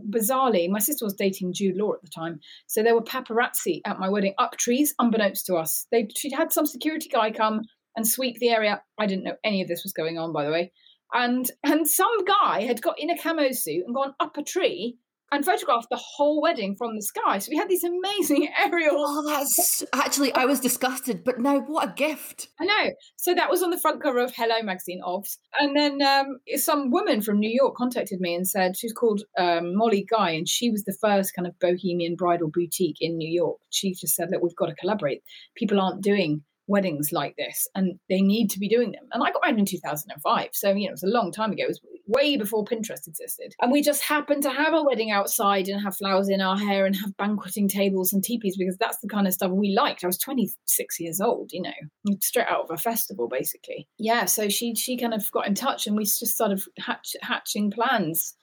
bizarrely, 0.09 0.69
my 0.69 0.79
sister 0.79 1.05
was 1.05 1.13
dating 1.13 1.53
Jude 1.53 1.77
Law 1.77 1.93
at 1.93 2.01
the 2.01 2.09
time, 2.09 2.39
so 2.67 2.83
there 2.83 2.95
were 2.95 3.01
paparazzi 3.01 3.81
at 3.85 3.99
my 3.99 4.09
wedding 4.09 4.33
up 4.37 4.57
trees, 4.57 4.93
unbeknownst 4.99 5.45
to 5.47 5.55
us. 5.55 5.87
They 5.91 6.07
she'd 6.15 6.33
had 6.33 6.51
some 6.51 6.65
security 6.65 7.09
guy 7.09 7.31
come 7.31 7.61
and 7.95 8.07
sweep 8.07 8.37
the 8.39 8.49
area. 8.49 8.81
I 8.99 9.05
didn't 9.05 9.23
know 9.23 9.37
any 9.43 9.61
of 9.61 9.67
this 9.67 9.83
was 9.83 9.93
going 9.93 10.17
on, 10.17 10.33
by 10.33 10.45
the 10.45 10.51
way. 10.51 10.71
And 11.13 11.49
and 11.63 11.87
some 11.87 12.25
guy 12.25 12.63
had 12.63 12.81
got 12.81 12.99
in 12.99 13.09
a 13.09 13.17
camo 13.17 13.51
suit 13.51 13.85
and 13.85 13.95
gone 13.95 14.13
up 14.19 14.37
a 14.37 14.43
tree 14.43 14.97
and 15.31 15.43
photographed 15.43 15.89
the 15.89 16.01
whole 16.01 16.41
wedding 16.41 16.75
from 16.75 16.95
the 16.95 17.01
sky. 17.01 17.39
So 17.39 17.49
we 17.49 17.57
had 17.57 17.69
these 17.69 17.83
amazing 17.83 18.49
aerial. 18.59 18.95
Oh, 18.97 19.27
that's 19.27 19.83
actually, 19.93 20.33
I 20.33 20.45
was 20.45 20.59
disgusted, 20.59 21.23
but 21.23 21.39
no, 21.39 21.59
what 21.61 21.89
a 21.89 21.93
gift. 21.93 22.49
I 22.59 22.65
know. 22.65 22.91
So 23.15 23.33
that 23.33 23.49
was 23.49 23.63
on 23.63 23.71
the 23.71 23.79
front 23.79 24.01
cover 24.01 24.19
of 24.19 24.33
Hello 24.35 24.61
magazine, 24.61 25.01
OBS. 25.03 25.39
And 25.59 25.75
then 25.75 26.01
um, 26.01 26.37
some 26.55 26.91
woman 26.91 27.21
from 27.21 27.39
New 27.39 27.49
York 27.49 27.75
contacted 27.75 28.19
me 28.19 28.35
and 28.35 28.47
said 28.47 28.77
she's 28.77 28.93
called 28.93 29.23
um, 29.37 29.75
Molly 29.75 30.05
Guy, 30.09 30.31
and 30.31 30.47
she 30.47 30.69
was 30.69 30.83
the 30.83 30.97
first 31.01 31.33
kind 31.35 31.47
of 31.47 31.57
bohemian 31.59 32.15
bridal 32.15 32.49
boutique 32.53 32.97
in 32.99 33.17
New 33.17 33.31
York. 33.31 33.57
She 33.69 33.93
just 33.93 34.15
said, 34.15 34.29
Look, 34.31 34.43
we've 34.43 34.55
got 34.55 34.67
to 34.67 34.75
collaborate. 34.75 35.23
People 35.55 35.79
aren't 35.79 36.03
doing 36.03 36.43
weddings 36.67 37.11
like 37.11 37.35
this 37.37 37.67
and 37.75 37.99
they 38.09 38.21
need 38.21 38.49
to 38.49 38.59
be 38.59 38.67
doing 38.67 38.91
them. 38.91 39.07
And 39.13 39.23
I 39.23 39.31
got 39.31 39.41
married 39.43 39.59
in 39.59 39.65
2005. 39.65 40.49
So, 40.53 40.69
you 40.69 40.85
know, 40.85 40.89
it 40.89 40.91
was 40.91 41.03
a 41.03 41.07
long 41.07 41.31
time 41.31 41.51
ago. 41.51 41.63
It 41.63 41.67
was 41.67 41.81
way 42.07 42.37
before 42.37 42.65
Pinterest 42.65 43.07
existed. 43.07 43.53
And 43.61 43.71
we 43.71 43.81
just 43.81 44.03
happened 44.03 44.43
to 44.43 44.51
have 44.51 44.73
a 44.73 44.83
wedding 44.83 45.11
outside 45.11 45.67
and 45.67 45.81
have 45.81 45.97
flowers 45.97 46.29
in 46.29 46.41
our 46.41 46.57
hair 46.57 46.85
and 46.85 46.95
have 46.95 47.17
banqueting 47.17 47.67
tables 47.67 48.13
and 48.13 48.23
teepees 48.23 48.57
because 48.57 48.77
that's 48.77 48.99
the 48.99 49.07
kind 49.07 49.27
of 49.27 49.33
stuff 49.33 49.51
we 49.51 49.75
liked. 49.75 50.03
I 50.03 50.07
was 50.07 50.17
26 50.17 50.99
years 50.99 51.21
old, 51.21 51.51
you 51.51 51.61
know, 51.61 52.15
straight 52.21 52.47
out 52.47 52.65
of 52.65 52.71
a 52.71 52.77
festival, 52.77 53.27
basically. 53.27 53.87
Yeah, 53.97 54.25
so 54.25 54.49
she 54.49 54.75
she 54.75 54.97
kind 54.97 55.13
of 55.13 55.29
got 55.31 55.47
in 55.47 55.55
touch 55.55 55.87
and 55.87 55.95
we 55.95 56.03
just 56.03 56.27
started 56.27 56.61
hatch, 56.79 57.15
hatching 57.21 57.71
plans 57.71 58.35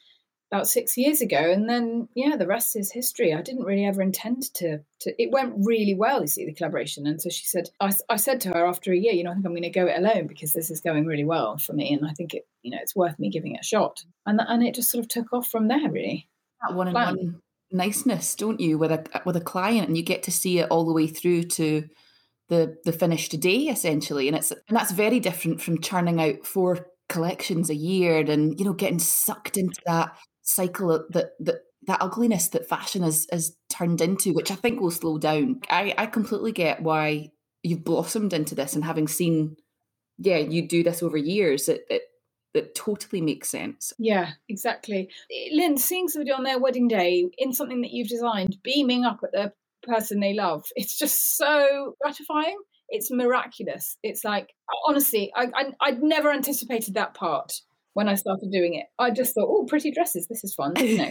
about 0.53 0.69
six 0.69 0.99
years 0.99 1.23
ago 1.23 1.38
and 1.38 1.69
then 1.69 2.09
yeah 2.15 2.37
the 2.37 2.47
rest 2.47 2.77
is 2.77 2.93
history. 2.93 3.33
I 3.33 3.41
didn't 3.41 3.65
really 3.65 3.87
ever 3.87 4.03
intend 4.03 4.53
to 4.55 4.81
to 5.01 5.23
it 5.23 5.31
went 5.31 5.55
really 5.57 5.95
well 5.95 6.21
you 6.21 6.27
see 6.27 6.45
the 6.45 6.53
collaboration. 6.53 7.07
And 7.07 7.21
so 7.21 7.31
she 7.31 7.47
said 7.47 7.71
i, 7.81 7.91
I 8.09 8.17
said 8.17 8.41
to 8.43 8.51
her 8.51 8.67
after 8.67 8.93
a 8.93 8.97
year 8.97 9.12
you 9.12 9.25
know 9.25 9.31
i 9.31 9.35
think 9.35 9.47
i'm 9.47 9.53
going 9.53 9.62
to 9.62 9.71
go 9.71 9.87
it 9.87 9.99
alone 9.99 10.27
because 10.27 10.53
this 10.53 10.71
is 10.71 10.81
going 10.81 11.07
really 11.07 11.25
well 11.25 11.57
for 11.57 11.73
me 11.73 11.93
and 11.93 12.07
i 12.07 12.12
think 12.12 12.35
it 12.35 12.47
you 12.62 12.71
know 12.71 12.79
it's 12.81 12.95
worth 12.95 13.19
me 13.19 13.31
giving 13.31 13.55
it 13.55 13.62
a 13.62 13.65
shot. 13.65 14.05
And 14.27 14.41
and 14.47 14.62
it 14.62 14.75
just 14.75 14.91
sort 14.91 15.03
of 15.03 15.09
took 15.09 15.33
off 15.33 15.49
from 15.49 15.69
there 15.69 15.91
really. 15.91 16.29
That 16.69 16.77
one 16.77 16.88
and 16.88 16.95
one 16.95 17.41
niceness 17.73 18.35
don't 18.35 18.61
you 18.61 18.79
with 18.79 18.93
a 18.93 19.05
with 19.25 19.37
a 19.37 19.41
client 19.41 19.88
and 19.88 19.97
you 19.97 20.03
get 20.03 20.23
to 20.25 20.31
see 20.31 20.59
it 20.59 20.71
all 20.71 20.85
the 20.85 20.93
way 20.93 21.07
through 21.07 21.45
to 21.45 21.88
the 22.49 22.77
the 22.85 22.93
finished 22.93 23.38
day 23.41 23.69
essentially. 23.69 24.29
And 24.29 24.37
it's 24.37 24.51
and 24.51 24.77
that's 24.77 24.93
very 24.93 25.21
different 25.21 25.61
from 25.61 25.81
churning 25.81 26.21
out 26.21 26.47
four 26.47 26.87
collections 27.09 27.69
a 27.69 27.75
year 27.75 28.19
and 28.19 28.59
you 28.59 28.65
know 28.65 28.73
getting 28.73 28.99
sucked 28.99 29.57
into 29.57 29.81
that 29.87 30.17
cycle 30.55 31.07
that 31.11 31.33
that 31.41 31.62
that 31.87 32.03
ugliness 32.03 32.49
that 32.49 32.69
fashion 32.69 33.03
has 33.03 33.27
has 33.31 33.57
turned 33.69 34.01
into, 34.01 34.33
which 34.33 34.51
I 34.51 34.55
think 34.55 34.81
will 34.81 34.91
slow 34.91 35.19
down. 35.19 35.61
I 35.69 35.95
I 35.99 36.07
completely 36.07 36.53
get 36.53 36.83
why 36.83 37.31
you've 37.62 37.85
blossomed 37.85 38.33
into 38.33 38.55
this, 38.55 38.75
and 38.75 38.85
having 38.85 39.09
seen, 39.09 39.57
yeah, 40.19 40.38
you 40.38 40.67
do 40.69 40.83
this 40.83 41.03
over 41.03 41.17
years, 41.17 41.69
it 41.69 41.83
it, 41.91 42.03
it 42.55 42.75
totally 42.75 43.21
makes 43.21 43.49
sense. 43.49 43.93
Yeah, 43.99 44.33
exactly. 44.49 45.11
Lynn, 45.53 45.79
seeing 45.79 46.09
somebody 46.09 46.33
on 46.33 46.45
their 46.45 46.61
wedding 46.61 46.88
day 46.88 47.29
in 47.38 47.53
something 47.53 47.81
that 47.83 47.93
you've 47.93 48.09
designed, 48.09 48.59
beaming 48.62 49.05
up 49.05 49.21
at 49.25 49.33
the 49.33 49.53
person 49.83 50.21
they 50.21 50.35
love, 50.35 50.65
it's 50.77 50.97
just 50.97 51.37
so 51.37 51.97
gratifying. 52.01 52.59
It's 52.88 53.11
miraculous. 53.11 53.97
It's 54.03 54.23
like 54.23 54.51
honestly, 54.87 55.33
I, 55.35 55.47
I 55.55 55.73
I'd 55.81 56.03
never 56.03 56.31
anticipated 56.31 56.95
that 56.95 57.15
part 57.15 57.55
when 57.95 58.09
I 58.09 58.15
started 58.15 58.51
doing 58.51 58.75
it. 58.75 58.87
I 58.99 59.11
just 59.11 59.35
thought, 59.35 59.49
oh, 59.49 59.65
pretty 59.65 59.91
dresses, 59.91 60.29
this 60.29 60.45
is 60.45 60.55
fun, 60.55 60.75
you 60.77 60.99
know. 60.99 61.11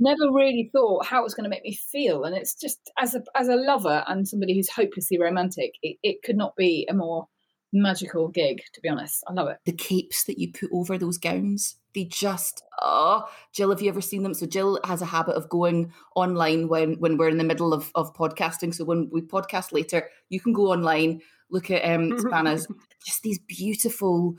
Never 0.00 0.32
really 0.32 0.70
thought 0.72 1.06
how 1.06 1.20
it 1.20 1.24
was 1.24 1.34
going 1.34 1.44
to 1.44 1.50
make 1.50 1.64
me 1.64 1.74
feel, 1.74 2.22
and 2.22 2.36
it's 2.36 2.54
just 2.54 2.78
as 2.98 3.16
a 3.16 3.22
as 3.34 3.48
a 3.48 3.56
lover 3.56 4.04
and 4.06 4.28
somebody 4.28 4.54
who's 4.54 4.70
hopelessly 4.70 5.18
romantic, 5.18 5.72
it, 5.82 5.96
it 6.04 6.22
could 6.22 6.36
not 6.36 6.54
be 6.54 6.86
a 6.88 6.94
more 6.94 7.26
magical 7.72 8.28
gig. 8.28 8.62
To 8.74 8.80
be 8.80 8.88
honest, 8.88 9.24
I 9.26 9.32
love 9.32 9.48
it. 9.48 9.56
The 9.64 9.72
capes 9.72 10.22
that 10.24 10.38
you 10.38 10.52
put 10.52 10.70
over 10.72 10.98
those 10.98 11.18
gowns, 11.18 11.76
they 11.96 12.04
just 12.04 12.62
oh, 12.80 13.24
Jill, 13.52 13.70
have 13.70 13.82
you 13.82 13.88
ever 13.88 14.00
seen 14.00 14.22
them? 14.22 14.34
So 14.34 14.46
Jill 14.46 14.78
has 14.84 15.02
a 15.02 15.06
habit 15.06 15.34
of 15.34 15.48
going 15.48 15.92
online 16.14 16.68
when 16.68 16.94
when 17.00 17.16
we're 17.16 17.28
in 17.28 17.38
the 17.38 17.42
middle 17.42 17.72
of 17.72 17.90
of 17.96 18.14
podcasting. 18.14 18.72
So 18.72 18.84
when 18.84 19.08
we 19.10 19.22
podcast 19.22 19.72
later, 19.72 20.08
you 20.28 20.38
can 20.38 20.52
go 20.52 20.70
online, 20.70 21.22
look 21.50 21.72
at 21.72 21.84
um 21.84 22.16
Savannah's 22.20 22.68
just 23.04 23.22
these 23.22 23.40
beautiful 23.40 24.36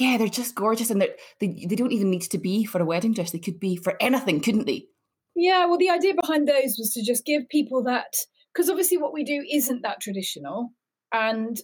yeah, 0.00 0.16
they're 0.16 0.28
just 0.28 0.54
gorgeous, 0.54 0.90
and 0.90 1.00
they 1.00 1.14
they 1.40 1.76
don't 1.76 1.92
even 1.92 2.10
need 2.10 2.22
to 2.22 2.38
be 2.38 2.64
for 2.64 2.80
a 2.80 2.84
wedding 2.84 3.12
dress. 3.12 3.30
They 3.30 3.38
could 3.38 3.60
be 3.60 3.76
for 3.76 3.94
anything, 4.00 4.40
couldn't 4.40 4.66
they? 4.66 4.86
Yeah, 5.34 5.66
well, 5.66 5.78
the 5.78 5.90
idea 5.90 6.14
behind 6.14 6.48
those 6.48 6.76
was 6.78 6.92
to 6.94 7.04
just 7.04 7.24
give 7.24 7.48
people 7.48 7.84
that 7.84 8.14
because 8.52 8.68
obviously 8.68 8.98
what 8.98 9.12
we 9.12 9.24
do 9.24 9.44
isn't 9.50 9.82
that 9.82 10.00
traditional, 10.00 10.72
and 11.12 11.60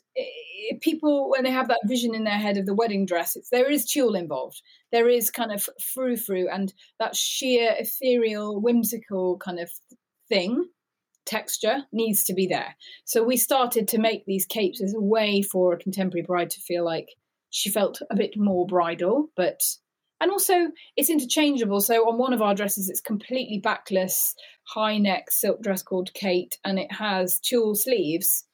people 0.81 1.31
when 1.31 1.45
they 1.45 1.51
have 1.51 1.69
that 1.69 1.81
vision 1.87 2.15
in 2.15 2.25
their 2.25 2.39
head 2.39 2.57
of 2.57 2.67
the 2.67 2.75
wedding 2.75 3.07
dress, 3.07 3.37
it's 3.37 3.51
there 3.51 3.71
is 3.71 3.85
tulle 3.85 4.15
involved. 4.15 4.61
There 4.93 5.09
is 5.09 5.31
kind 5.31 5.53
of 5.53 5.69
frou 5.83 6.17
frou 6.17 6.49
and 6.49 6.73
that 6.99 7.17
sheer 7.17 7.75
ethereal, 7.79 8.61
whimsical 8.61 9.39
kind 9.39 9.59
of 9.59 9.71
thing 10.29 10.67
texture 11.27 11.85
needs 11.93 12.25
to 12.25 12.35
be 12.35 12.47
there. 12.47 12.77
So 13.05 13.23
we 13.23 13.37
started 13.37 13.89
to 13.89 13.99
make 13.99 14.27
these 14.27 14.47
capes 14.47 14.83
as 14.83 14.95
a 14.95 15.01
way 15.01 15.43
for 15.43 15.73
a 15.73 15.79
contemporary 15.79 16.23
bride 16.23 16.51
to 16.51 16.61
feel 16.61 16.85
like 16.85 17.09
she 17.55 17.71
felt 17.71 18.03
a 18.11 18.17
bit 18.17 18.33
more 18.37 18.67
bridal, 18.67 19.31
but 19.37 19.63
and 20.21 20.33
also 20.33 20.55
it's 20.97 21.09
interchangeable. 21.09 21.81
So 21.81 22.09
on 22.09 22.19
one 22.19 22.33
of 22.33 22.43
our 22.43 22.55
dresses, 22.55 22.89
it's 22.89 23.01
completely 23.01 23.61
backless, 23.63 24.35
high 24.65 24.99
neck 24.99 25.31
silk 25.31 25.63
dress 25.63 25.81
called 25.81 26.13
Kate, 26.15 26.59
and 26.65 26.81
it 26.81 26.91
has 26.91 27.39
tulle 27.39 27.77
sleeves 27.77 28.45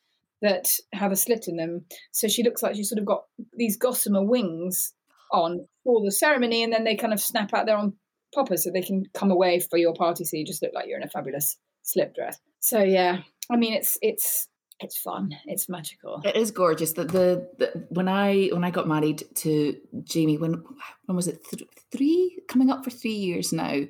that 0.43 0.69
have 0.93 1.13
a 1.13 1.17
slit 1.17 1.49
in 1.49 1.57
them. 1.57 1.87
So 2.13 2.29
she 2.29 2.43
looks 2.43 2.63
like 2.63 2.75
she's 2.75 2.91
sort 2.91 2.99
of 2.99 3.07
got 3.07 3.25
these 3.57 3.79
gossamer 3.79 4.23
wings 4.23 4.93
on 5.33 5.67
for 5.83 6.05
the 6.05 6.13
ceremony, 6.13 6.63
and 6.63 6.71
then 6.71 6.85
they 6.85 6.95
kind 6.95 7.15
of 7.15 7.21
snap 7.21 7.55
out 7.55 7.65
there 7.65 7.79
on 7.79 7.95
poppers 8.35 8.65
so 8.65 8.71
they 8.71 8.83
can 8.83 9.05
come 9.15 9.31
away 9.31 9.61
for 9.61 9.79
your 9.79 9.95
party. 9.95 10.25
So 10.25 10.37
you 10.37 10.45
just 10.45 10.63
look 10.63 10.73
like 10.75 10.89
you're 10.89 10.99
in 10.99 11.05
a 11.05 11.09
fabulous 11.09 11.57
slip 11.85 12.15
dress. 12.15 12.39
So 12.59 12.83
yeah, 12.83 13.23
I 13.51 13.57
mean 13.57 13.73
it's 13.73 13.97
it's 14.03 14.47
it's 14.81 14.97
fun. 14.97 15.37
It's 15.47 15.69
magical. 15.69 16.23
It 16.25 16.37
is 16.37 16.51
gorgeous. 16.51 16.95
That 16.95 17.09
the, 17.09 17.49
the, 17.59 17.87
when 17.91 18.09
I 18.09 18.49
when 18.53 18.65
I 18.65 18.71
got 18.71 18.89
married 18.89 19.23
to 19.37 19.77
Jamie, 20.05 20.39
when 20.39 20.63
when 21.07 21.17
was 21.17 21.29
it? 21.29 21.45
Th- 21.51 21.69
three 21.93 22.41
coming 22.49 22.71
up 22.71 22.85
for 22.85 22.91
three 22.91 23.15
years 23.15 23.53
now. 23.53 23.83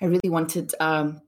I 0.00 0.06
really 0.06 0.28
wanted 0.28 0.74
um, 0.80 1.20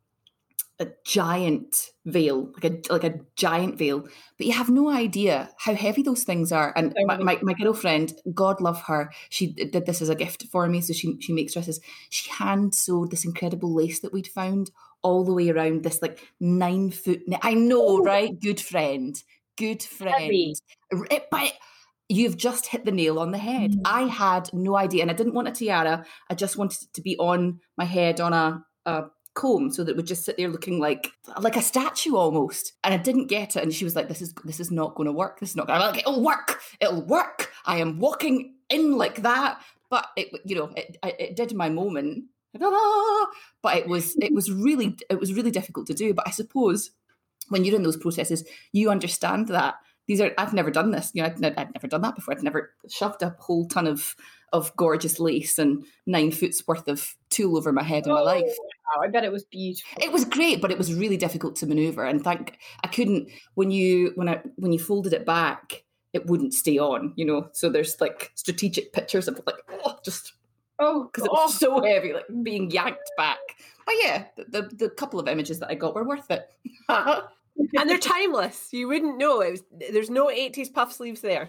a 0.79 0.89
giant 1.05 1.91
veil, 2.05 2.53
like 2.55 2.65
a 2.65 2.93
like 2.93 3.05
a 3.05 3.21
giant 3.37 3.79
veil. 3.79 4.01
But 4.37 4.47
you 4.47 4.53
have 4.53 4.71
no 4.71 4.91
idea 4.91 5.51
how 5.59 5.75
heavy 5.75 6.03
those 6.03 6.25
things 6.25 6.51
are. 6.51 6.73
And 6.77 6.95
my, 7.07 7.19
my, 7.19 7.39
my, 7.43 7.55
girlfriend, 7.55 8.15
God 8.35 8.61
love 8.61 8.83
her, 8.83 9.11
she 9.31 9.53
did 9.53 9.87
this 9.87 10.03
as 10.03 10.09
a 10.09 10.15
gift 10.15 10.45
for 10.51 10.67
me. 10.69 10.81
So 10.81 10.93
she 10.93 11.17
she 11.21 11.33
makes 11.33 11.53
dresses. 11.53 11.81
She 12.11 12.31
hand 12.31 12.75
sewed 12.75 13.11
this 13.11 13.25
incredible 13.25 13.75
lace 13.75 14.01
that 14.01 14.13
we'd 14.13 14.27
found 14.27 14.71
all 15.07 15.23
the 15.25 15.33
way 15.33 15.51
around 15.51 15.85
this 15.85 16.03
like 16.03 16.27
nine 16.40 16.90
foot. 16.90 17.23
I 17.42 17.55
know, 17.55 18.03
right? 18.03 18.38
Good 18.40 18.61
friend, 18.61 19.16
good 19.57 19.83
friend. 19.83 20.57
It, 20.90 21.27
but 21.31 21.53
you've 22.09 22.37
just 22.37 22.66
hit 22.66 22.85
the 22.85 22.90
nail 22.90 23.21
on 23.21 23.31
the 23.31 23.38
head. 23.38 23.73
Mm. 23.73 23.83
I 23.85 24.03
had 24.03 24.51
no 24.53 24.77
idea, 24.77 25.03
and 25.03 25.11
I 25.11 25.14
didn't 25.14 25.35
want 25.35 25.47
a 25.47 25.53
tiara. 25.53 26.05
I 26.29 26.35
just 26.35 26.57
wanted 26.57 26.83
it 26.83 26.92
to 26.95 27.03
be 27.03 27.16
on 27.19 27.61
my 27.79 27.85
head 27.85 28.21
on 28.21 28.33
a, 28.33 28.64
a 28.85 29.05
comb 29.35 29.71
so 29.71 29.85
that 29.85 29.92
it 29.92 29.97
would 29.97 30.07
just 30.07 30.25
sit 30.25 30.37
there 30.37 30.49
looking 30.49 30.81
like 30.81 31.12
like 31.40 31.57
a 31.57 31.62
statue 31.62 32.16
almost 32.16 32.73
and 32.83 32.95
i 32.95 32.97
didn't 32.97 33.27
get 33.27 33.55
it 33.55 33.62
and 33.62 33.75
she 33.75 33.85
was 33.85 33.95
like 33.95 34.09
this 34.09 34.23
is 34.23 34.33
this 34.47 34.61
is 34.61 34.71
not 34.71 34.95
going 34.95 35.05
to 35.05 35.12
work 35.12 35.38
this 35.38 35.51
is 35.51 35.57
not 35.57 35.66
going 35.66 35.79
to 35.79 35.87
like 35.88 35.99
it'll 35.99 36.25
work 36.25 36.62
it'll 36.81 37.03
work 37.03 37.53
i 37.66 37.77
am 37.77 37.99
walking 37.99 38.55
in 38.71 38.97
like 38.97 39.21
that 39.21 39.61
but 39.90 40.07
it 40.16 40.29
you 40.47 40.57
know 40.57 40.71
it, 40.75 40.97
it 41.03 41.37
did 41.37 41.53
my 41.53 41.69
moment 41.69 42.25
but 43.62 43.77
it 43.77 43.87
was 43.87 44.16
it 44.16 44.33
was 44.33 44.51
really 44.51 44.97
it 45.11 45.21
was 45.21 45.35
really 45.35 45.51
difficult 45.51 45.87
to 45.88 45.95
do. 45.95 46.14
But 46.14 46.29
I 46.29 46.31
suppose 46.31 46.90
when 47.49 47.64
you're 47.64 47.77
in 47.77 47.83
those 47.83 47.97
processes, 47.97 48.45
you 48.73 48.90
understand 48.90 49.49
that 49.49 49.77
these 50.07 50.21
are 50.21 50.33
I've 50.38 50.55
never 50.55 50.71
done 50.71 50.90
this. 50.90 51.11
You 51.14 51.23
know, 51.23 51.29
I'd, 51.29 51.45
I'd 51.45 51.75
never 51.75 51.88
done 51.88 52.03
that 52.03 52.14
before. 52.14 52.35
I'd 52.35 52.42
never 52.42 52.71
shoved 52.88 53.23
a 53.23 53.35
whole 53.38 53.66
ton 53.66 53.87
of 53.87 54.14
of 54.53 54.75
gorgeous 54.77 55.19
lace 55.19 55.59
and 55.59 55.85
nine 56.07 56.31
foot's 56.31 56.66
worth 56.66 56.87
of 56.88 57.16
tulle 57.31 57.57
over 57.57 57.73
my 57.73 57.83
head 57.83 58.07
in 58.07 58.12
my 58.12 58.21
oh, 58.21 58.25
life. 58.25 58.45
Wow, 58.45 59.03
I 59.03 59.09
bet 59.09 59.25
it 59.25 59.33
was 59.33 59.45
beautiful. 59.45 60.03
It 60.03 60.12
was 60.12 60.25
great, 60.25 60.61
but 60.61 60.71
it 60.71 60.79
was 60.79 60.95
really 60.95 61.16
difficult 61.16 61.57
to 61.57 61.66
maneuver. 61.66 62.05
And 62.05 62.23
thank 62.23 62.59
I 62.83 62.88
couldn't 62.88 63.29
when 63.55 63.71
you 63.71 64.12
when 64.14 64.29
I 64.29 64.40
when 64.57 64.73
you 64.73 64.79
folded 64.79 65.12
it 65.12 65.27
back, 65.27 65.85
it 66.12 66.27
wouldn't 66.27 66.55
stay 66.55 66.79
on. 66.79 67.12
You 67.16 67.25
know, 67.25 67.49
so 67.53 67.69
there's 67.69 68.01
like 68.01 68.31
strategic 68.35 68.92
pictures 68.92 69.29
of 69.29 69.40
like 69.47 69.57
oh, 69.85 69.99
just 70.05 70.35
Oh, 70.79 71.05
because 71.12 71.25
it 71.25 71.33
was 71.33 71.62
oh. 71.62 71.81
so 71.81 71.83
heavy, 71.83 72.12
like 72.12 72.25
being 72.43 72.71
yanked 72.71 73.11
back. 73.17 73.39
But 73.85 73.95
yeah, 74.03 74.25
the, 74.37 74.45
the, 74.45 74.77
the 74.77 74.91
couple 74.91 75.21
of 75.21 75.29
images 75.29 75.59
that 75.61 75.71
I 75.71 75.75
got 75.75 75.95
were 75.95 76.05
worth 76.05 76.31
it. 76.31 76.49
and 76.89 77.89
they're 77.89 77.99
timeless. 77.99 78.69
You 78.73 78.89
wouldn't 78.89 79.19
know. 79.19 79.41
It 79.41 79.51
was, 79.53 79.62
there's 79.93 80.11
no 80.11 80.27
80s 80.27 80.73
puff 80.73 80.93
sleeves 80.93 81.21
there. 81.21 81.49